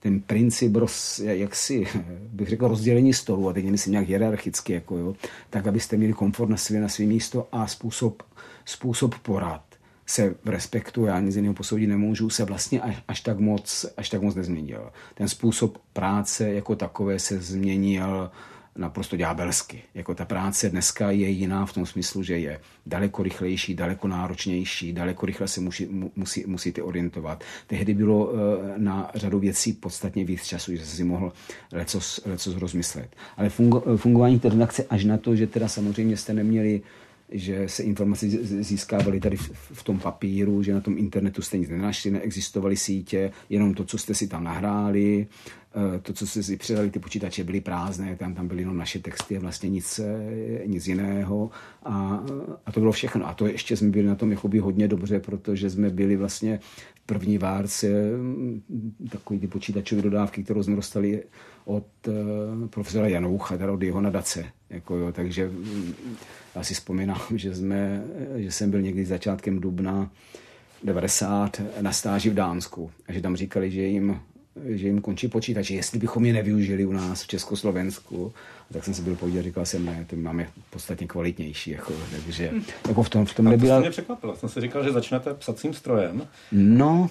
ten 0.00 0.20
princip, 0.20 0.76
roz, 0.76 1.18
jak 1.18 1.54
si, 1.54 1.86
bych 2.32 2.48
řekl, 2.48 2.68
rozdělení 2.68 3.14
stolu, 3.14 3.48
a 3.48 3.52
teď 3.52 3.64
myslím 3.64 3.92
nějak 3.92 4.08
hierarchicky, 4.08 4.72
jako 4.72 4.96
jo, 4.96 5.14
tak 5.50 5.66
abyste 5.66 5.96
měli 5.96 6.12
komfort 6.12 6.50
na 6.50 6.56
své, 6.56 6.80
na 6.80 6.88
svý 6.88 7.06
místo 7.06 7.48
a 7.52 7.66
způsob, 7.66 8.22
způsob 8.64 9.18
porad 9.18 9.67
se 10.08 10.34
v 10.44 10.48
respektu, 10.48 11.04
já 11.04 11.20
nic 11.20 11.36
jiného 11.36 11.54
posoudit 11.54 11.86
nemůžu, 11.86 12.30
se 12.30 12.44
vlastně 12.44 12.80
až, 13.08 13.20
tak 13.20 13.38
moc, 13.38 13.86
až 13.96 14.08
tak 14.08 14.22
moc 14.22 14.34
nezměnil. 14.34 14.90
Ten 15.14 15.28
způsob 15.28 15.78
práce 15.92 16.52
jako 16.52 16.76
takové 16.76 17.18
se 17.18 17.40
změnil 17.40 18.30
naprosto 18.76 19.16
ďábelsky. 19.16 19.82
Jako 19.94 20.14
ta 20.14 20.24
práce 20.24 20.70
dneska 20.70 21.10
je 21.10 21.28
jiná 21.28 21.66
v 21.66 21.72
tom 21.72 21.86
smyslu, 21.86 22.22
že 22.22 22.38
je 22.38 22.60
daleko 22.86 23.22
rychlejší, 23.22 23.74
daleko 23.74 24.08
náročnější, 24.08 24.92
daleko 24.92 25.26
rychle 25.26 25.48
se 25.48 25.60
musí, 25.60 25.88
musí, 26.16 26.44
musíte 26.46 26.82
orientovat. 26.82 27.44
Tehdy 27.66 27.94
bylo 27.94 28.32
eh, 28.32 28.74
na 28.76 29.10
řadu 29.14 29.38
věcí 29.38 29.72
podstatně 29.72 30.24
víc 30.24 30.46
času, 30.46 30.76
že 30.76 30.86
si 30.86 31.04
mohl 31.04 31.32
lecos, 31.72 32.20
lecos 32.26 32.56
rozmyslet. 32.56 33.16
Ale 33.36 33.48
fungo, 33.48 33.96
fungování 33.96 34.40
té 34.40 34.48
redakce 34.48 34.84
až 34.90 35.04
na 35.04 35.16
to, 35.18 35.36
že 35.36 35.46
teda 35.46 35.68
samozřejmě 35.68 36.16
jste 36.16 36.34
neměli 36.34 36.82
že 37.30 37.68
se 37.68 37.82
informace 37.82 38.26
získávaly 38.62 39.20
tady 39.20 39.36
v, 39.36 39.82
tom 39.82 39.98
papíru, 39.98 40.62
že 40.62 40.74
na 40.74 40.80
tom 40.80 40.98
internetu 40.98 41.42
jste 41.42 41.58
nic 41.58 41.68
nenašli, 41.68 42.10
neexistovaly 42.10 42.76
sítě, 42.76 43.32
jenom 43.50 43.74
to, 43.74 43.84
co 43.84 43.98
jste 43.98 44.14
si 44.14 44.28
tam 44.28 44.44
nahráli, 44.44 45.26
eh, 45.96 45.98
to, 45.98 46.12
co 46.12 46.26
jste 46.26 46.42
si 46.42 46.56
předali, 46.56 46.90
ty 46.90 46.98
počítače 46.98 47.44
byly 47.44 47.60
prázdné, 47.60 48.16
tam, 48.16 48.34
tam 48.34 48.48
byly 48.48 48.62
jenom 48.62 48.76
naše 48.76 48.98
texty 48.98 49.36
a 49.36 49.40
vlastně 49.40 49.70
nic, 49.70 49.98
eh, 49.98 50.66
nic 50.66 50.86
jiného 50.86 51.50
a, 51.82 52.24
a 52.66 52.72
to 52.72 52.80
bylo 52.80 52.92
všechno. 52.92 53.28
A 53.28 53.34
to 53.34 53.46
ještě 53.46 53.76
jsme 53.76 53.90
byli 53.90 54.06
na 54.06 54.14
tom 54.14 54.30
jakoby 54.30 54.58
hodně 54.58 54.88
dobře, 54.88 55.20
protože 55.20 55.70
jsme 55.70 55.90
byli 55.90 56.16
vlastně 56.16 56.60
v 56.94 57.00
první 57.06 57.38
várce 57.38 57.88
mm, 58.16 58.62
takový 59.10 59.38
ty 59.38 59.46
počítačové 59.46 60.02
dodávky, 60.02 60.44
kterou 60.44 60.62
jsme 60.62 60.76
dostali 60.76 61.22
od 61.64 61.86
uh, 62.06 62.68
profesora 62.68 63.08
Janoucha, 63.08 63.56
teda 63.58 63.72
od 63.72 63.82
jeho 63.82 64.00
nadace. 64.00 64.44
Jako 64.70 64.96
jo, 64.96 65.12
takže 65.12 65.48
mm, 65.48 65.94
já 66.54 66.62
si 66.62 66.74
vzpomínám, 66.74 67.20
že, 67.34 67.54
jsme, 67.54 68.02
že 68.36 68.52
jsem 68.52 68.70
byl 68.70 68.82
někdy 68.82 69.04
začátkem 69.04 69.60
dubna 69.60 70.10
90 70.84 71.60
na 71.80 71.92
stáži 71.92 72.30
v 72.30 72.34
Dánsku 72.34 72.90
a 73.08 73.12
že 73.12 73.20
tam 73.20 73.36
říkali, 73.36 73.70
že 73.70 73.82
jim, 73.82 74.20
že 74.66 74.86
jim 74.86 75.00
končí 75.00 75.28
počítače, 75.28 75.74
jestli 75.74 75.98
bychom 75.98 76.24
je 76.24 76.32
nevyužili 76.32 76.86
u 76.86 76.92
nás 76.92 77.22
v 77.22 77.26
Československu. 77.26 78.32
A 78.70 78.74
tak 78.74 78.84
jsem 78.84 78.94
si 78.94 79.02
byl 79.02 79.16
povídat, 79.16 79.44
říkal 79.44 79.66
jsem, 79.66 79.86
ne, 79.86 80.06
to 80.10 80.16
máme 80.16 80.48
podstatně 80.70 81.06
kvalitnější. 81.06 81.70
Jako, 81.70 81.92
takže 82.10 82.50
jako 82.88 83.02
v 83.02 83.08
tom, 83.08 83.26
v 83.26 83.34
tom 83.34 83.44
nebyla... 83.44 83.76
To 83.76 83.80
mě 83.80 83.90
překvapilo. 83.90 84.36
Jsem 84.36 84.48
si 84.48 84.60
říkal, 84.60 84.84
že 84.84 84.92
začnete 84.92 85.34
psacím 85.34 85.74
strojem. 85.74 86.28
No, 86.52 87.10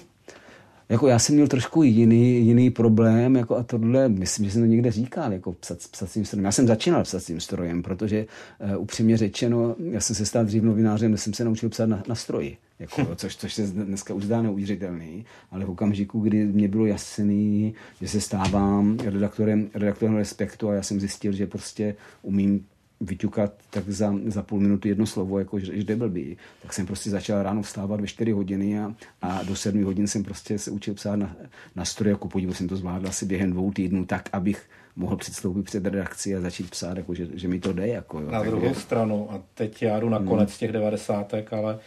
jako 0.88 1.08
já 1.08 1.18
jsem 1.18 1.34
měl 1.34 1.48
trošku 1.48 1.82
jiný, 1.82 2.46
jiný 2.46 2.70
problém, 2.70 3.36
jako 3.36 3.56
a 3.56 3.62
tohle, 3.62 4.08
myslím, 4.08 4.46
že 4.46 4.52
jsem 4.52 4.62
to 4.62 4.66
někde 4.66 4.90
říkal, 4.90 5.32
jako 5.32 5.52
psat, 5.52 5.78
psacím 5.90 6.24
strojem. 6.24 6.44
Já 6.44 6.52
jsem 6.52 6.66
začínal 6.66 7.02
psacím 7.02 7.40
strojem, 7.40 7.82
protože 7.82 8.26
uh, 8.74 8.82
upřímně 8.82 9.16
řečeno, 9.16 9.76
já 9.90 10.00
jsem 10.00 10.16
se 10.16 10.26
stal 10.26 10.44
dřív 10.44 10.62
novinářem, 10.62 11.16
jsem 11.16 11.34
se 11.34 11.44
naučil 11.44 11.68
psát 11.68 11.86
na, 11.86 12.02
na 12.08 12.14
stroji. 12.14 12.56
Jako, 12.78 13.14
což, 13.16 13.36
což 13.36 13.54
se 13.54 13.66
dneska 13.66 14.14
už 14.14 14.24
zdá 14.24 14.42
neuvěřitelný, 14.42 15.24
ale 15.50 15.64
v 15.64 15.70
okamžiku, 15.70 16.20
kdy 16.20 16.46
mě 16.46 16.68
bylo 16.68 16.86
jasný, 16.86 17.74
že 18.00 18.08
se 18.08 18.20
stávám 18.20 18.96
redaktorem, 19.04 19.70
redaktorem 19.74 20.16
Respektu 20.16 20.68
a 20.68 20.74
já 20.74 20.82
jsem 20.82 21.00
zjistil, 21.00 21.32
že 21.32 21.46
prostě 21.46 21.94
umím 22.22 22.64
vyťukat 23.00 23.52
tak 23.70 23.88
za, 23.90 24.14
za 24.26 24.42
půl 24.42 24.60
minuty 24.60 24.88
jedno 24.88 25.06
slovo, 25.06 25.38
jako 25.38 25.58
že, 25.58 25.80
že 25.80 25.96
blbý. 25.96 26.36
Tak 26.62 26.72
jsem 26.72 26.86
prostě 26.86 27.10
začal 27.10 27.42
ráno 27.42 27.62
vstávat 27.62 28.00
ve 28.00 28.06
4 28.06 28.32
hodiny 28.32 28.80
a, 28.80 28.94
a 29.22 29.42
do 29.42 29.56
7 29.56 29.84
hodin 29.84 30.06
jsem 30.06 30.24
prostě 30.24 30.58
se 30.58 30.70
učil 30.70 30.94
psát 30.94 31.16
na, 31.16 31.36
na 31.76 31.84
stroj, 31.84 32.10
jako 32.10 32.28
podíval 32.28 32.54
jsem 32.54 32.68
to 32.68 32.76
zvládl 32.76 33.08
asi 33.08 33.26
během 33.26 33.50
dvou 33.50 33.72
týdnů, 33.72 34.04
tak, 34.04 34.28
abych 34.32 34.68
mohl 34.96 35.16
předstoupit 35.16 35.64
před 35.64 35.86
redakci 35.86 36.36
a 36.36 36.40
začít 36.40 36.70
psát, 36.70 36.96
jako, 36.96 37.14
že, 37.14 37.28
že 37.34 37.48
mi 37.48 37.60
to 37.60 37.72
jde. 37.72 37.88
Jako, 37.88 38.20
jo. 38.20 38.30
Na 38.30 38.42
druhou 38.42 38.66
Takže... 38.66 38.80
stranu, 38.80 39.32
a 39.32 39.42
teď 39.54 39.82
já 39.82 40.00
jdu 40.00 40.08
na 40.08 40.18
hmm. 40.18 40.28
konec 40.28 40.50
hmm. 40.50 40.58
těch 40.58 40.72
devadesátek, 40.72 41.52
ale 41.52 41.78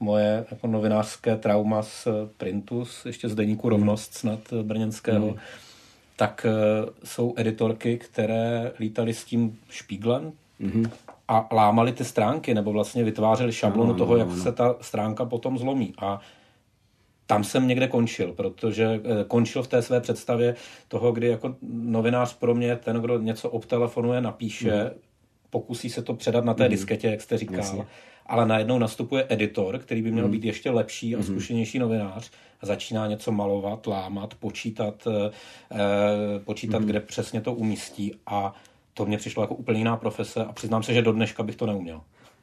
moje 0.00 0.46
jako 0.50 0.66
novinářské 0.66 1.36
trauma 1.36 1.82
z 1.82 2.08
Printus, 2.36 3.06
ještě 3.06 3.28
z 3.28 3.34
deníku 3.34 3.66
hmm. 3.66 3.70
Rovnost 3.70 4.14
snad 4.14 4.40
brněnského, 4.62 5.26
hmm. 5.26 5.38
tak 6.16 6.46
uh, 6.46 6.90
jsou 7.04 7.34
editorky, 7.36 7.98
které 7.98 8.72
lítali 8.80 9.14
s 9.14 9.24
tím 9.24 9.58
špíglem, 9.70 10.32
Mm-hmm. 10.60 10.90
A 11.28 11.48
lámali 11.52 11.92
ty 11.92 12.04
stránky, 12.04 12.54
nebo 12.54 12.72
vlastně 12.72 13.04
vytvářeli 13.04 13.52
šablonu 13.52 13.92
no, 13.92 13.98
toho, 13.98 14.16
jak 14.16 14.28
no, 14.28 14.36
no. 14.36 14.42
se 14.42 14.52
ta 14.52 14.76
stránka 14.80 15.24
potom 15.24 15.58
zlomí. 15.58 15.94
A 15.98 16.20
tam 17.28 17.44
jsem 17.44 17.68
někde 17.68 17.88
končil, 17.88 18.32
protože 18.32 19.00
eh, 19.04 19.24
končil 19.24 19.62
v 19.62 19.68
té 19.68 19.82
své 19.82 20.00
představě 20.00 20.54
toho, 20.88 21.12
kdy 21.12 21.26
jako 21.26 21.56
novinář 21.62 22.34
pro 22.34 22.54
mě 22.54 22.76
ten, 22.76 22.96
kdo 22.96 23.18
něco 23.18 23.50
obtelefonuje, 23.50 24.20
napíše, 24.20 24.84
mm. 24.84 24.90
pokusí 25.50 25.90
se 25.90 26.02
to 26.02 26.14
předat 26.14 26.44
na 26.44 26.54
té 26.54 26.64
mm. 26.64 26.70
disketě, 26.70 27.08
jak 27.08 27.20
jste 27.20 27.38
říkal, 27.38 27.56
Jasně. 27.56 27.86
ale 28.26 28.46
najednou 28.46 28.78
nastupuje 28.78 29.26
editor, 29.28 29.78
který 29.78 30.02
by 30.02 30.10
měl 30.10 30.24
mm. 30.24 30.30
být 30.30 30.44
ještě 30.44 30.70
lepší 30.70 31.14
a 31.14 31.18
mm. 31.18 31.24
zkušenější 31.24 31.78
novinář 31.78 32.30
a 32.60 32.66
začíná 32.66 33.06
něco 33.06 33.32
malovat, 33.32 33.86
lámat, 33.86 34.34
počítat, 34.34 35.06
eh, 35.06 35.30
eh 35.70 36.38
počítat, 36.38 36.78
mm. 36.78 36.86
kde 36.86 37.00
přesně 37.00 37.40
to 37.40 37.54
umístí 37.54 38.14
a 38.26 38.54
to 38.98 39.06
mě 39.06 39.18
přišlo 39.18 39.42
jako 39.42 39.54
úplně 39.54 39.78
jiná 39.78 39.96
profese 39.96 40.44
a 40.44 40.52
přiznám 40.52 40.82
se, 40.82 40.94
že 40.94 41.02
do 41.02 41.12
dneška 41.12 41.42
bych 41.42 41.56
to 41.56 41.66
neuměl. 41.66 42.00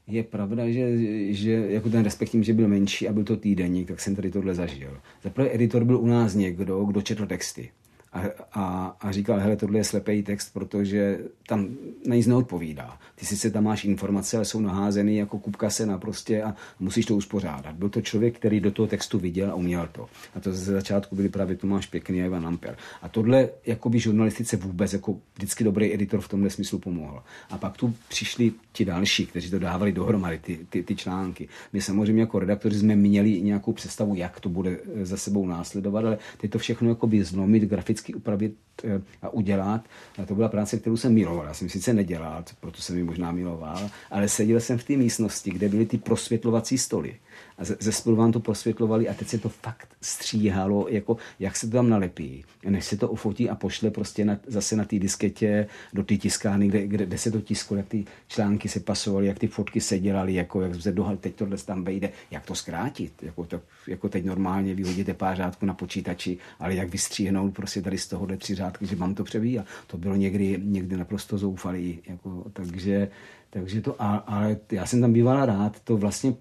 Je 0.07 0.23
pravda, 0.23 0.69
že, 0.69 0.87
že 1.33 1.51
jako 1.51 1.89
ten 1.89 2.03
respekt 2.03 2.29
tím, 2.29 2.43
že 2.43 2.53
byl 2.53 2.67
menší 2.67 3.07
a 3.07 3.13
byl 3.13 3.23
to 3.23 3.37
týdenník, 3.37 3.87
tak 3.87 3.99
jsem 3.99 4.15
tady 4.15 4.31
tohle 4.31 4.55
zažil. 4.55 4.97
Zaprvé 5.23 5.53
editor 5.53 5.83
byl 5.83 5.99
u 5.99 6.05
nás 6.05 6.35
někdo, 6.35 6.85
kdo 6.85 7.01
četl 7.01 7.25
texty 7.25 7.69
a, 8.15 8.21
a, 8.51 8.95
a 9.01 9.11
říkal, 9.11 9.39
hele, 9.39 9.55
tohle 9.55 9.79
je 9.79 9.83
slepý 9.83 10.23
text, 10.23 10.53
protože 10.53 11.19
tam 11.47 11.67
na 12.07 12.15
nic 12.15 12.27
neodpovídá. 12.27 12.99
Ty 13.15 13.25
sice 13.25 13.51
tam 13.51 13.63
máš 13.63 13.85
informace, 13.85 14.37
ale 14.37 14.45
jsou 14.45 14.59
naházený 14.59 15.17
jako 15.17 15.39
kupka 15.39 15.69
sena 15.69 15.97
prostě 15.97 16.43
a 16.43 16.55
musíš 16.79 17.05
to 17.05 17.15
uspořádat. 17.15 17.75
Byl 17.75 17.89
to 17.89 18.01
člověk, 18.01 18.35
který 18.35 18.59
do 18.59 18.71
toho 18.71 18.87
textu 18.87 19.19
viděl 19.19 19.51
a 19.51 19.55
uměl 19.55 19.89
to. 19.91 20.07
A 20.35 20.39
to 20.39 20.53
ze 20.53 20.73
začátku 20.73 21.15
byli 21.15 21.29
právě 21.29 21.55
Tomáš 21.55 21.87
Pěkný 21.87 22.21
a 22.21 22.25
Ivan 22.25 22.47
Amper. 22.47 22.77
A 23.01 23.09
tohle 23.09 23.49
by 23.89 23.99
žurnalistice 23.99 24.57
vůbec 24.57 24.93
jako 24.93 25.17
vždycky 25.35 25.63
dobrý 25.63 25.93
editor 25.93 26.21
v 26.21 26.27
tomhle 26.27 26.49
smyslu 26.49 26.79
pomohl. 26.79 27.23
A 27.49 27.57
pak 27.57 27.77
tu 27.77 27.95
přišli 28.09 28.51
ti 28.71 28.85
další, 28.85 29.25
kteří 29.25 29.49
to 29.49 29.59
dávali 29.59 29.91
dohromady, 29.91 30.39
ty, 30.39 30.59
ty, 30.69 30.83
ty 30.83 30.95
články. 30.95 31.47
My 31.73 31.81
samozřejmě 31.81 32.21
jako 32.21 32.39
redaktoři 32.39 32.79
jsme 32.79 32.95
měli 32.95 33.41
nějakou 33.41 33.73
představu, 33.73 34.15
jak 34.15 34.39
to 34.39 34.49
bude 34.49 34.79
za 35.01 35.17
sebou 35.17 35.47
následovat, 35.47 36.05
ale 36.05 36.17
ty 36.37 36.47
to 36.47 36.59
všechno 36.59 36.97
by 37.05 37.23
zlomit 37.23 37.63
graficky 37.63 38.04
technicky 38.05 38.13
upravit 38.13 38.55
eh, 38.83 39.01
a 39.21 39.29
udělat. 39.29 39.81
A 40.17 40.25
to 40.25 40.35
byla 40.35 40.49
práce, 40.49 40.77
kterou 40.77 40.97
jsem 40.97 41.13
miloval. 41.13 41.45
Já 41.45 41.53
jsem 41.53 41.69
sice 41.69 41.93
nedělal, 41.93 42.43
proto 42.59 42.81
jsem 42.81 42.97
ji 42.97 43.03
možná 43.03 43.31
miloval, 43.31 43.89
ale 44.11 44.27
seděl 44.27 44.59
jsem 44.59 44.77
v 44.77 44.83
té 44.83 44.93
místnosti, 44.93 45.51
kde 45.51 45.69
byly 45.69 45.85
ty 45.85 45.97
prosvětlovací 45.97 46.77
stoly 46.77 47.15
a 47.57 47.63
ze, 47.63 47.91
spodu 47.91 48.15
vám 48.15 48.31
to 48.31 48.39
prosvětlovali 48.39 49.09
a 49.09 49.13
teď 49.13 49.27
se 49.27 49.37
to 49.37 49.49
fakt 49.49 49.87
stříhalo, 50.01 50.87
jako 50.89 51.17
jak 51.39 51.55
se 51.55 51.67
to 51.67 51.73
tam 51.77 51.89
nalepí, 51.89 52.45
než 52.69 52.85
se 52.85 52.97
to 52.97 53.09
ufotí 53.09 53.49
a 53.49 53.55
pošle 53.55 53.91
prostě 53.91 54.25
na, 54.25 54.37
zase 54.47 54.75
na 54.75 54.85
té 54.85 54.99
disketě 54.99 55.67
do 55.93 56.03
té 56.03 56.17
tiskárny, 56.17 56.67
kde, 56.67 56.87
kde, 56.87 57.05
kde, 57.05 57.17
se 57.17 57.31
to 57.31 57.41
tisklo, 57.41 57.77
jak 57.77 57.87
ty 57.87 58.05
články 58.27 58.69
se 58.69 58.79
pasovaly, 58.79 59.27
jak 59.27 59.39
ty 59.39 59.47
fotky 59.47 59.81
se 59.81 59.99
dělaly, 59.99 60.33
jako 60.33 60.61
jak 60.61 60.81
se 60.81 60.91
dohal, 60.91 61.17
teď 61.17 61.35
tohle 61.35 61.57
tam 61.57 61.83
vejde, 61.83 62.09
jak 62.31 62.45
to 62.45 62.55
zkrátit, 62.55 63.13
jako, 63.21 63.45
to, 63.45 63.61
jako 63.87 64.09
teď 64.09 64.25
normálně 64.25 64.75
vyhodíte 64.75 65.13
pár 65.13 65.37
řádků 65.37 65.65
na 65.65 65.73
počítači, 65.73 66.37
ale 66.59 66.75
jak 66.75 66.89
vystříhnout 66.89 67.53
prostě 67.53 67.81
tady 67.81 67.97
z 67.97 68.07
tohohle 68.07 68.37
tři 68.37 68.55
řádky, 68.55 68.85
že 68.85 68.95
vám 68.95 69.15
to 69.15 69.23
přebíjí 69.23 69.59
a 69.59 69.65
to 69.87 69.97
bylo 69.97 70.15
někdy, 70.15 70.59
někdy 70.63 70.97
naprosto 70.97 71.37
zoufalý, 71.37 71.99
jako, 72.07 72.45
takže, 72.53 73.07
takže 73.49 73.81
to, 73.81 73.95
ale 73.99 74.57
já 74.71 74.85
jsem 74.85 75.01
tam 75.01 75.13
bývala 75.13 75.45
rád, 75.45 75.79
to 75.79 75.97
vlastně 75.97 76.33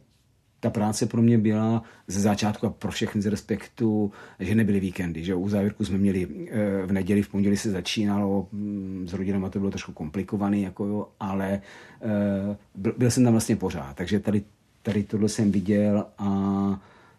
ta 0.65 0.71
práce 0.71 1.07
pro 1.07 1.23
mě 1.23 1.39
byla 1.39 1.83
ze 2.09 2.21
začátku 2.21 2.67
a 2.67 2.71
pro 2.71 2.91
všechny 2.91 3.23
z 3.23 3.27
respektu, 3.27 4.13
že 4.41 4.55
nebyly 4.55 4.81
víkendy. 4.81 5.25
Že 5.25 5.35
u 5.35 5.49
závěrku 5.49 5.85
jsme 5.85 5.99
měli 5.99 6.29
eh, 6.49 6.87
v 6.87 6.93
neděli, 6.93 7.23
v 7.23 7.29
pondělí 7.29 7.57
se 7.57 7.71
začínalo, 7.71 8.49
mm, 8.53 9.07
s 9.09 9.13
rodinama 9.13 9.51
to 9.51 9.59
bylo 9.59 9.71
trošku 9.71 9.93
komplikovaný, 9.93 10.63
jako 10.63 10.87
jo, 10.87 11.09
ale 11.21 11.61
eh, 12.03 12.57
byl, 12.75 12.95
byl 12.99 13.11
jsem 13.11 13.25
tam 13.25 13.33
vlastně 13.33 13.57
pořád. 13.57 13.97
Takže 13.97 14.21
tady, 14.21 14.43
tady 14.83 15.03
tohle 15.03 15.29
jsem 15.29 15.53
viděl 15.53 16.07
a, 16.19 16.29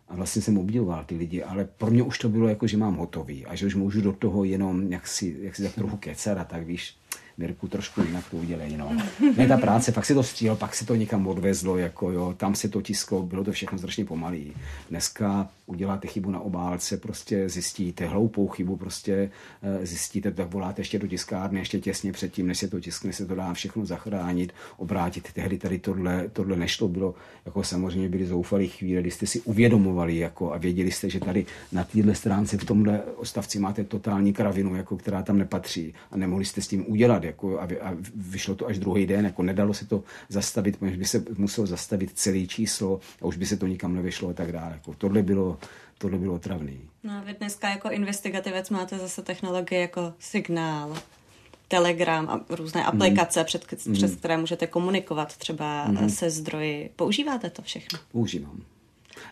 a 0.09 0.15
vlastně 0.15 0.41
jsem 0.41 0.57
obdivoval 0.57 1.03
ty 1.05 1.15
lidi, 1.15 1.43
ale 1.43 1.67
pro 1.77 1.91
mě 1.91 2.03
už 2.03 2.17
to 2.19 2.29
bylo 2.29 2.47
jako, 2.47 2.67
že 2.67 2.77
mám 2.77 2.95
hotový 2.95 3.45
a 3.45 3.55
že 3.55 3.65
už 3.65 3.75
můžu 3.75 4.01
do 4.01 4.13
toho 4.13 4.43
jenom 4.43 4.91
jak 4.91 5.07
si, 5.07 5.37
jak 5.41 5.55
si 5.55 5.63
tak 5.63 5.73
trochu 5.75 5.97
kecat 5.97 6.37
a 6.37 6.43
tak 6.43 6.65
víš, 6.65 6.97
Mirku, 7.38 7.67
trošku 7.67 8.01
jinak 8.01 8.29
to 8.31 8.38
udělej, 8.38 8.77
no. 8.77 8.97
Ne, 9.38 9.47
ta 9.47 9.57
práce, 9.57 9.91
fakt 9.91 10.05
se 10.05 10.13
to 10.13 10.23
stříhalo, 10.23 10.57
pak 10.57 10.75
se 10.75 10.86
to 10.86 10.95
někam 10.95 11.27
odvezlo, 11.27 11.77
jako 11.77 12.11
jo, 12.11 12.33
tam 12.38 12.55
se 12.55 12.69
to 12.69 12.81
tisklo, 12.81 13.23
bylo 13.23 13.43
to 13.43 13.51
všechno 13.51 13.77
strašně 13.77 14.05
pomalý. 14.05 14.53
Dneska 14.89 15.49
uděláte 15.65 16.07
chybu 16.07 16.31
na 16.31 16.39
obálce, 16.39 16.97
prostě 16.97 17.49
zjistíte 17.49 18.05
hloupou 18.05 18.47
chybu, 18.47 18.75
prostě 18.77 19.31
eh, 19.63 19.86
zjistíte, 19.86 20.31
tak 20.31 20.51
voláte 20.51 20.81
ještě 20.81 20.99
do 20.99 21.07
tiskárny, 21.07 21.59
ještě 21.59 21.79
těsně 21.79 22.11
předtím, 22.11 22.47
než 22.47 22.57
se 22.57 22.67
to 22.67 22.79
tiskne, 22.79 23.13
se 23.13 23.25
to 23.25 23.36
dá 23.36 23.53
všechno 23.53 23.86
zachránit, 23.86 24.53
obrátit. 24.77 25.33
Tehdy 25.33 25.57
tady 25.57 25.79
tohle, 25.79 26.29
tohle 26.33 26.55
nešlo, 26.55 26.88
bylo, 26.88 27.15
jako 27.45 27.63
samozřejmě 27.63 28.09
byly 28.09 28.25
zoufalé 28.25 28.67
chvíle, 28.67 29.01
kdy 29.01 29.11
jste 29.11 29.27
si 29.27 29.41
uvědomovali 29.41 30.17
jako, 30.17 30.53
a 30.53 30.57
věděli 30.57 30.91
jste, 30.91 31.09
že 31.09 31.19
tady 31.19 31.45
na 31.71 31.83
téhle 31.83 32.15
stránce 32.15 32.57
v 32.57 32.65
tomhle 32.65 33.01
ostavci 33.01 33.59
máte 33.59 33.83
totální 33.83 34.33
kravinu, 34.33 34.75
jako, 34.75 34.97
která 34.97 35.23
tam 35.23 35.38
nepatří 35.38 35.93
a 36.11 36.17
nemohli 36.17 36.45
jste 36.45 36.61
s 36.61 36.67
tím 36.67 36.86
udělat 36.88 37.23
jako, 37.26 37.59
a, 37.59 37.63
a 37.63 37.93
vyšlo 38.15 38.55
to 38.55 38.67
až 38.67 38.80
druhý 38.80 39.05
den, 39.05 39.26
jako 39.26 39.43
nedalo 39.43 39.73
se 39.73 39.88
to 39.88 40.03
zastavit, 40.30 40.78
protože 40.78 40.97
by 40.97 41.05
se 41.05 41.23
muselo 41.38 41.67
zastavit 41.67 42.11
celé 42.13 42.45
číslo 42.45 42.99
a 43.21 43.26
už 43.26 43.38
by 43.38 43.45
se 43.45 43.57
to 43.57 43.67
nikam 43.67 43.95
nevyšlo 43.95 44.30
a 44.30 44.34
tak 44.34 44.51
dále. 44.51 44.73
Jako, 44.73 44.93
tohle 44.93 45.23
bylo 45.23 45.57
tohle 45.97 46.17
bylo 46.17 46.34
otravný. 46.34 46.80
No 47.03 47.13
a 47.13 47.21
vy 47.21 47.34
dneska 47.34 47.69
jako 47.69 47.89
investigativec 47.89 48.69
máte 48.69 48.97
zase 48.97 49.21
technologie 49.21 49.82
jako 49.82 50.13
signál, 50.19 50.97
Telegram 51.67 52.30
a 52.30 52.55
různé 52.55 52.82
mhm. 52.82 52.89
aplikace, 52.89 53.39
mm. 53.39 53.45
před, 53.45 53.65
přes 53.65 54.11
mm. 54.11 54.17
které 54.17 54.38
můžete 54.38 54.67
komunikovat 54.67 55.38
třeba 55.38 55.88
mm. 55.88 56.09
se 56.09 56.30
zdroji. 56.30 56.89
Používáte 56.95 57.49
to 57.49 57.61
všechno? 57.61 57.99
Používám. 58.11 58.61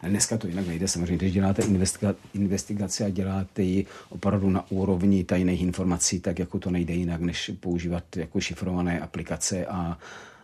Dneska 0.04 0.38
to 0.38 0.48
jinak 0.48 0.68
nejde. 0.68 0.88
Samozřejmě, 0.88 1.18
když 1.18 1.34
děláte 1.34 1.62
investiga- 1.62 2.16
investigaci 2.34 3.04
a 3.04 3.10
děláte 3.10 3.64
ji 3.64 3.86
opravdu 4.10 4.50
na 4.50 4.72
úrovni 4.72 5.24
tajných 5.24 5.62
informací, 5.62 6.20
tak 6.20 6.40
jako 6.40 6.60
to 6.60 6.72
nejde 6.72 6.94
jinak, 6.94 7.22
než 7.22 7.52
používat 7.60 8.04
jako 8.18 8.42
šifrované 8.42 9.00
aplikace 9.00 9.66
a, 9.66 9.98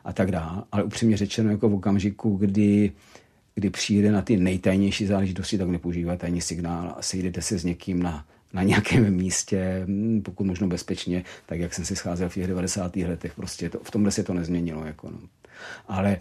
a 0.04 0.14
tak 0.14 0.32
dále. 0.32 0.64
Ale 0.72 0.84
upřímně 0.84 1.18
řečeno, 1.18 1.52
jako 1.52 1.70
v 1.70 1.74
okamžiku, 1.74 2.38
kdy 2.38 2.91
kdy 3.60 3.70
přijde 3.70 4.12
na 4.12 4.22
ty 4.22 4.38
nejtajnější 4.38 5.06
záležitosti, 5.06 5.58
tak 5.58 5.68
nepoužíváte 5.68 6.28
ani 6.28 6.41
signál 6.41 6.93
a 6.97 7.02
sejdete 7.02 7.41
se 7.41 7.60
s 7.60 7.64
někým 7.64 8.04
na, 8.04 8.26
na 8.54 8.64
nějakém 8.64 9.16
místě, 9.16 9.84
hm, 9.88 10.22
pokud 10.26 10.43
možno 10.43 10.68
bezpečně, 10.68 11.24
tak 11.45 11.60
jak 11.60 11.74
jsem 11.74 11.86
si 11.86 11.95
scházel 11.95 12.30
v 12.30 12.34
těch 12.34 12.47
90. 12.47 12.95
letech, 12.95 13.34
prostě 13.36 13.70
to, 13.70 13.80
v 13.84 13.91
tomhle 13.91 14.12
se 14.12 14.24
to 14.24 14.34
nezměnilo. 14.34 14.86
Jako 14.86 15.10
no. 15.10 15.20
Ale 15.88 16.18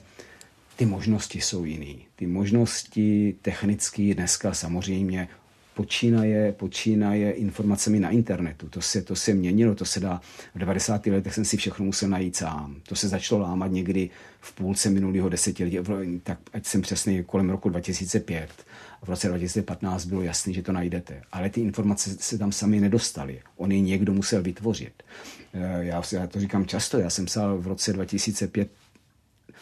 ty 0.79 0.87
možnosti 0.87 1.41
jsou 1.41 1.65
jiný. 1.65 2.07
Ty 2.17 2.27
možnosti 2.27 3.35
technické 3.43 4.15
dneska 4.15 4.55
samozřejmě 4.55 5.29
počínaje, 5.75 6.53
počínaje 6.53 7.33
informacemi 7.33 8.01
na 8.01 8.11
internetu. 8.11 8.69
To 8.69 8.83
se, 8.83 9.03
to 9.03 9.17
se 9.17 9.35
měnilo, 9.35 9.75
to 9.75 9.85
se 9.85 10.01
dá, 10.01 10.21
v 10.55 10.59
90. 10.59 11.07
letech 11.07 11.35
jsem 11.35 11.45
si 11.45 11.57
všechno 11.57 11.85
musel 11.85 12.09
najít 12.09 12.37
sám. 12.37 12.77
To 12.89 12.97
se 12.97 13.09
začalo 13.09 13.41
lámat 13.41 13.73
někdy 13.73 14.11
v 14.41 14.53
půlce 14.53 14.91
minulého 14.91 15.29
desetiletí, 15.29 15.79
tak 16.23 16.39
ať 16.53 16.67
jsem 16.67 16.83
přesný, 16.83 17.25
kolem 17.25 17.51
roku 17.51 17.69
2005. 17.69 18.51
A 19.03 19.07
v 19.07 19.09
roce 19.09 19.29
2015 19.29 20.05
bylo 20.05 20.23
jasné, 20.23 20.53
že 20.53 20.63
to 20.63 20.73
najdete. 20.73 21.23
Ale 21.33 21.51
ty 21.51 21.61
informace 21.61 22.11
se 22.21 22.39
tam 22.39 22.53
sami 22.53 22.81
nedostaly. 22.81 23.41
On 23.57 23.73
je 23.73 23.81
někdo 23.81 24.13
musel 24.13 24.43
vytvořit. 24.43 25.03
Eh, 25.55 25.85
já, 25.85 26.03
já 26.13 26.27
to 26.27 26.41
říkám 26.41 26.67
často, 26.67 26.99
já 26.99 27.11
jsem 27.11 27.25
psal 27.25 27.59
v 27.59 27.67
roce 27.67 27.93
2005 27.93 28.69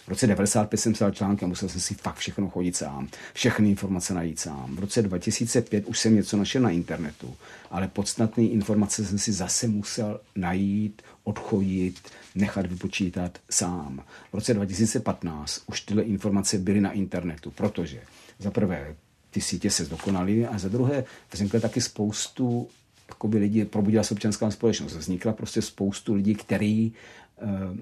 v 0.07 0.09
roce 0.09 0.27
95 0.27 0.79
jsem 0.79 0.93
psal 0.93 1.11
články 1.11 1.45
a 1.45 1.49
musel 1.49 1.69
jsem 1.69 1.81
si 1.81 1.95
fakt 1.95 2.17
všechno 2.17 2.51
chodit 2.51 2.77
sám, 2.77 3.09
všechny 3.33 3.71
informace 3.71 4.15
najít 4.15 4.41
sám. 4.41 4.77
V 4.77 4.79
roce 4.79 5.03
2005 5.03 5.87
už 5.87 5.99
jsem 5.99 6.15
něco 6.15 6.37
našel 6.37 6.63
na 6.63 6.71
internetu, 6.71 7.37
ale 7.71 7.89
podstatné 7.89 8.45
informace 8.45 9.05
jsem 9.05 9.19
si 9.19 9.33
zase 9.33 9.69
musel 9.69 10.21
najít, 10.37 11.03
odchodit, 11.25 12.01
nechat 12.35 12.67
vypočítat 12.67 13.39
sám. 13.51 14.03
V 14.33 14.35
roce 14.35 14.55
2015 14.55 15.63
už 15.67 15.81
tyhle 15.81 16.03
informace 16.03 16.59
byly 16.59 16.81
na 16.81 16.93
internetu, 16.93 17.51
protože 17.51 18.01
za 18.39 18.51
prvé 18.51 18.95
ty 19.31 19.41
sítě 19.41 19.71
se 19.71 19.85
zdokonaly 19.85 20.47
a 20.47 20.59
za 20.59 20.69
druhé 20.69 21.05
vznikly 21.33 21.61
taky 21.61 21.81
spoustu 21.81 22.69
jakoby 23.09 23.39
lidi, 23.39 23.65
probudila 23.65 24.05
se 24.05 24.15
občanská 24.15 24.51
společnost. 24.51 24.97
Vznikla 24.97 25.33
prostě 25.33 25.63
spoustu 25.63 26.15
lidí, 26.15 26.35
Eh, 26.35 26.93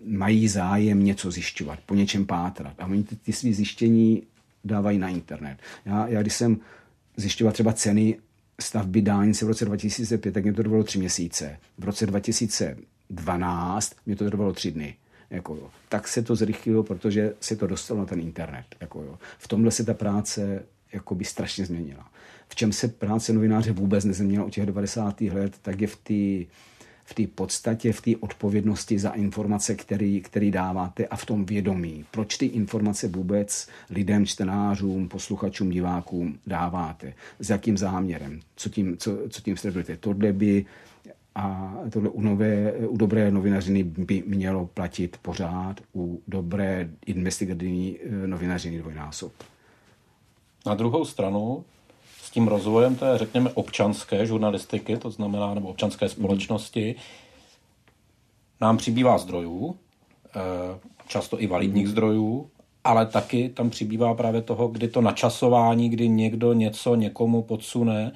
mají 0.06 0.48
zájem 0.48 1.04
něco 1.04 1.30
zjišťovat, 1.30 1.78
po 1.86 1.94
něčem 1.94 2.26
pátrat. 2.26 2.74
A 2.78 2.86
oni 2.86 3.04
ty, 3.04 3.16
ty 3.16 3.32
svý 3.32 3.54
zjištění 3.54 4.22
dávají 4.64 4.98
na 4.98 5.08
internet. 5.08 5.58
Já, 5.84 6.06
já 6.06 6.22
když 6.22 6.34
jsem 6.34 6.60
zjišťoval 7.16 7.52
třeba 7.52 7.72
ceny 7.72 8.18
stavby 8.60 9.02
dálnice 9.02 9.44
v 9.44 9.48
roce 9.48 9.64
2005, 9.64 10.32
tak 10.32 10.44
mě 10.44 10.52
to 10.52 10.62
trvalo 10.62 10.84
tři 10.84 10.98
měsíce. 10.98 11.58
V 11.78 11.84
roce 11.84 12.06
2012 12.06 13.96
mě 14.06 14.16
to 14.16 14.24
trvalo 14.30 14.52
tři 14.52 14.70
dny. 14.70 14.94
Jako 15.30 15.54
jo. 15.54 15.70
Tak 15.88 16.08
se 16.08 16.22
to 16.22 16.36
zrychlilo, 16.36 16.82
protože 16.82 17.34
se 17.40 17.56
to 17.56 17.66
dostalo 17.66 18.00
na 18.00 18.06
ten 18.06 18.20
internet. 18.20 18.64
Jako 18.80 19.02
jo. 19.02 19.18
V 19.38 19.48
tomhle 19.48 19.70
se 19.70 19.84
ta 19.84 19.94
práce 19.94 20.62
jako 20.92 21.14
by 21.14 21.24
strašně 21.24 21.66
změnila. 21.66 22.10
V 22.48 22.54
čem 22.54 22.72
se 22.72 22.88
práce 22.88 23.32
novináře 23.32 23.72
vůbec 23.72 24.04
nezměnila 24.04 24.44
od 24.44 24.52
těch 24.52 24.66
90. 24.66 25.20
let, 25.20 25.52
tak 25.62 25.80
je 25.80 25.86
v 25.86 25.96
té 25.96 26.50
v 27.04 27.14
té 27.14 27.26
podstatě, 27.26 27.92
v 27.92 28.00
té 28.00 28.10
odpovědnosti 28.20 28.98
za 28.98 29.10
informace, 29.10 29.74
který, 29.74 30.20
který 30.20 30.50
dáváte 30.50 31.06
a 31.06 31.16
v 31.16 31.26
tom 31.26 31.44
vědomí. 31.44 32.04
Proč 32.10 32.36
ty 32.36 32.46
informace 32.46 33.08
vůbec 33.08 33.68
lidem, 33.90 34.26
čtenářům, 34.26 35.08
posluchačům, 35.08 35.70
divákům 35.70 36.38
dáváte? 36.46 37.14
S 37.40 37.50
jakým 37.50 37.76
záměrem? 37.76 38.40
Co 38.56 38.68
tím, 38.68 38.96
co, 38.96 39.18
co 39.28 39.40
tím 39.40 39.56
sledujete? 39.56 39.96
Tohle 39.96 40.32
by 40.32 40.66
a 41.34 41.74
tohle 41.90 42.08
u, 42.08 42.20
nové, 42.20 42.72
u 42.72 42.96
dobré 42.96 43.30
novinařiny 43.30 43.82
by 43.84 44.22
mělo 44.26 44.66
platit 44.66 45.16
pořád, 45.22 45.80
u 45.94 46.22
dobré 46.28 46.90
investigativní 47.06 47.98
eh, 47.98 48.26
novinařiny 48.26 48.78
dvojnásob. 48.78 49.32
Na 50.66 50.74
druhou 50.74 51.04
stranu 51.04 51.64
tím 52.34 52.48
rozvojem 52.48 52.96
té, 52.96 53.18
řekněme, 53.18 53.50
občanské 53.50 54.26
žurnalistiky, 54.26 54.96
to 54.96 55.10
znamená, 55.10 55.54
nebo 55.54 55.68
občanské 55.68 56.08
společnosti, 56.08 56.94
nám 58.60 58.76
přibývá 58.76 59.18
zdrojů, 59.18 59.76
eh, 60.36 60.40
často 61.08 61.42
i 61.42 61.46
validních 61.46 61.88
zdrojů, 61.88 62.50
ale 62.84 63.06
taky 63.06 63.48
tam 63.48 63.70
přibývá 63.70 64.14
právě 64.14 64.42
toho, 64.42 64.68
kdy 64.68 64.88
to 64.88 65.00
načasování, 65.00 65.88
kdy 65.88 66.08
někdo 66.08 66.52
něco 66.52 66.94
někomu 66.94 67.42
podsune 67.42 68.12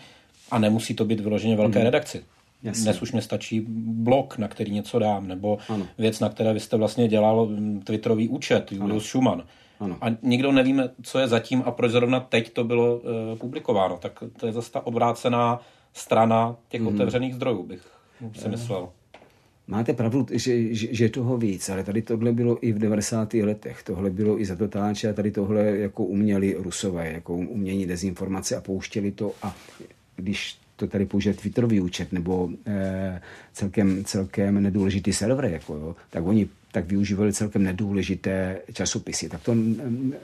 a 0.50 0.58
nemusí 0.58 0.94
to 0.94 1.04
být 1.04 1.20
vyloženě 1.20 1.56
velké 1.56 1.78
hmm. 1.78 1.84
redakci. 1.84 2.24
Jasně. 2.62 2.82
Dnes 2.82 3.02
už 3.02 3.12
mě 3.12 3.22
stačí 3.22 3.60
blog, 3.86 4.38
na 4.38 4.48
který 4.48 4.72
něco 4.72 4.98
dám, 4.98 5.28
nebo 5.28 5.58
ano. 5.68 5.86
věc, 5.98 6.20
na 6.20 6.28
které 6.28 6.52
vy 6.52 6.60
jste 6.60 6.76
vlastně 6.76 7.08
dělal 7.08 7.46
mm, 7.46 7.82
Twitterový 7.84 8.28
účet, 8.28 8.72
Julius 8.72 8.90
ano. 8.90 9.00
Schumann. 9.00 9.42
Ano. 9.80 9.98
A 10.00 10.06
nikdo 10.22 10.52
nevíme, 10.52 10.90
co 11.02 11.18
je 11.18 11.28
zatím 11.28 11.62
a 11.66 11.70
proč 11.70 11.90
zrovna 11.90 12.20
teď 12.20 12.52
to 12.52 12.64
bylo 12.64 13.00
e, 13.32 13.36
publikováno. 13.36 13.98
Tak 13.98 14.22
to 14.40 14.46
je 14.46 14.52
zase 14.52 14.72
ta 14.72 14.86
obrácená 14.86 15.60
strana 15.92 16.56
těch 16.68 16.80
mm. 16.80 16.86
otevřených 16.86 17.34
zdrojů, 17.34 17.62
bych 17.62 17.82
si 18.32 18.48
myslel. 18.48 18.88
Máte 19.70 19.92
pravdu, 19.92 20.26
že, 20.32 20.74
že, 20.74 20.94
že 20.94 21.08
toho 21.08 21.36
víc, 21.36 21.68
ale 21.68 21.84
tady 21.84 22.02
tohle 22.02 22.32
bylo 22.32 22.66
i 22.66 22.72
v 22.72 22.78
90. 22.78 23.34
letech. 23.34 23.82
Tohle 23.82 24.10
bylo 24.10 24.40
i 24.40 24.44
za 24.44 24.56
totáče 24.56 25.10
a 25.10 25.12
tady 25.12 25.30
tohle 25.30 25.62
jako 25.64 26.04
uměli 26.04 26.56
rusové, 26.58 27.12
jako 27.12 27.34
umění 27.34 27.86
dezinformace 27.86 28.56
a 28.56 28.60
pouštěli 28.60 29.12
to 29.12 29.32
a 29.42 29.56
když 30.16 30.58
to 30.76 30.86
tady 30.86 31.06
použije 31.06 31.34
Twitterový 31.34 31.80
účet 31.80 32.12
nebo 32.12 32.50
eh, 32.66 33.20
celkem, 33.52 34.04
celkem 34.04 34.62
nedůležitý 34.62 35.12
server, 35.12 35.44
jako, 35.44 35.74
jo, 35.74 35.96
tak 36.10 36.26
oni 36.26 36.48
tak 36.72 36.86
využívali 36.86 37.32
celkem 37.32 37.62
nedůležité 37.62 38.60
časopisy. 38.72 39.28
Tak 39.28 39.42
to 39.42 39.56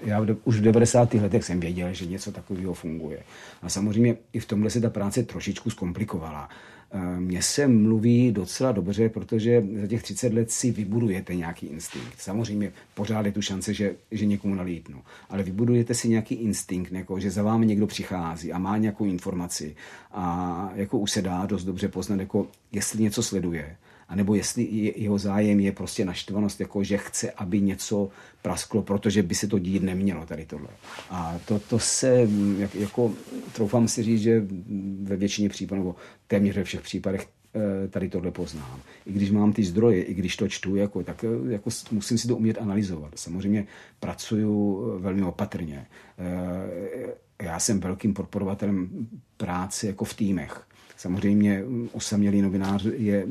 já 0.05 0.27
už 0.45 0.59
v 0.59 0.63
90. 0.63 1.15
letech 1.15 1.45
jsem 1.45 1.61
věděl, 1.61 1.95
že 1.95 2.07
něco 2.07 2.33
takového 2.33 2.75
funguje. 2.75 3.19
A 3.63 3.69
samozřejmě 3.69 4.17
i 4.33 4.41
v 4.41 4.47
tomhle 4.47 4.71
se 4.71 4.81
ta 4.81 4.91
práce 4.91 5.23
trošičku 5.23 5.71
zkomplikovala. 5.71 6.49
Eh, 6.97 7.21
mně 7.21 7.43
se 7.43 7.69
mluví 7.69 8.33
docela 8.33 8.73
dobře, 8.73 9.09
protože 9.09 9.65
za 9.81 9.87
těch 9.87 10.03
30 10.03 10.33
let 10.33 10.51
si 10.51 10.71
vybudujete 10.71 11.35
nějaký 11.35 11.67
instinkt. 11.67 12.15
Samozřejmě 12.19 12.73
pořád 12.95 13.27
je 13.27 13.33
tu 13.33 13.43
šance, 13.43 13.75
že, 13.75 13.95
že 14.11 14.27
někomu 14.27 14.55
nalítnu. 14.55 15.03
Ale 15.31 15.43
vybudujete 15.43 15.95
si 15.95 16.09
nějaký 16.09 16.35
instinkt, 16.35 16.93
jako, 16.93 17.21
že 17.21 17.31
za 17.31 17.43
vámi 17.43 17.67
někdo 17.67 17.87
přichází 17.87 18.53
a 18.53 18.59
má 18.59 18.77
nějakou 18.77 19.05
informaci 19.05 19.77
a 20.13 20.71
jako 20.75 20.99
už 20.99 21.11
se 21.11 21.23
dá 21.23 21.47
dost 21.47 21.65
dobře 21.65 21.89
poznat, 21.89 22.21
jako, 22.21 22.47
jestli 22.73 23.03
něco 23.03 23.23
sleduje 23.23 23.77
anebo 24.09 24.35
jestli 24.35 24.93
jeho 24.97 25.19
zájem 25.19 25.61
je 25.61 25.73
prostě 25.73 26.05
naštvanost, 26.05 26.61
jako 26.61 26.85
že 26.85 26.99
chce, 26.99 27.31
aby 27.31 27.61
něco 27.61 28.09
prasklo, 28.43 28.83
protože 28.83 29.23
by 29.23 29.35
se 29.35 29.47
to 29.47 29.59
dít 29.59 29.83
nemělo 29.83 30.27
tady 30.27 30.45
tohle. 30.45 30.69
A 31.11 31.41
to, 31.45 31.59
to 31.59 31.79
se, 31.79 32.29
jak, 32.59 32.75
jako 32.75 33.13
troufám 33.53 33.89
si 33.89 34.03
říct, 34.03 34.21
že 34.21 34.43
ve 35.03 35.17
většině 35.17 35.49
případů, 35.49 35.81
nebo 35.81 35.97
téměř 36.27 36.57
ve 36.57 36.65
všech 36.65 36.81
případech 36.81 37.27
eh, 37.55 37.89
tady 37.89 38.09
tohle 38.09 38.31
poznám. 38.31 38.81
I 39.07 39.13
když 39.13 39.31
mám 39.31 39.53
ty 39.53 39.65
zdroje, 39.65 40.03
i 40.03 40.15
když 40.15 40.37
to 40.37 40.49
čtu, 40.49 40.77
jako, 40.77 41.03
tak 41.03 41.25
eh, 41.25 41.53
jako 41.53 41.71
musím 41.91 42.19
si 42.19 42.29
to 42.29 42.37
umět 42.37 42.59
analyzovat. 42.59 43.13
Samozřejmě 43.15 43.67
pracuju 44.01 44.83
eh, 44.97 45.01
velmi 45.01 45.23
opatrně. 45.23 45.87
Já 47.43 47.59
jsem 47.59 47.81
velkým 47.81 48.15
podporovatelem 48.15 49.09
práce 49.37 49.87
jako 49.87 50.05
v 50.05 50.15
týmech. 50.15 50.67
Samozřejmě 50.97 51.63
osamělý 51.93 52.43
novinář 52.43 52.87
je 52.97 53.27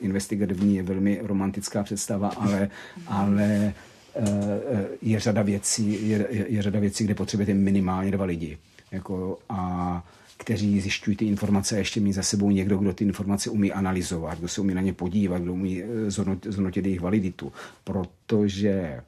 investigativní, 0.00 0.76
je 0.76 0.82
velmi 0.82 1.20
romantická 1.22 1.82
představa, 1.82 2.28
ale, 2.28 2.70
ale 3.06 3.74
eh, 4.16 4.86
je 5.02 5.20
řada 5.20 5.42
věcí, 5.42 6.08
je, 6.08 6.26
je 6.30 6.62
řada 6.62 6.80
věcí, 6.80 7.04
kde 7.04 7.14
potřebujete 7.14 7.54
minimálně 7.54 8.10
dva 8.10 8.24
lidi. 8.24 8.58
Jako, 8.92 9.38
a 9.48 10.04
kteří 10.36 10.80
zjišťují 10.80 11.16
ty 11.16 11.24
informace 11.24 11.74
a 11.74 11.78
ještě 11.78 12.00
mít 12.00 12.12
za 12.12 12.22
sebou 12.22 12.50
někdo, 12.50 12.78
kdo 12.78 12.92
ty 12.92 13.04
informace 13.04 13.50
umí 13.50 13.72
analyzovat, 13.72 14.38
kdo 14.38 14.48
se 14.48 14.60
umí 14.60 14.74
na 14.74 14.80
ně 14.80 14.92
podívat, 14.92 15.42
kdo 15.42 15.52
umí 15.52 15.82
eh, 15.82 16.10
zhodnotit 16.44 16.84
jejich 16.86 17.00
validitu. 17.00 17.52
Protože 17.84 19.00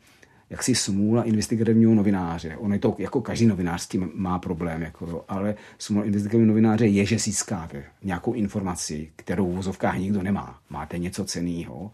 jaksi 0.50 0.74
smůla 0.74 1.22
investigativního 1.22 1.94
novináře. 1.94 2.56
On 2.56 2.72
je 2.72 2.78
to, 2.78 2.96
jako 2.98 3.20
každý 3.20 3.46
novinář 3.46 3.82
s 3.82 3.88
tím 3.88 4.10
má 4.14 4.38
problém, 4.38 4.82
jako, 4.82 5.24
ale 5.28 5.54
smůla 5.78 6.04
investigativního 6.04 6.48
novináře 6.48 6.86
je, 6.86 7.06
že 7.06 7.18
získáte 7.18 7.84
nějakou 8.02 8.32
informaci, 8.32 9.10
kterou 9.16 9.52
v 9.52 9.56
vozovkách 9.56 9.98
nikdo 9.98 10.22
nemá. 10.22 10.58
Máte 10.70 10.98
něco 10.98 11.24
ceného 11.24 11.90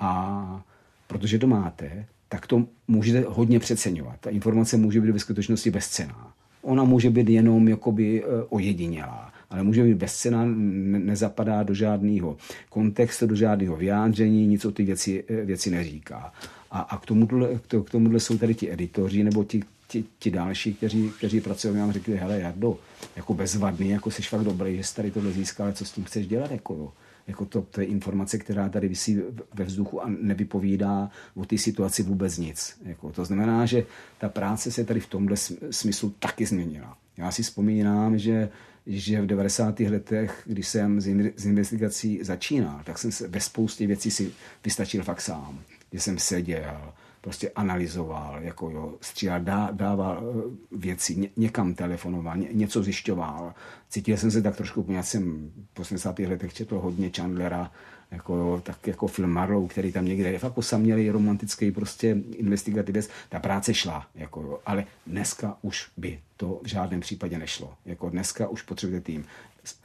a 0.00 0.64
protože 1.06 1.38
to 1.38 1.46
máte, 1.46 2.06
tak 2.28 2.46
to 2.46 2.64
můžete 2.88 3.24
hodně 3.28 3.60
přeceňovat. 3.60 4.16
Ta 4.20 4.30
informace 4.30 4.76
může 4.76 5.00
být 5.00 5.10
ve 5.10 5.18
skutečnosti 5.18 5.70
bezcená. 5.70 6.32
Ona 6.62 6.84
může 6.84 7.10
být 7.10 7.28
jenom 7.28 7.68
jakoby 7.68 8.22
e, 8.22 8.26
ojedinělá, 8.48 9.32
ale 9.50 9.62
může 9.62 9.84
být 9.84 9.94
bezcená, 9.94 10.44
nezapadá 10.44 11.62
do 11.62 11.74
žádného 11.74 12.36
kontextu, 12.68 13.26
do 13.26 13.34
žádného 13.34 13.76
vyjádření, 13.76 14.46
nic 14.46 14.64
o 14.64 14.72
ty 14.72 14.84
věci, 14.84 15.24
e, 15.28 15.44
věci 15.44 15.70
neříká. 15.70 16.32
A, 16.76 16.80
a 16.80 16.98
k, 16.98 17.06
tomuhle, 17.06 17.48
k, 17.58 17.84
k 17.84 17.90
tomuhle 17.90 18.20
jsou 18.20 18.38
tady 18.38 18.54
ti 18.54 18.72
editoři 18.72 19.24
nebo 19.24 19.44
ti, 19.44 19.62
ti, 19.88 20.04
ti 20.18 20.30
další, 20.30 20.74
kteří, 20.74 21.12
kteří 21.18 21.40
pracují, 21.40 21.76
nám 21.76 21.92
řekli, 21.92 22.16
hele 22.16 22.40
Jardo, 22.40 22.78
jako 23.16 23.34
bezvadný, 23.34 23.90
jako 23.90 24.10
jsi 24.10 24.22
fakt 24.22 24.44
dobrý, 24.44 24.76
že 24.76 24.84
jsi 24.84 24.96
tady 24.96 25.10
tohle 25.10 25.32
získal, 25.32 25.66
ale 25.66 25.74
co 25.74 25.84
s 25.84 25.92
tím 25.92 26.04
chceš 26.04 26.26
dělat, 26.26 26.50
jako 26.50 26.74
jo. 26.74 26.92
Jako 27.26 27.44
to, 27.44 27.62
to 27.62 27.80
je 27.80 27.86
informace, 27.86 28.38
která 28.38 28.68
tady 28.68 28.88
vysí 28.88 29.18
ve 29.54 29.64
vzduchu 29.64 30.02
a 30.02 30.06
nevypovídá 30.20 31.10
o 31.34 31.44
té 31.44 31.58
situaci 31.58 32.02
vůbec 32.02 32.38
nic. 32.38 32.76
Jako, 32.84 33.12
to 33.12 33.24
znamená, 33.24 33.66
že 33.66 33.86
ta 34.18 34.28
práce 34.28 34.70
se 34.70 34.84
tady 34.84 35.00
v 35.00 35.06
tomhle 35.06 35.36
smyslu 35.70 36.14
taky 36.18 36.46
změnila. 36.46 36.96
Já 37.16 37.30
si 37.30 37.42
vzpomínám, 37.42 38.18
že 38.18 38.48
že 38.88 39.22
v 39.22 39.26
90. 39.26 39.80
letech, 39.80 40.42
když 40.44 40.68
jsem 40.68 41.00
z 41.36 41.46
investigací 41.46 42.18
začínal, 42.22 42.80
tak 42.84 42.98
jsem 42.98 43.12
se 43.12 43.28
ve 43.28 43.40
spoustě 43.40 43.86
věcí 43.86 44.10
si 44.10 44.32
vystačil 44.64 45.02
fakt 45.02 45.20
sám 45.20 45.58
že 45.92 46.00
jsem 46.00 46.18
seděl, 46.18 46.92
prostě 47.20 47.50
analyzoval, 47.50 48.42
jako 48.42 48.70
jo, 48.70 48.94
střílel, 49.00 49.40
dá, 49.40 49.68
dával 49.72 50.22
eh, 50.22 50.76
věci, 50.76 51.16
ně, 51.16 51.28
někam 51.36 51.74
telefonoval, 51.74 52.36
ně, 52.36 52.48
něco 52.52 52.82
zjišťoval. 52.82 53.54
Cítil 53.88 54.16
jsem 54.16 54.30
se 54.30 54.42
tak 54.42 54.56
trošku, 54.56 54.86
já 54.88 55.02
jsem 55.02 55.50
v 55.74 55.80
80. 55.80 56.18
letech 56.18 56.54
četl 56.54 56.78
hodně 56.78 57.10
Chandlera, 57.16 57.70
jako, 58.10 58.60
tak 58.64 58.86
jako 58.86 59.06
film 59.06 59.30
Marlow, 59.30 59.68
který 59.68 59.92
tam 59.92 60.04
někde 60.04 60.32
je 60.32 60.38
fakt 60.38 60.58
osamělý, 60.58 61.10
romantický, 61.10 61.70
prostě 61.70 62.16
investigativec, 62.36 63.08
ta 63.28 63.40
práce 63.40 63.74
šla, 63.74 64.06
jako 64.14 64.60
ale 64.66 64.84
dneska 65.06 65.58
už 65.62 65.90
by 65.96 66.20
to 66.36 66.60
v 66.62 66.66
žádném 66.66 67.00
případě 67.00 67.38
nešlo. 67.38 67.74
Jako 67.84 68.10
dneska 68.10 68.48
už 68.48 68.62
potřebujete 68.62 69.04
tým. 69.04 69.24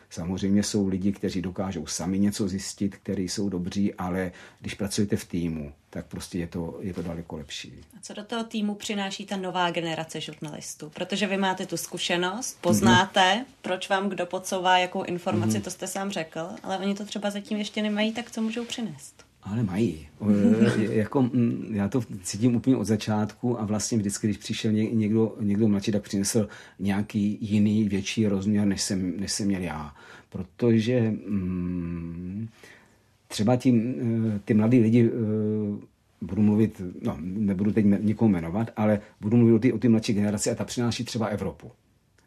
Samozřejmě 0.10 0.64
jsou 0.64 0.88
lidi, 0.88 1.12
kteří 1.12 1.42
dokážou 1.42 1.86
sami 1.86 2.20
něco 2.20 2.48
zjistit, 2.48 2.96
kteří 2.96 3.30
jsou 3.30 3.50
dobří, 3.50 3.94
ale 3.94 4.32
když 4.60 4.74
pracujete 4.74 5.16
v 5.16 5.26
týmu, 5.26 5.74
tak 5.94 6.06
prostě 6.06 6.38
je 6.38 6.48
to, 6.48 6.78
je 6.80 6.94
to 6.94 7.02
daleko 7.02 7.36
lepší. 7.36 7.74
A 7.98 8.00
co 8.02 8.14
do 8.14 8.24
toho 8.24 8.44
týmu 8.44 8.76
přináší 8.76 9.26
ta 9.26 9.38
nová 9.38 9.72
generace 9.72 10.22
žurnalistů? 10.22 10.90
Protože 10.90 11.28
vy 11.28 11.38
máte 11.38 11.66
tu 11.66 11.78
zkušenost, 11.78 12.58
poznáte, 12.62 13.20
mm-hmm. 13.20 13.54
proč 13.62 13.90
vám 13.90 14.10
kdo 14.10 14.26
podsouvá 14.26 14.78
jakou 14.78 15.04
informaci, 15.04 15.58
mm-hmm. 15.58 15.62
to 15.62 15.70
jste 15.70 15.88
sám 15.88 16.12
řekl, 16.12 16.48
ale 16.64 16.78
oni 16.78 16.96
to 16.96 17.06
třeba 17.06 17.30
zatím 17.30 17.58
ještě 17.58 17.82
nemají, 17.82 18.14
tak 18.14 18.32
co 18.32 18.42
můžou 18.42 18.66
přinést? 18.66 19.26
Ale 19.44 19.64
mají. 19.64 20.08
jako, 20.90 21.22
mm, 21.22 21.72
já 21.74 21.88
to 21.88 22.02
cítím 22.24 22.56
úplně 22.56 22.78
od 22.78 22.86
začátku 22.86 23.60
a 23.60 23.66
vlastně 23.66 23.98
vždycky, 23.98 24.28
když 24.28 24.38
přišel 24.38 24.72
někdo, 24.72 25.36
někdo 25.40 25.68
mladší, 25.68 25.92
tak 25.92 26.04
přinesl 26.04 26.48
nějaký 26.80 27.38
jiný, 27.42 27.90
větší 27.90 28.28
rozměr, 28.28 28.68
než 28.68 28.82
jsem, 28.82 29.20
než 29.20 29.32
jsem 29.32 29.48
měl 29.48 29.62
já. 29.62 29.94
Protože 30.30 31.12
mm, 31.12 32.50
třeba 33.32 33.56
tím, 33.56 33.96
eh, 34.36 34.40
ty 34.46 34.54
mladí 34.54 34.80
lidi 34.80 35.10
eh, 35.10 35.86
budu 36.22 36.42
mluvit, 36.42 36.82
no, 37.02 37.18
nebudu 37.22 37.72
teď 37.72 37.86
někoho 37.86 38.30
jmenovat, 38.30 38.72
ale 38.76 39.02
budu 39.22 39.38
mluvit 39.38 39.54
o 39.54 39.60
ty, 39.60 39.74
o 39.74 39.78
ty 39.78 39.90
mladší 39.90 40.14
generaci 40.14 40.52
a 40.52 40.56
ta 40.56 40.66
přináší 40.66 41.06
třeba 41.06 41.28
Evropu. 41.28 41.72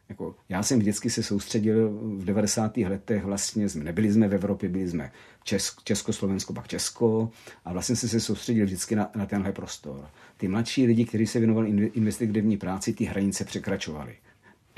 Jako, 0.09 0.34
já 0.48 0.62
jsem 0.62 0.78
vždycky 0.78 1.11
se 1.11 1.22
soustředil 1.22 1.90
v 1.90 2.24
90. 2.24 2.76
letech, 2.76 3.24
vlastně 3.24 3.68
jsme, 3.68 3.84
nebyli 3.84 4.12
jsme 4.12 4.28
v 4.28 4.34
Evropě, 4.34 4.68
byli 4.68 4.88
jsme 4.88 5.12
Česk, 5.44 5.82
Československo, 5.84 6.52
pak 6.52 6.68
Česko 6.68 7.30
a 7.64 7.72
vlastně 7.72 7.96
jsem 7.96 8.09
se 8.09 8.20
soustředil 8.20 8.64
vždycky 8.64 8.96
na, 8.96 9.11
na 9.16 9.26
tenhle 9.26 9.52
prostor. 9.52 10.09
Ty 10.36 10.48
mladší 10.48 10.86
lidi, 10.86 11.05
kteří 11.05 11.26
se 11.26 11.38
věnovali 11.38 11.68
investigativní 11.94 12.57
práci, 12.57 12.92
ty 12.92 13.05
hranice 13.05 13.44
překračovali 13.44 14.14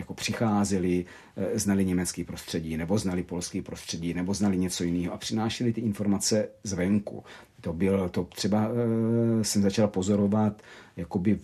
jako 0.07 0.15
přicházeli, 0.15 1.05
eh, 1.37 1.59
znali 1.59 1.85
německý 1.85 2.25
prostředí, 2.25 2.77
nebo 2.77 2.99
znali 2.99 3.23
polský 3.23 3.63
prostředí, 3.63 4.15
nebo 4.15 4.35
znali 4.35 4.57
něco 4.57 4.85
jiného 4.85 5.15
a 5.15 5.19
přinášeli 5.19 5.73
ty 5.73 5.81
informace 5.81 6.49
zvenku. 6.63 7.25
To 7.61 7.73
byl, 7.73 8.09
to 8.09 8.25
třeba 8.25 8.69
e, 8.69 9.45
jsem 9.45 9.63
začal 9.63 9.89
pozorovat 9.89 10.63
jakoby 10.97 11.39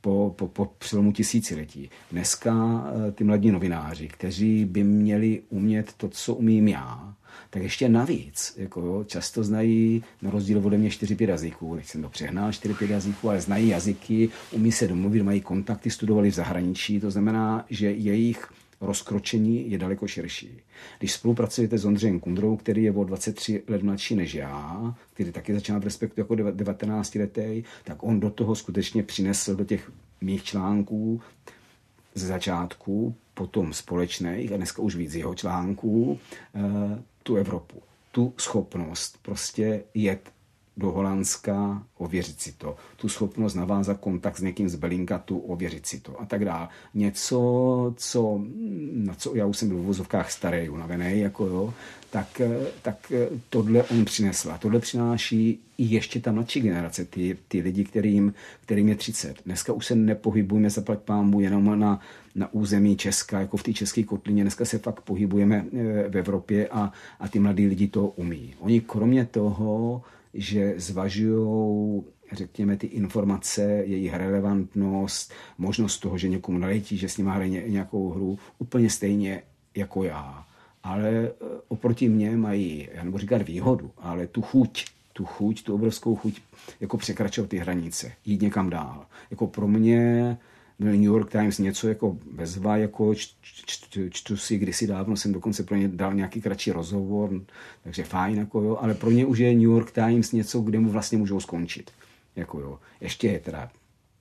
po, 0.00 0.34
po, 0.38 0.48
po 0.48 0.64
přelomu 0.78 1.12
tisíciletí. 1.12 1.90
Dneska 2.12 2.84
e, 3.08 3.12
ty 3.12 3.24
mladí 3.24 3.50
novináři, 3.50 4.08
kteří 4.08 4.64
by 4.64 4.84
měli 4.84 5.42
umět 5.48 5.92
to, 5.96 6.08
co 6.08 6.34
umím 6.34 6.68
já, 6.68 7.14
tak 7.50 7.62
ještě 7.62 7.88
navíc, 7.88 8.54
jako 8.56 8.80
jo, 8.80 9.04
často 9.04 9.44
znají, 9.44 10.04
na 10.22 10.30
rozdíl 10.30 10.66
ode 10.66 10.78
mě 10.78 10.88
4-5 10.88 11.28
jazyků, 11.28 11.76
teď 11.76 11.86
jsem 11.86 12.02
to 12.02 12.08
přehnal 12.08 12.50
4-5 12.50 12.90
jazyků, 12.90 13.28
ale 13.28 13.40
znají 13.40 13.68
jazyky, 13.68 14.28
umí 14.50 14.72
se 14.72 14.88
domluvit, 14.88 15.22
mají 15.22 15.40
kontakty, 15.40 15.90
studovali 15.90 16.30
v 16.30 16.34
zahraničí, 16.34 17.00
to 17.00 17.10
znamená, 17.10 17.66
že 17.70 17.90
jejich 17.90 18.48
rozkročení 18.80 19.70
je 19.70 19.78
daleko 19.78 20.06
širší. 20.06 20.60
Když 20.98 21.12
spolupracujete 21.12 21.78
s 21.78 21.84
Ondřejem 21.84 22.20
Kundrou, 22.20 22.56
který 22.56 22.82
je 22.82 22.92
o 22.92 23.04
23 23.04 23.62
let 23.68 23.82
mladší 23.82 24.14
než 24.14 24.34
já, 24.34 24.94
který 25.14 25.32
taky 25.32 25.54
začínal 25.54 25.80
v 25.80 25.84
Respektu 25.84 26.20
jako 26.20 26.34
19 26.34 27.14
letý, 27.14 27.64
tak 27.84 28.02
on 28.02 28.20
do 28.20 28.30
toho 28.30 28.54
skutečně 28.54 29.02
přinesl 29.02 29.56
do 29.56 29.64
těch 29.64 29.92
mých 30.20 30.44
článků 30.44 31.20
ze 32.14 32.26
začátku, 32.26 33.14
potom 33.34 33.72
společných 33.72 34.52
a 34.52 34.56
dneska 34.56 34.82
už 34.82 34.96
víc 34.96 35.14
jeho 35.14 35.34
článků, 35.34 36.18
eh, 36.54 37.02
tu 37.26 37.36
Evropu. 37.36 37.82
Tu 38.12 38.34
schopnost 38.36 39.18
prostě 39.22 39.82
jet 39.94 40.30
do 40.76 40.90
Holandska, 40.90 41.82
ověřit 41.98 42.40
si 42.40 42.52
to. 42.52 42.76
Tu 42.96 43.08
schopnost 43.08 43.54
navázat 43.54 43.98
kontakt 44.00 44.36
s 44.36 44.42
někým 44.42 44.68
z 44.68 44.74
Belinkatu, 44.74 45.38
ověřit 45.38 45.86
si 45.86 46.00
to 46.00 46.20
a 46.20 46.26
tak 46.26 46.44
dále. 46.44 46.68
Něco, 46.94 47.94
co, 47.96 48.40
na 48.92 49.14
co 49.14 49.34
já 49.34 49.46
už 49.46 49.56
jsem 49.56 49.68
byl 49.68 49.78
v 49.78 49.84
vozovkách 49.84 50.30
starý, 50.30 50.68
unavený, 50.68 51.20
jako 51.20 51.46
jo, 51.46 51.74
tak, 52.10 52.40
tak 52.82 53.12
tohle 53.50 53.82
on 53.82 54.04
přinesl. 54.04 54.50
A 54.50 54.58
tohle 54.58 54.80
přináší 54.80 55.60
i 55.78 55.84
ještě 55.84 56.20
ta 56.20 56.32
mladší 56.32 56.60
generace, 56.60 57.04
ty, 57.04 57.36
ty 57.48 57.60
lidi, 57.60 57.84
kterým, 57.84 58.34
kterým 58.64 58.88
je 58.88 58.94
30. 58.94 59.36
Dneska 59.46 59.72
už 59.72 59.86
se 59.86 59.94
nepohybujeme 59.94 60.70
zaplať 60.70 60.98
pámu 60.98 61.40
jenom 61.40 61.80
na, 61.80 62.00
na 62.36 62.52
území 62.52 62.96
Česka, 62.96 63.40
jako 63.40 63.56
v 63.56 63.62
té 63.62 63.72
české 63.72 64.02
kotlině. 64.02 64.42
Dneska 64.42 64.64
se 64.64 64.78
fakt 64.78 65.00
pohybujeme 65.00 65.64
eh, 65.72 66.08
v 66.08 66.16
Evropě 66.16 66.68
a, 66.68 66.92
a 67.20 67.28
ty 67.28 67.38
mladí 67.38 67.66
lidi 67.66 67.88
to 67.88 68.06
umí. 68.06 68.54
Oni 68.60 68.80
kromě 68.80 69.24
toho, 69.24 70.02
že 70.34 70.74
zvažují 70.76 72.02
řekněme, 72.32 72.76
ty 72.76 72.86
informace, 72.86 73.62
jejich 73.62 74.14
relevantnost, 74.14 75.32
možnost 75.58 75.98
toho, 75.98 76.18
že 76.18 76.28
někomu 76.28 76.58
naletí, 76.58 76.96
že 76.96 77.08
s 77.08 77.16
ním 77.16 77.26
hraje 77.26 77.70
nějakou 77.70 78.10
hru, 78.10 78.38
úplně 78.58 78.90
stejně 78.90 79.42
jako 79.74 80.04
já. 80.04 80.46
Ale 80.82 81.10
eh, 81.10 81.32
oproti 81.68 82.08
mně 82.08 82.36
mají, 82.36 82.88
já 82.92 83.04
nebo 83.04 83.18
říkat 83.18 83.42
výhodu, 83.42 83.90
ale 83.98 84.26
tu 84.26 84.42
chuť, 84.42 84.84
tu 85.12 85.24
chuť, 85.24 85.62
tu 85.62 85.74
obrovskou 85.74 86.16
chuť, 86.16 86.40
jako 86.80 86.96
překračovat 86.96 87.50
ty 87.50 87.58
hranice, 87.58 88.12
jít 88.24 88.42
někam 88.42 88.70
dál. 88.70 89.06
Jako 89.30 89.46
pro 89.46 89.68
mě 89.68 90.36
New 90.78 91.02
York 91.02 91.30
Times 91.30 91.58
něco 91.58 91.88
jako 91.88 92.18
bezva, 92.32 92.76
jako 92.76 93.14
čtu, 93.14 94.00
čtu 94.10 94.36
si 94.36 94.58
kdysi 94.58 94.86
dávno, 94.86 95.16
jsem 95.16 95.32
dokonce 95.32 95.62
pro 95.62 95.76
ně 95.76 95.88
dal 95.88 96.14
nějaký 96.14 96.40
kratší 96.40 96.72
rozhovor, 96.72 97.30
takže 97.84 98.04
fajn, 98.04 98.38
jako 98.38 98.62
jo, 98.62 98.78
ale 98.80 98.94
pro 98.94 99.10
ně 99.10 99.26
už 99.26 99.38
je 99.38 99.52
New 99.54 99.62
York 99.62 99.90
Times 99.90 100.32
něco, 100.32 100.60
kde 100.60 100.78
mu 100.78 100.90
vlastně 100.90 101.18
můžou 101.18 101.40
skončit. 101.40 101.90
Jako 102.36 102.60
jo. 102.60 102.78
Ještě 103.00 103.28
je 103.28 103.40
teda 103.40 103.70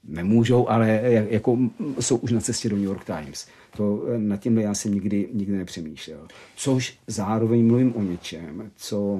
nemůžou, 0.03 0.69
ale 0.69 1.01
jako 1.29 1.57
jsou 1.99 2.17
už 2.17 2.31
na 2.31 2.41
cestě 2.41 2.69
do 2.69 2.75
New 2.75 2.85
York 2.85 3.05
Times. 3.05 3.47
To, 3.77 4.05
nad 4.17 4.37
tímhle 4.37 4.63
já 4.63 4.73
jsem 4.73 4.93
nikdy, 4.93 5.29
nikdy 5.33 5.57
nepřemýšlel. 5.57 6.27
Což 6.55 6.97
zároveň 7.07 7.67
mluvím 7.67 7.95
o 7.95 8.01
něčem, 8.01 8.71
co 8.75 9.19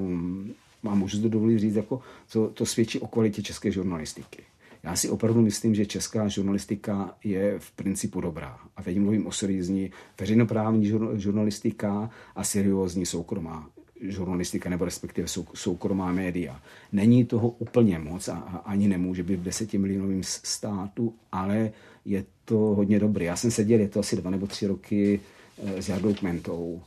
mám 0.84 1.00
můžu 1.00 1.22
to 1.22 1.30
dovolit 1.30 1.60
říct, 1.60 1.76
jako, 1.76 2.02
co 2.28 2.48
to 2.54 2.66
svědčí 2.66 3.00
o 3.00 3.08
kvalitě 3.08 3.42
české 3.42 3.72
žurnalistiky. 3.72 4.44
Já 4.86 4.96
si 4.96 5.10
opravdu 5.10 5.42
myslím, 5.42 5.76
že 5.76 5.86
česká 5.86 6.28
žurnalistika 6.28 7.16
je 7.24 7.60
v 7.60 7.72
principu 7.72 8.22
dobrá. 8.22 8.60
A 8.78 8.84
teď 8.84 9.00
mluvím 9.00 9.28
o 9.28 9.32
seriózní 9.32 9.92
veřejnoprávní 10.20 10.92
žurnalistika 11.16 12.10
a 12.36 12.44
seriózní 12.44 13.06
soukromá 13.06 13.70
žurnalistika 14.02 14.70
nebo 14.70 14.86
respektive 14.86 15.28
sou, 15.28 15.46
soukromá 15.54 16.12
média. 16.12 16.62
Není 16.92 17.26
toho 17.26 17.50
úplně 17.50 18.00
moc 18.00 18.28
a, 18.28 18.34
a 18.34 18.58
ani 18.58 18.88
nemůže 18.88 19.24
být 19.24 19.36
v 19.36 19.44
desetimilionovém 19.44 20.24
státu, 20.24 21.14
ale 21.32 21.72
je 22.06 22.26
to 22.46 22.56
hodně 22.58 23.00
dobrý. 23.00 23.26
Já 23.26 23.36
jsem 23.36 23.52
seděl, 23.52 23.80
je 23.80 23.88
to 23.88 24.00
asi 24.00 24.16
dva 24.16 24.30
nebo 24.30 24.48
tři 24.48 24.68
roky 24.68 25.20
eh, 25.64 25.82
s 25.82 25.90
Jardou 25.90 26.14
Kmentou 26.14 26.82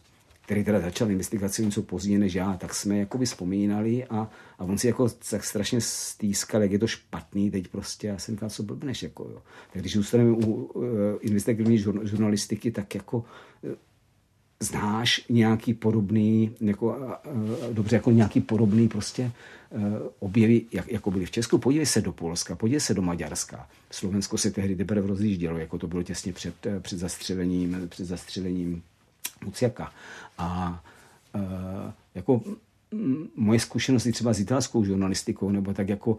který 0.49 0.65
teda 0.65 0.81
začal 0.81 1.11
investigaci 1.11 1.65
něco 1.65 1.83
později 1.83 2.19
než 2.19 2.35
já, 2.35 2.57
tak 2.57 2.75
jsme 2.75 2.99
jakoby 2.99 3.27
vzpomínali 3.27 4.05
a, 4.05 4.31
a 4.59 4.65
on 4.65 4.79
si 4.79 4.87
jako 4.87 5.09
tak 5.31 5.45
strašně 5.45 5.81
stýskal, 5.81 6.63
jak 6.63 6.73
je 6.73 6.79
to 6.79 6.87
špatný 6.87 7.51
teď 7.51 7.69
prostě. 7.69 8.07
Já 8.07 8.19
jsem 8.19 8.35
říkal, 8.35 8.51
co 8.51 8.63
blbneš, 8.63 9.03
jako 9.03 9.25
jo. 9.25 9.43
Tak 9.73 9.83
když 9.83 9.95
zůstaneme 9.95 10.31
u 10.31 10.55
uh, 10.55 10.85
investigativní 11.21 11.79
žurnalistiky, 12.03 12.71
tak 12.71 12.95
jako 12.95 13.19
uh, 13.19 13.25
znáš 14.61 15.25
nějaký 15.29 15.75
podobný, 15.75 16.57
jako, 16.61 16.87
uh, 16.87 17.75
dobře, 17.75 17.97
jako 17.97 18.11
nějaký 18.11 18.41
podobný 18.41 18.89
prostě 18.89 19.31
uh, 19.71 19.83
objevy, 20.19 20.63
jak, 20.73 20.93
jako 20.93 21.11
byly 21.11 21.27
v 21.27 21.31
Česku. 21.31 21.59
Podívej 21.59 21.87
se 21.87 22.01
do 22.01 22.13
Polska, 22.13 22.57
podívej 22.57 22.81
se 22.81 22.95
do 22.95 23.03
Maďarska. 23.03 23.69
Slovensko 23.91 24.39
se 24.39 24.51
tehdy 24.51 24.77
teprve 24.77 25.07
rozjíždělo, 25.07 25.59
jako 25.59 25.79
to 25.79 25.87
bylo 25.87 26.03
těsně 26.03 26.33
před, 26.33 26.55
před 26.81 26.99
zastřelením, 26.99 27.77
před 27.89 28.05
zastřelením 28.07 28.83
Muciaka. 29.45 29.93
A 30.39 30.83
e, 31.35 31.93
jako 32.15 32.43
moje 33.37 33.61
zkušenosti 33.61 34.13
třeba 34.13 34.33
s 34.33 34.41
italskou 34.41 34.85
žurnalistikou, 34.85 35.51
nebo 35.51 35.75
tak 35.75 35.89
jako 35.89 36.19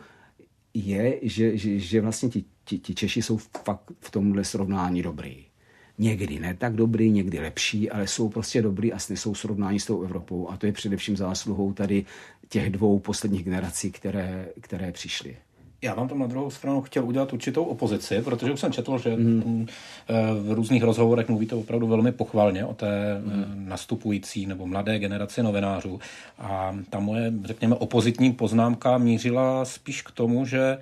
je, 0.74 1.20
že, 1.22 1.58
že, 1.58 1.80
že 1.80 2.02
vlastně 2.02 2.30
ti, 2.30 2.46
ti, 2.64 2.80
ti 2.80 2.96
Češi 2.96 3.22
jsou 3.22 3.38
fakt 3.38 3.92
v 4.00 4.12
tomhle 4.12 4.44
srovnání 4.44 5.02
dobrý. 5.02 5.46
Někdy 5.98 6.40
ne 6.40 6.54
tak 6.54 6.76
dobrý, 6.76 7.12
někdy 7.12 7.40
lepší, 7.40 7.90
ale 7.90 8.08
jsou 8.08 8.30
prostě 8.30 8.62
dobrý 8.62 8.94
a 8.94 9.00
snesou 9.00 9.36
srovnání 9.36 9.80
s 9.80 9.86
tou 9.86 10.04
Evropou. 10.04 10.50
A 10.50 10.58
to 10.58 10.66
je 10.66 10.72
především 10.72 11.18
zásluhou 11.18 11.74
tady 11.74 12.06
těch 12.50 12.70
dvou 12.70 13.00
posledních 13.00 13.44
generací, 13.44 13.92
které, 13.92 14.50
které 14.62 14.92
přišly. 14.92 15.38
Já 15.82 15.94
vám 15.94 16.08
tam 16.08 16.20
na 16.20 16.28
druhou 16.28 16.50
stranu 16.50 16.82
chtěl 16.82 17.06
udělat 17.06 17.34
určitou 17.34 17.64
opozici, 17.64 18.22
protože 18.22 18.52
už 18.52 18.60
jsem 18.60 18.72
četl, 18.72 18.98
že 18.98 19.16
mm. 19.16 19.68
v 20.42 20.52
různých 20.52 20.84
rozhovorech 20.84 21.30
mluvíte 21.30 21.56
opravdu 21.56 21.88
velmi 21.88 22.12
pochvalně 22.12 22.66
o 22.66 22.74
té 22.74 23.22
mm. 23.22 23.66
nastupující 23.70 24.46
nebo 24.46 24.68
mladé 24.68 25.00
generaci 25.00 25.44
novinářů. 25.44 26.00
A 26.40 26.78
ta 26.90 27.00
moje, 27.00 27.34
řekněme, 27.44 27.76
opozitní 27.76 28.34
poznámka 28.34 28.98
mířila 28.98 29.66
spíš 29.66 30.02
k 30.02 30.12
tomu, 30.12 30.46
že 30.46 30.78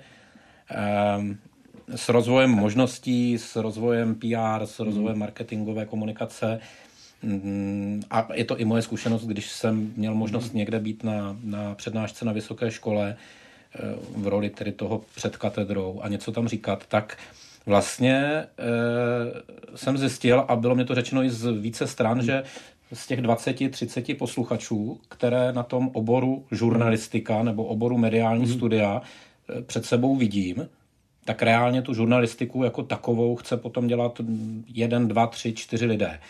s 1.96 2.08
rozvojem 2.08 2.50
možností, 2.50 3.38
s 3.38 3.56
rozvojem 3.56 4.14
PR, 4.14 4.66
s 4.66 4.78
rozvojem 4.78 5.14
mm. 5.14 5.20
marketingové 5.20 5.86
komunikace 5.86 6.60
mm, 7.22 8.02
a 8.10 8.28
je 8.34 8.44
to 8.44 8.58
i 8.58 8.64
moje 8.64 8.82
zkušenost, 8.82 9.26
když 9.26 9.50
jsem 9.50 9.92
měl 9.96 10.14
možnost 10.14 10.54
někde 10.54 10.78
být 10.78 11.04
na, 11.04 11.36
na 11.42 11.74
přednášce 11.74 12.24
na 12.24 12.32
vysoké 12.32 12.70
škole, 12.70 13.16
v 14.16 14.26
roli 14.26 14.50
tedy 14.50 14.72
toho 14.72 15.02
před 15.14 15.36
katedrou 15.36 16.00
a 16.02 16.08
něco 16.08 16.32
tam 16.32 16.48
říkat, 16.48 16.86
tak 16.88 17.18
vlastně 17.66 18.14
e, 18.16 18.46
jsem 19.74 19.98
zjistil, 19.98 20.44
a 20.48 20.56
bylo 20.56 20.74
mě 20.74 20.84
to 20.84 20.94
řečeno 20.94 21.22
i 21.22 21.30
z 21.30 21.52
více 21.52 21.86
stran, 21.86 22.22
že 22.22 22.42
z 22.92 23.06
těch 23.06 23.20
20-30 23.20 24.16
posluchačů, 24.16 25.00
které 25.08 25.52
na 25.52 25.62
tom 25.62 25.90
oboru 25.92 26.44
žurnalistika 26.50 27.42
nebo 27.42 27.64
oboru 27.64 27.98
mediální 27.98 28.44
hmm. 28.44 28.54
studia 28.54 29.02
e, 29.58 29.62
před 29.62 29.84
sebou 29.84 30.16
vidím, 30.16 30.68
tak 31.28 31.42
reálně 31.42 31.82
tu 31.82 31.94
žurnalistiku 31.94 32.64
jako 32.64 32.82
takovou 32.82 33.36
chce 33.36 33.56
potom 33.56 33.86
dělat 33.86 34.20
jeden, 34.68 35.08
dva, 35.08 35.26
tři, 35.26 35.52
čtyři 35.52 35.86
lidé. 35.86 36.20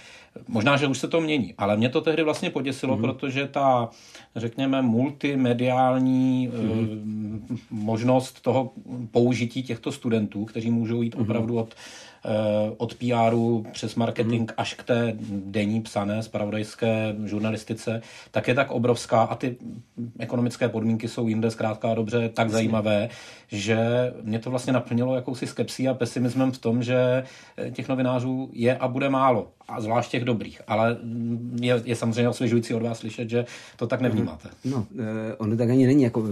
Možná, 0.49 0.77
že 0.77 0.87
už 0.87 0.99
se 0.99 1.09
to 1.09 1.21
mění, 1.21 1.55
ale 1.59 1.77
mě 1.77 1.89
to 1.89 2.01
tehdy 2.01 2.23
vlastně 2.23 2.51
poděsilo, 2.51 2.97
mm. 2.97 3.03
protože 3.03 3.47
ta, 3.47 3.91
řekněme, 4.37 4.83
multimediální 4.83 6.49
mm. 6.49 7.47
e, 7.51 7.57
možnost 7.71 8.41
toho 8.41 8.73
použití 9.11 9.63
těchto 9.63 9.93
studentů, 9.93 10.45
kteří 10.45 10.71
můžou 10.71 11.03
jít 11.03 11.15
mm. 11.15 11.23
opravdu 11.23 11.59
od 11.59 11.75
od 12.77 12.95
PRu 12.95 13.67
přes 13.73 13.95
marketing 13.95 14.51
mm. 14.51 14.55
až 14.57 14.75
k 14.75 14.83
té 14.83 15.13
denní 15.31 15.81
psané 15.81 16.23
spravodajské 16.23 17.17
žurnalistice, 17.25 18.03
tak 18.31 18.49
je 18.49 18.55
tak 18.55 18.71
obrovská 18.71 19.23
a 19.23 19.35
ty 19.35 19.57
ekonomické 20.19 20.69
podmínky 20.69 21.09
jsou 21.09 21.29
jinde 21.29 21.51
zkrátka 21.51 21.95
dobře 21.95 22.29
tak 22.29 22.51
zajímavé, 22.51 23.09
že 23.49 23.79
mě 24.23 24.39
to 24.39 24.51
vlastně 24.51 24.73
naplnilo 24.73 25.15
jakousi 25.15 25.47
skepsí 25.47 25.89
a 25.89 25.95
pesimismem 25.95 26.53
v 26.53 26.59
tom, 26.59 26.83
že 26.83 27.25
eh, 27.57 27.71
těch 27.71 27.89
novinářů 27.89 28.51
je 28.53 28.77
a 28.77 28.89
bude 28.89 29.11
málo, 29.11 29.51
a 29.69 29.81
zvlášť 29.81 30.11
těch 30.11 30.25
dobrých. 30.25 30.63
Ale 30.67 30.97
je, 31.61 31.83
je 31.85 31.97
samozřejmě 31.97 32.29
osvěžující 32.29 32.75
od 32.75 32.83
vás 32.83 32.99
slyšet, 32.99 33.31
že 33.31 33.47
to 33.77 33.87
tak 33.87 34.01
nevnímáte. 34.01 34.49
No, 34.65 34.87
eh, 34.99 35.35
ono 35.37 35.57
tak 35.57 35.71
ani 35.71 35.87
není, 35.87 36.03
jako 36.03 36.23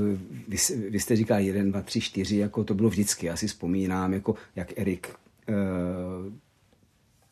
vy, 0.48 0.56
vy 0.90 1.00
jste 1.00 1.16
říkal 1.16 1.40
jeden, 1.40 1.70
dva, 1.70 1.82
tři, 1.82 2.00
čtyři, 2.00 2.36
jako 2.36 2.64
to 2.64 2.74
bylo 2.74 2.88
vždycky. 2.88 3.26
Já 3.26 3.36
si 3.36 3.46
vzpomínám, 3.46 4.12
jako 4.12 4.34
jak 4.56 4.78
Erik 4.78 5.08
Eh, 5.08 5.25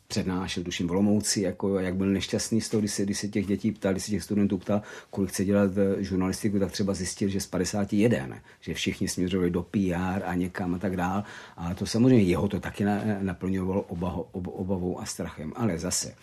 přednášel, 0.07 0.63
tuším, 0.63 0.87
v 0.87 0.91
Olomouci, 0.91 1.41
jako, 1.41 1.79
jak 1.79 1.95
byl 1.95 2.07
nešťastný 2.07 2.61
z 2.61 2.69
toho, 2.69 2.81
když 2.81 2.91
se, 2.91 3.03
když 3.03 3.19
se 3.19 3.27
těch 3.27 3.45
dětí 3.45 3.71
ptal, 3.71 3.91
když 3.91 4.03
se 4.03 4.11
těch 4.11 4.23
studentů 4.23 4.57
ptal, 4.57 4.81
kolik 5.09 5.29
chce 5.29 5.45
dělat 5.45 5.71
žurnalistiku, 5.97 6.59
tak 6.59 6.71
třeba 6.71 6.93
zjistil, 6.93 7.29
že 7.29 7.41
z 7.41 7.47
51, 7.47 8.37
že 8.61 8.73
všichni 8.73 9.07
směřovali 9.07 9.49
do 9.49 9.63
PR 9.63 10.23
a 10.25 10.33
někam 10.35 10.75
a 10.75 10.79
tak 10.79 10.97
dál. 10.97 11.23
A 11.57 11.73
to 11.73 11.85
samozřejmě 11.85 12.23
jeho 12.23 12.47
to 12.47 12.59
taky 12.59 12.85
naplňovalo 13.21 13.81
obavou, 13.81 14.27
obavou 14.31 14.99
a 14.99 15.05
strachem. 15.05 15.53
Ale 15.55 15.77
zase, 15.77 16.15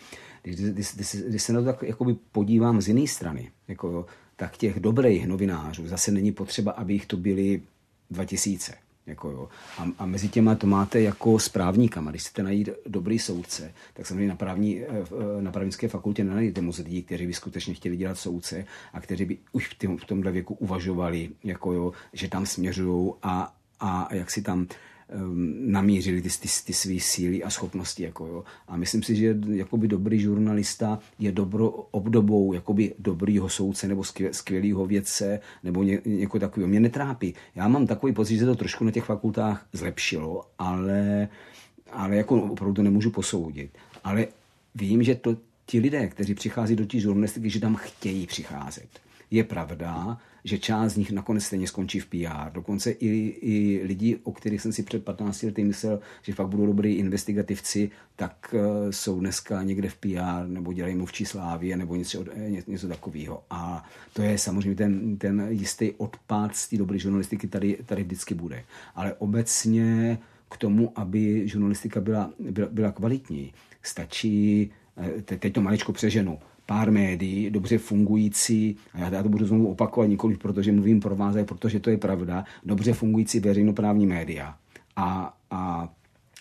když, 0.43 0.57
když, 0.57 0.95
když, 0.95 1.15
když 1.29 1.43
se 1.43 1.53
na 1.53 1.61
to 1.61 1.67
tak 1.67 1.83
jakoby 1.83 2.17
podívám 2.33 2.81
z 2.81 2.89
jiné 2.89 3.07
strany, 3.07 3.51
jako, 3.69 4.07
tak 4.37 4.57
těch 4.57 4.81
dobrých 4.81 5.27
novinářů 5.27 5.89
zase 5.89 6.11
není 6.11 6.33
potřeba, 6.33 6.73
aby 6.73 6.93
jich 6.93 7.07
to 7.07 7.17
byli 7.17 7.63
2000 8.11 8.73
jako 9.07 9.31
jo. 9.31 9.49
A, 9.79 9.87
a 9.99 10.07
mezi 10.07 10.29
těma 10.29 10.55
to 10.55 10.67
máte 10.67 11.01
jako 11.01 11.39
správníkama. 11.39 12.11
Když 12.11 12.23
chcete 12.23 12.43
najít 12.43 12.69
dobrý 12.87 13.19
soudce, 13.19 13.75
tak 13.95 14.07
samozřejmě 14.07 14.29
na, 14.29 14.37
právní, 14.37 14.81
eh, 14.81 14.87
eh, 14.89 15.43
na 15.43 15.53
právnické 15.53 15.89
fakultě 15.89 16.25
nenajdete 16.25 16.61
moc 16.61 16.79
lidí, 16.79 17.03
kteří 17.03 17.27
by 17.27 17.35
skutečně 17.35 17.75
chtěli 17.75 17.97
dělat 17.97 18.19
soudce 18.19 18.65
a 18.93 19.01
kteří 19.01 19.25
by 19.25 19.39
už 19.53 19.69
v, 19.69 19.79
tom, 19.79 19.97
v 19.97 20.05
tomhle 20.05 20.33
věku 20.33 20.55
uvažovali, 20.55 21.31
jako 21.45 21.73
jo, 21.73 21.93
že 22.13 22.29
tam 22.29 22.47
směřují 22.47 23.13
a, 23.23 23.55
a 23.81 24.15
jak 24.15 24.31
si 24.31 24.43
tam 24.43 24.67
namířili 25.67 26.23
ty, 26.23 26.29
ty, 26.29 26.49
ty 26.67 26.73
své 26.73 27.01
síly 27.01 27.43
a 27.43 27.51
schopnosti. 27.51 28.03
Jako 28.03 28.27
jo. 28.27 28.45
A 28.69 28.77
myslím 28.77 29.03
si, 29.03 29.17
že 29.17 29.37
jakoby 29.51 29.89
dobrý 29.89 30.21
žurnalista 30.21 30.99
je 31.19 31.33
dobro 31.33 31.69
obdobou 31.71 32.53
jakoby 32.53 32.95
dobrýho 32.99 33.49
soudce 33.49 33.89
nebo 33.89 34.05
skvělého 34.31 34.87
vědce 34.87 35.41
nebo 35.65 35.83
ně, 35.83 36.01
někoho 36.05 36.41
takového. 36.41 36.69
Mě 36.69 36.81
netrápí. 36.81 37.35
Já 37.55 37.69
mám 37.69 37.87
takový 37.87 38.13
pocit, 38.13 38.39
že 38.39 38.47
to 38.47 38.55
trošku 38.55 38.85
na 38.85 38.91
těch 38.91 39.05
fakultách 39.05 39.67
zlepšilo, 39.73 40.47
ale, 40.59 41.29
ale 41.93 42.17
jako 42.17 42.43
opravdu 42.43 42.75
to 42.75 42.83
nemůžu 42.83 43.11
posoudit. 43.11 43.71
Ale 44.05 44.27
vím, 44.75 45.03
že 45.03 45.15
to 45.15 45.37
ti 45.67 45.79
lidé, 45.79 46.09
kteří 46.09 46.35
přichází 46.35 46.77
do 46.77 46.87
té 46.87 46.99
žurnalistiky, 46.99 47.51
že 47.51 47.61
tam 47.61 47.77
chtějí 47.77 48.27
přicházet. 48.27 48.89
Je 49.33 49.45
pravda, 49.45 50.19
že 50.45 50.59
část 50.59 50.93
z 50.93 50.97
nich 50.97 51.11
nakonec 51.11 51.45
stejně 51.45 51.67
skončí 51.67 52.01
v 52.01 52.07
PR. 52.07 52.53
Dokonce 52.53 52.91
i, 52.91 53.09
i 53.41 53.81
lidi, 53.87 54.19
o 54.23 54.33
kterých 54.33 54.61
jsem 54.61 54.73
si 54.73 54.83
před 54.83 55.05
15 55.05 55.43
lety 55.43 55.65
myslel, 55.65 56.01
že 56.23 56.35
fakt 56.35 56.49
budou 56.49 56.67
dobrý 56.67 56.95
investigativci, 56.95 57.91
tak 58.17 58.55
uh, 58.55 58.61
jsou 58.91 59.21
dneska 59.21 59.63
někde 59.63 59.89
v 59.89 59.97
PR 59.97 60.47
nebo 60.47 60.73
dělají 60.73 60.95
mluvčí 60.95 61.25
slávě 61.25 61.77
nebo 61.77 61.97
něco, 61.97 62.25
něco, 62.49 62.71
něco 62.71 62.89
takového. 62.89 63.43
A 63.51 63.85
to 64.13 64.23
je 64.23 64.39
samozřejmě 64.39 64.75
ten, 64.75 65.17
ten 65.17 65.47
jistý 65.51 65.91
odpad 65.91 66.57
z 66.57 66.69
té 66.69 66.77
dobré 66.77 66.99
žurnalistiky 66.99 67.49
tady, 67.49 67.79
tady 67.87 68.03
vždycky 68.03 68.35
bude. 68.35 68.65
Ale 68.95 69.15
obecně 69.15 70.19
k 70.51 70.57
tomu, 70.57 70.93
aby 70.95 71.49
žurnalistika 71.49 72.01
byla, 72.01 72.31
byla, 72.39 72.69
byla 72.71 72.93
kvalitní, 72.93 73.53
stačí, 73.83 74.71
eh, 74.97 75.23
teď 75.23 75.53
to 75.53 75.61
maličko 75.61 75.93
přeženu, 75.93 76.39
pár 76.67 76.91
médií, 76.91 77.51
dobře 77.51 77.79
fungující, 77.79 78.77
a 78.95 78.99
já, 78.99 79.23
to 79.23 79.29
budu 79.29 79.47
znovu 79.47 79.71
opakovat 79.71 80.07
nikoliv, 80.07 80.39
protože 80.39 80.73
mluvím 80.73 81.01
pro 81.01 81.17
vás, 81.17 81.35
ale 81.35 81.45
protože 81.45 81.81
to 81.81 81.91
je 81.91 81.97
pravda, 81.97 82.45
dobře 82.65 82.93
fungující 82.93 83.41
veřejnoprávní 83.41 84.07
média 84.07 84.57
a, 84.97 85.39
a 85.51 85.89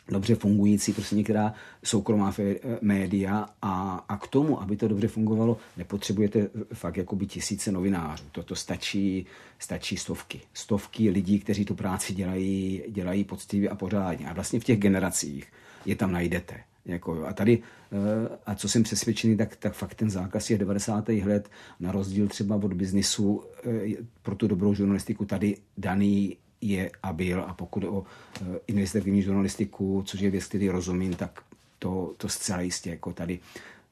dobře 0.09 0.35
fungující 0.35 0.93
prostě 0.93 1.15
některá 1.15 1.53
soukromá 1.83 2.33
média 2.81 3.45
a, 3.61 4.05
a 4.09 4.17
k 4.17 4.27
tomu, 4.27 4.61
aby 4.61 4.77
to 4.77 4.87
dobře 4.87 5.07
fungovalo, 5.07 5.57
nepotřebujete 5.77 6.49
fakt 6.73 6.97
jakoby 6.97 7.25
tisíce 7.25 7.71
novinářů. 7.71 8.23
Toto 8.31 8.55
stačí, 8.55 9.25
stačí 9.59 9.97
stovky. 9.97 10.41
Stovky 10.53 11.09
lidí, 11.09 11.39
kteří 11.39 11.65
tu 11.65 11.75
práci 11.75 12.13
dělají, 12.13 12.83
dělají 12.89 13.23
poctivě 13.23 13.69
a 13.69 13.75
pořádně. 13.75 14.29
A 14.29 14.33
vlastně 14.33 14.59
v 14.59 14.63
těch 14.63 14.79
generacích 14.79 15.47
je 15.85 15.95
tam 15.95 16.11
najdete. 16.11 16.55
Jako, 16.85 17.25
a 17.25 17.33
tady, 17.33 17.59
eh, 17.91 18.37
a 18.45 18.55
co 18.55 18.69
jsem 18.69 18.83
přesvědčený, 18.83 19.37
tak, 19.37 19.55
tak 19.55 19.73
fakt 19.73 19.95
ten 19.95 20.09
zákaz 20.09 20.49
je 20.49 20.57
90. 20.57 21.09
let, 21.09 21.49
na 21.79 21.91
rozdíl 21.91 22.27
třeba 22.27 22.55
od 22.55 22.73
biznisu 22.73 23.43
eh, 23.63 24.03
pro 24.21 24.35
tu 24.35 24.47
dobrou 24.47 24.73
žurnalistiku 24.73 25.25
tady 25.25 25.57
daný 25.77 26.37
je 26.61 26.91
a 27.03 27.13
byl. 27.13 27.41
A 27.41 27.53
pokud 27.53 27.83
o 27.83 28.03
eh, 28.41 28.45
investigativní 28.67 29.21
žurnalistiku, 29.21 30.03
což 30.05 30.19
je 30.19 30.29
věc, 30.29 30.45
který 30.45 30.69
rozumím, 30.69 31.13
tak 31.13 31.41
to, 31.79 32.13
to 32.17 32.29
zcela 32.29 32.61
jistě. 32.61 32.89
Jako 32.89 33.13
tady 33.13 33.39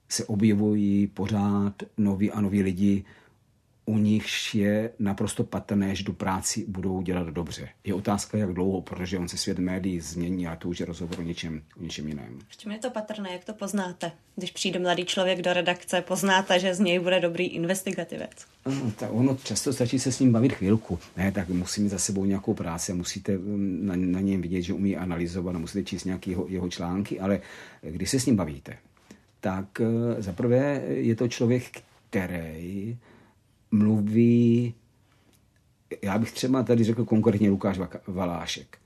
se 0.10 0.26
objevují 0.26 1.08
pořád 1.08 1.74
noví 1.98 2.32
a 2.32 2.42
noví 2.42 2.64
lidi, 2.64 3.06
u 3.90 3.98
nichž 3.98 4.56
je 4.56 4.92
naprosto 5.00 5.44
patrné, 5.44 5.96
že 5.96 6.04
tu 6.04 6.14
práci 6.14 6.66
budou 6.68 7.02
dělat 7.02 7.28
dobře. 7.28 7.70
Je 7.84 7.94
otázka, 7.94 8.38
jak 8.38 8.54
dlouho, 8.54 8.82
protože 8.82 9.18
on 9.18 9.28
se 9.28 9.38
svět 9.38 9.60
médií 9.60 10.00
změní 10.00 10.48
a 10.48 10.56
to 10.56 10.70
už 10.70 10.80
je 10.80 10.86
rozhovor 10.86 11.20
o 11.20 11.22
něčem, 11.22 11.62
o 11.80 11.84
něčem 11.84 12.08
jiném. 12.08 12.40
V 12.48 12.58
čem 12.58 12.72
je 12.72 12.78
to 12.78 12.90
patrné, 12.90 13.32
jak 13.32 13.44
to 13.44 13.54
poznáte? 13.54 14.12
Když 14.36 14.52
přijde 14.52 14.80
mladý 14.80 15.06
člověk 15.06 15.42
do 15.42 15.54
redakce, 15.54 16.02
poznáte, 16.02 16.60
že 16.60 16.76
z 16.76 16.80
něj 16.80 17.00
bude 17.00 17.20
dobrý 17.20 17.46
investigativec? 17.46 18.46
No, 18.66 18.92
tak 18.92 19.10
ono 19.12 19.38
často 19.44 19.74
stačí 19.74 20.00
se 20.00 20.12
s 20.12 20.20
ním 20.20 20.32
bavit 20.32 20.54
chvilku. 20.54 21.00
Ne, 21.18 21.32
tak 21.32 21.50
musí 21.50 21.82
mít 21.82 21.90
za 21.90 21.98
sebou 21.98 22.26
nějakou 22.26 22.54
práci 22.54 22.92
a 22.92 22.96
musíte 22.96 23.38
mm, 23.38 23.80
na, 23.86 23.96
na 23.96 24.22
něm 24.22 24.42
vidět, 24.42 24.62
že 24.62 24.74
umí 24.74 24.98
analyzovat 24.98 25.56
a 25.56 25.60
musíte 25.60 25.84
číst 25.84 26.04
nějaké 26.04 26.30
jeho, 26.30 26.46
jeho 26.48 26.70
články, 26.70 27.20
ale 27.20 27.42
když 27.82 28.10
se 28.10 28.20
s 28.20 28.26
ním 28.26 28.36
bavíte, 28.36 28.78
tak 29.40 29.82
eh, 29.82 30.22
zaprvé 30.22 30.82
je 30.88 31.16
to 31.16 31.28
člověk, 31.28 31.64
který 32.10 32.98
mluví, 33.72 34.74
já 36.02 36.18
bych 36.18 36.32
třeba 36.32 36.64
tady 36.64 36.84
řekl 36.84 37.06
konkrétně 37.06 37.50
Lukáš 37.50 37.80
Valášek. 38.08 38.78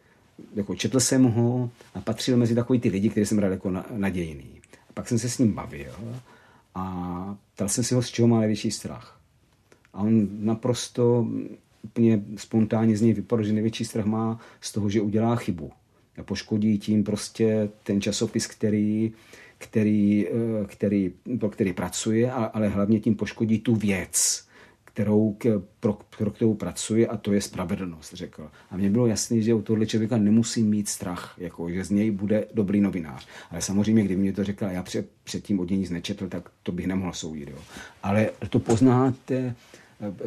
Jako 0.56 0.76
četl 0.76 1.00
jsem 1.00 1.24
ho 1.24 1.70
a 1.94 2.02
patřil 2.02 2.38
mezi 2.38 2.56
takový 2.56 2.80
ty 2.80 2.90
lidi, 2.90 3.10
které 3.10 3.26
jsem 3.26 3.40
rád 3.40 3.50
jako 3.50 3.72
nadějný. 3.92 4.62
A 4.90 4.94
pak 4.94 5.08
jsem 5.08 5.20
se 5.20 5.30
s 5.30 5.38
ním 5.38 5.54
bavil 5.54 5.94
a 6.76 7.38
ptal 7.56 7.70
jsem 7.70 7.84
si 7.84 7.96
ho, 7.96 8.02
z 8.02 8.10
čeho 8.10 8.28
má 8.28 8.40
největší 8.40 8.72
strach. 8.72 9.20
A 9.94 10.02
on 10.02 10.28
naprosto 10.46 11.28
úplně 11.82 12.24
spontánně 12.38 12.98
z 12.98 13.02
něj 13.02 13.14
vypadl, 13.14 13.44
že 13.44 13.54
největší 13.54 13.86
strach 13.86 14.06
má 14.06 14.40
z 14.62 14.72
toho, 14.72 14.90
že 14.90 15.02
udělá 15.02 15.36
chybu. 15.36 15.72
A 16.18 16.24
poškodí 16.24 16.78
tím 16.78 17.04
prostě 17.04 17.70
ten 17.84 18.02
časopis, 18.02 18.48
který, 18.48 19.14
který, 19.58 20.28
eh, 20.28 20.66
který, 20.66 21.14
pro 21.40 21.50
který 21.50 21.74
pracuje, 21.74 22.32
ale 22.32 22.68
hlavně 22.68 23.00
tím 23.00 23.16
poškodí 23.16 23.60
tu 23.60 23.76
věc 23.76 24.48
kterou, 24.94 25.38
pro, 25.80 25.98
pro 26.18 26.32
kterou 26.32 26.54
pracuje 26.54 27.08
a 27.08 27.18
to 27.18 27.34
je 27.34 27.42
spravedlnost, 27.42 28.14
řekl. 28.14 28.50
A 28.72 28.78
mně 28.78 28.90
bylo 28.90 29.08
jasné, 29.08 29.42
že 29.42 29.54
u 29.54 29.62
tohle 29.62 29.86
člověka 29.86 30.18
nemusí 30.18 30.64
mít 30.64 30.90
strach, 30.90 31.36
jako, 31.38 31.70
že 31.70 31.84
z 31.84 31.90
něj 31.90 32.12
bude 32.12 32.48
dobrý 32.54 32.82
novinář. 32.82 33.28
Ale 33.52 33.62
samozřejmě, 33.62 34.04
kdyby 34.04 34.22
mě 34.22 34.34
to 34.34 34.44
řekl, 34.44 34.66
já 34.66 34.84
před, 34.84 35.10
předtím 35.24 35.60
od 35.60 35.70
něj 35.70 35.80
nic 35.80 35.90
nečetl, 35.90 36.30
tak 36.30 36.50
to 36.64 36.72
bych 36.72 36.88
nemohl 36.88 37.14
soudit. 37.14 37.50
Jo. 37.50 37.58
Ale 38.04 38.30
to 38.50 38.60
poznáte, 38.60 39.56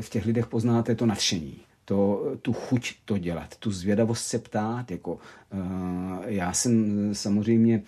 v 0.00 0.08
těch 0.08 0.26
lidech 0.26 0.46
poznáte 0.46 0.94
to 0.94 1.06
nadšení 1.06 1.56
to, 1.86 2.32
tu 2.42 2.52
chuť 2.52 2.94
to 3.04 3.18
dělat, 3.18 3.56
tu 3.56 3.70
zvědavost 3.70 4.26
se 4.26 4.38
ptát. 4.38 4.90
Jako, 4.90 5.12
uh, 5.12 5.18
já 6.26 6.52
jsem 6.52 6.94
samozřejmě 7.14 7.82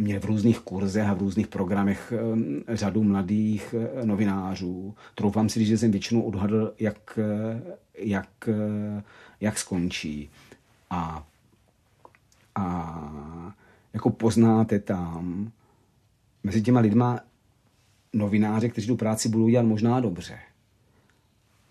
měl 0.00 0.20
v 0.20 0.24
různých 0.24 0.58
kurzech 0.58 1.06
a 1.06 1.14
v 1.14 1.18
různých 1.18 1.46
programech 1.46 2.12
eh, 2.12 2.76
řadu 2.76 3.02
mladých 3.02 3.74
eh, 3.78 4.06
novinářů. 4.06 4.94
Troufám 5.14 5.48
si, 5.48 5.64
že 5.64 5.78
jsem 5.78 5.90
většinou 5.90 6.22
odhadl, 6.22 6.74
jak, 6.78 7.18
eh, 7.22 7.62
jak, 7.98 8.48
jak 9.40 9.58
skončí. 9.58 10.30
A, 10.90 11.26
a 12.54 13.56
jako 13.92 14.10
poznáte 14.10 14.78
tam 14.78 15.52
mezi 16.44 16.62
těma 16.62 16.80
lidma 16.80 17.20
novináře, 18.12 18.68
kteří 18.68 18.86
tu 18.86 18.96
práci 18.96 19.28
budou 19.28 19.48
dělat 19.48 19.66
možná 19.66 20.00
dobře, 20.00 20.38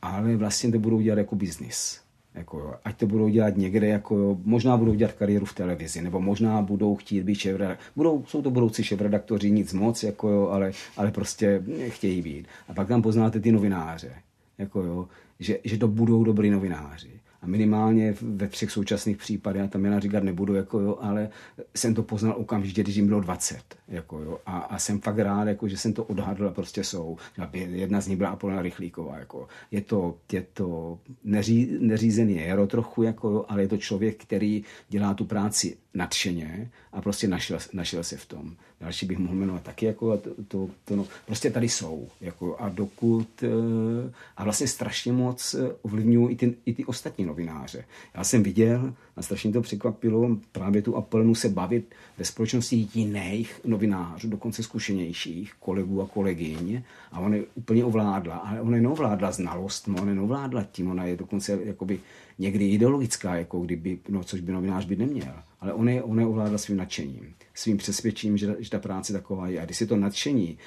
ale 0.02 0.36
vlastně 0.36 0.72
to 0.72 0.80
budou 0.80 1.02
dělat 1.02 1.18
jako 1.18 1.36
biznis. 1.36 2.02
Jako, 2.40 2.76
ať 2.84 2.98
to 2.98 3.08
budou 3.08 3.30
dělat 3.30 3.58
někde, 3.58 3.88
jako, 3.88 4.38
možná 4.44 4.78
budou 4.78 4.94
dělat 4.94 5.14
kariéru 5.14 5.46
v 5.46 5.54
televizi, 5.54 6.02
nebo 6.02 6.22
možná 6.22 6.62
budou 6.62 6.96
chtít 6.96 7.24
být 7.24 7.36
šéf 7.36 7.62
budou, 7.96 8.24
Jsou 8.28 8.42
to 8.42 8.52
budoucí 8.52 8.84
šéfredaktoři, 8.84 9.52
nic 9.52 9.74
moc, 9.74 10.04
jako, 10.04 10.50
ale, 10.50 10.72
ale 10.98 11.12
prostě 11.12 11.64
chtějí 11.88 12.22
být. 12.22 12.48
A 12.68 12.74
pak 12.74 12.88
tam 12.88 13.02
poznáte 13.02 13.40
ty 13.40 13.52
novináře, 13.52 14.12
jako, 14.58 14.82
jo, 14.82 15.08
že, 15.40 15.60
že 15.64 15.78
to 15.78 15.88
budou 15.88 16.24
dobrý 16.24 16.50
novináři. 16.50 17.19
A 17.42 17.48
minimálně 17.48 18.16
ve 18.22 18.48
třech 18.48 18.72
současných 18.72 19.18
případech, 19.18 19.62
já 19.62 19.68
tam 19.68 19.82
jména 19.82 20.00
říkat 20.00 20.24
nebudu, 20.24 20.54
jako 20.56 20.80
jo, 20.80 20.98
ale 21.02 21.30
jsem 21.76 21.94
to 21.94 22.04
poznal 22.04 22.36
okamžitě, 22.38 22.84
když 22.84 22.96
jim 22.96 23.08
bylo 23.08 23.20
20. 23.20 23.60
Jako 23.88 24.20
jo, 24.20 24.40
a, 24.46 24.58
a, 24.58 24.80
jsem 24.80 25.02
fakt 25.02 25.20
rád, 25.20 25.48
jako, 25.48 25.68
že 25.68 25.78
jsem 25.78 25.94
to 25.94 26.04
odhadl 26.04 26.48
a 26.48 26.52
prostě 26.52 26.84
jsou. 26.84 27.18
Jedna 27.54 28.02
z 28.02 28.08
nich 28.08 28.18
byla 28.18 28.30
Apolona 28.30 28.62
Rychlíková. 28.62 29.18
Jako. 29.18 29.48
Je 29.72 29.82
to, 29.82 30.18
je 30.32 30.46
to 30.54 31.00
neří, 31.24 31.78
neřízený 31.80 32.36
jero 32.36 32.68
trochu, 32.68 33.04
jako, 33.04 33.30
jo, 33.30 33.46
ale 33.48 33.62
je 33.62 33.68
to 33.68 33.78
člověk, 33.78 34.24
který 34.24 34.64
dělá 34.90 35.14
tu 35.14 35.26
práci 35.26 35.78
nadšeně 35.94 36.72
a 36.92 37.02
prostě 37.02 37.28
našel, 37.28 37.58
našel 37.74 38.04
se 38.04 38.18
v 38.18 38.26
tom. 38.26 38.56
Další 38.82 39.06
bych 39.06 39.18
mohl 39.18 39.36
jmenovat 39.36 39.64
taky, 39.64 39.86
jako 39.86 40.18
to, 40.18 40.30
to, 40.48 40.70
to 40.86 40.96
no, 40.96 41.06
prostě 41.26 41.52
tady 41.52 41.70
jsou. 41.70 42.08
Jako, 42.22 42.58
a 42.60 42.70
dokud, 42.70 43.44
eh, 43.44 44.12
a 44.38 44.44
vlastně 44.44 44.68
strašně 44.68 45.12
moc 45.14 45.54
eh, 45.54 45.76
ovlivňují 45.82 46.30
i 46.30 46.36
ty, 46.36 46.56
i 46.66 46.74
ty 46.74 46.86
ostatní 46.86 47.26
novináře. 47.26 47.86
Já 48.14 48.24
jsem 48.24 48.44
viděl, 48.44 48.94
a 49.20 49.22
strašně 49.22 49.52
to 49.52 49.62
překvapilo, 49.62 50.38
právě 50.52 50.82
tu 50.82 50.96
Apelnu 50.96 51.36
se 51.36 51.50
bavit 51.50 51.96
ve 52.18 52.26
společnosti 52.26 52.88
jiných 52.94 53.62
novinářů, 53.66 54.30
dokonce 54.30 54.64
zkušenějších 54.64 55.54
kolegů 55.60 56.02
a 56.02 56.08
kolegyň 56.08 56.82
a 57.12 57.20
ona 57.20 57.36
je 57.36 57.44
úplně 57.56 57.86
ovládla, 57.86 58.36
ale 58.36 58.62
ona 58.62 58.78
neovládla 58.78 59.32
znalost, 59.32 59.88
ona 59.88 60.14
neovládla 60.14 60.64
tím, 60.64 60.92
ona 60.92 61.06
je 61.06 61.18
dokonce 61.18 61.60
jakoby 61.64 62.00
někdy 62.40 62.70
ideologická, 62.70 63.36
jako 63.36 63.60
kdyby, 63.60 64.00
no, 64.10 64.24
což 64.24 64.42
by 64.42 64.52
novinář 64.52 64.86
by 64.86 64.96
neměl. 64.96 65.34
Ale 65.60 65.74
on 65.74 65.90
je, 65.90 66.04
on 66.04 66.20
je 66.20 66.26
ovládla 66.26 66.58
svým 66.58 66.78
nadšením, 66.78 67.34
svým 67.54 67.78
přesvědčením, 67.78 68.38
že, 68.38 68.56
že 68.60 68.70
ta 68.70 68.80
práce 68.80 69.14
taková 69.14 69.48
je. 69.48 69.62
A 69.62 69.66
když 69.66 69.78
si 69.78 69.88
to 69.88 69.96
nadšení 69.96 70.58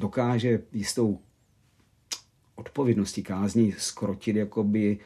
dokáže 0.00 0.62
jistou 0.72 1.18
odpovědností 2.54 3.22
kázní 3.22 3.72
skrotit 3.78 4.36
jakoby 4.36 4.98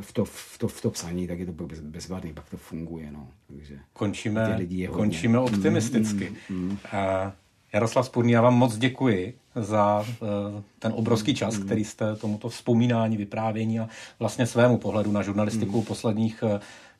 v 0.00 0.12
to, 0.12 0.24
v 0.24 0.58
to, 0.58 0.68
v 0.68 0.82
to 0.82 0.90
psaní, 0.90 1.26
tak 1.26 1.38
je 1.38 1.46
to 1.46 1.52
bez, 1.52 1.80
bezvadný, 1.80 2.32
pak 2.32 2.50
to 2.50 2.56
funguje. 2.56 3.10
No. 3.12 3.28
Takže 3.48 3.78
končíme, 3.92 4.58
končíme 4.90 5.38
optimisticky. 5.38 6.32
Mm, 6.50 6.56
mm, 6.56 6.68
mm. 6.68 6.78
A 6.92 7.32
Jaroslav 7.72 8.06
Spurný, 8.06 8.32
já 8.32 8.40
vám 8.40 8.54
moc 8.54 8.76
děkuji 8.76 9.38
za 9.54 10.00
uh, 10.00 10.62
ten 10.78 10.92
obrovský 10.96 11.34
čas, 11.34 11.58
mm. 11.58 11.64
který 11.64 11.84
jste 11.84 12.16
tomuto 12.16 12.48
vzpomínání, 12.48 13.16
vyprávění 13.16 13.80
a 13.80 13.88
vlastně 14.18 14.46
svému 14.46 14.78
pohledu 14.78 15.12
na 15.12 15.22
žurnalistiku 15.22 15.78
mm. 15.78 15.84
posledních 15.84 16.44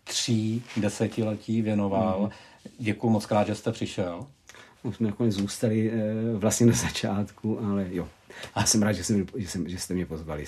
tří 0.05 0.63
desetiletí 0.77 1.63
věnoval. 1.63 2.21
Mm. 2.23 2.31
Děkuji 2.79 3.11
moc 3.11 3.27
krát, 3.27 3.47
že 3.47 3.55
jste 3.55 3.73
přišel. 3.73 4.27
No, 4.85 4.93
jsme 4.93 5.07
nakonec 5.07 5.35
zůstali 5.35 5.93
vlastně 6.35 6.67
na 6.67 6.73
začátku, 6.73 7.61
ale 7.61 7.87
jo. 7.91 8.09
A 8.55 8.67
jsem 8.67 8.83
rád, 8.83 8.93
že, 8.93 9.05
jsem, 9.05 9.27
že, 9.37 9.49
jsem, 9.49 9.69
že 9.69 9.79
jste 9.79 9.95
mě 9.95 10.07
pozvali 10.07 10.45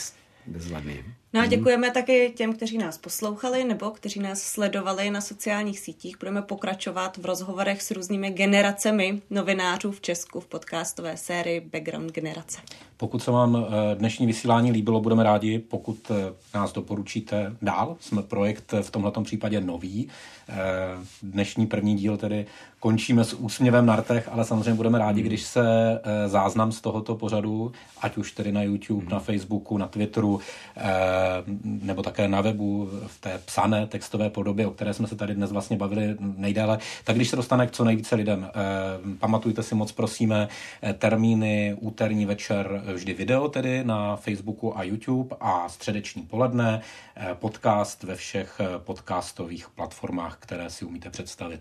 bezvadný. 0.47 1.05
No 1.37 1.43
a 1.43 1.45
mhm. 1.45 1.51
děkujeme 1.51 1.91
taky 1.91 2.33
těm, 2.37 2.53
kteří 2.53 2.79
nás 2.79 2.99
poslouchali 2.99 3.65
nebo 3.65 3.91
kteří 3.91 4.21
nás 4.21 4.43
sledovali 4.43 5.11
na 5.11 5.21
sociálních 5.21 5.79
sítích. 5.79 6.19
Budeme 6.19 6.43
pokračovat 6.43 7.17
v 7.17 7.27
rozhovorech 7.27 7.83
s 7.83 7.91
různými 7.91 8.31
generacemi 8.31 9.23
novinářů 9.31 9.93
v 9.93 10.01
Česku 10.01 10.41
v 10.41 10.47
podcastové 10.47 11.17
sérii 11.17 11.61
Background 11.61 12.13
Generace. 12.13 12.59
Pokud 12.97 13.23
se 13.23 13.31
vám 13.31 13.57
eh, 13.57 13.95
dnešní 13.95 14.27
vysílání 14.27 14.73
líbilo, 14.73 15.01
budeme 15.01 15.23
rádi, 15.23 15.59
pokud 15.59 16.11
eh, 16.11 16.33
nás 16.55 16.73
doporučíte 16.73 17.57
dál. 17.63 17.97
Jsme 18.01 18.23
projekt 18.23 18.75
v 18.83 18.91
tomto 18.91 19.23
případě 19.23 19.61
nový. 19.61 20.09
Eh, 20.49 20.55
dnešní 21.23 21.67
první 21.67 21.97
díl 21.97 22.17
tedy 22.17 22.47
končíme 22.81 23.25
s 23.25 23.35
úsměvem 23.35 23.87
na 23.87 23.97
rtech, 23.97 24.29
ale 24.33 24.45
samozřejmě 24.45 24.75
budeme 24.75 24.99
rádi, 24.99 25.23
když 25.23 25.43
se 25.43 25.67
záznam 26.27 26.73
z 26.73 26.81
tohoto 26.81 27.15
pořadu, 27.15 27.73
ať 28.01 28.17
už 28.17 28.33
tedy 28.33 28.53
na 28.53 28.63
YouTube, 28.63 29.07
na 29.11 29.19
Facebooku, 29.19 29.79
na 29.79 29.89
Twitteru, 29.89 30.41
nebo 31.65 32.03
také 32.03 32.29
na 32.29 32.41
webu 32.41 32.91
v 33.07 33.21
té 33.21 33.41
psané 33.45 33.87
textové 33.87 34.31
podobě, 34.31 34.67
o 34.67 34.71
které 34.71 34.95
jsme 34.95 35.07
se 35.07 35.17
tady 35.17 35.35
dnes 35.35 35.53
vlastně 35.53 35.77
bavili 35.77 36.17
nejdéle, 36.19 36.79
tak 37.05 37.17
když 37.17 37.29
se 37.29 37.37
dostane 37.37 37.67
k 37.67 37.71
co 37.71 37.85
nejvíce 37.85 38.15
lidem, 38.15 38.51
pamatujte 39.19 39.63
si 39.63 39.75
moc 39.75 39.93
prosíme 39.93 40.49
termíny 40.99 41.77
úterní 41.81 42.27
večer 42.27 42.83
vždy 42.95 43.15
video 43.15 43.49
tedy 43.49 43.85
na 43.85 44.17
Facebooku 44.17 44.79
a 44.79 44.83
YouTube 44.83 45.37
a 45.41 45.69
středeční 45.69 46.23
poledne 46.23 46.81
eh, 47.17 47.35
podcast 47.35 48.03
ve 48.03 48.15
všech 48.15 48.61
eh, 48.61 48.79
podcastových 48.79 49.69
platformách, 49.69 50.37
které 50.41 50.71
si 50.71 50.85
umíte 50.85 51.11
představit. 51.11 51.61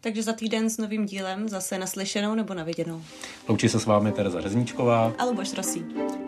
Takže 0.00 0.22
za 0.22 0.32
týden 0.32 0.70
s 0.70 0.78
novým 0.78 1.06
dílem 1.06 1.48
zase 1.48 1.78
naslyšenou 1.78 2.34
nebo 2.34 2.54
naviděnou. 2.54 3.02
Loučí 3.48 3.68
se 3.68 3.80
s 3.80 3.86
vámi 3.86 4.12
Tereza 4.12 4.40
Řezníčková 4.40 5.12
a 5.18 5.24
Luboš 5.24 5.52
Rosí. 5.52 5.84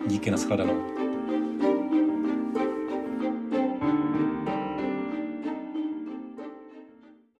Díky, 0.07 0.31
nashledanou. 0.31 1.08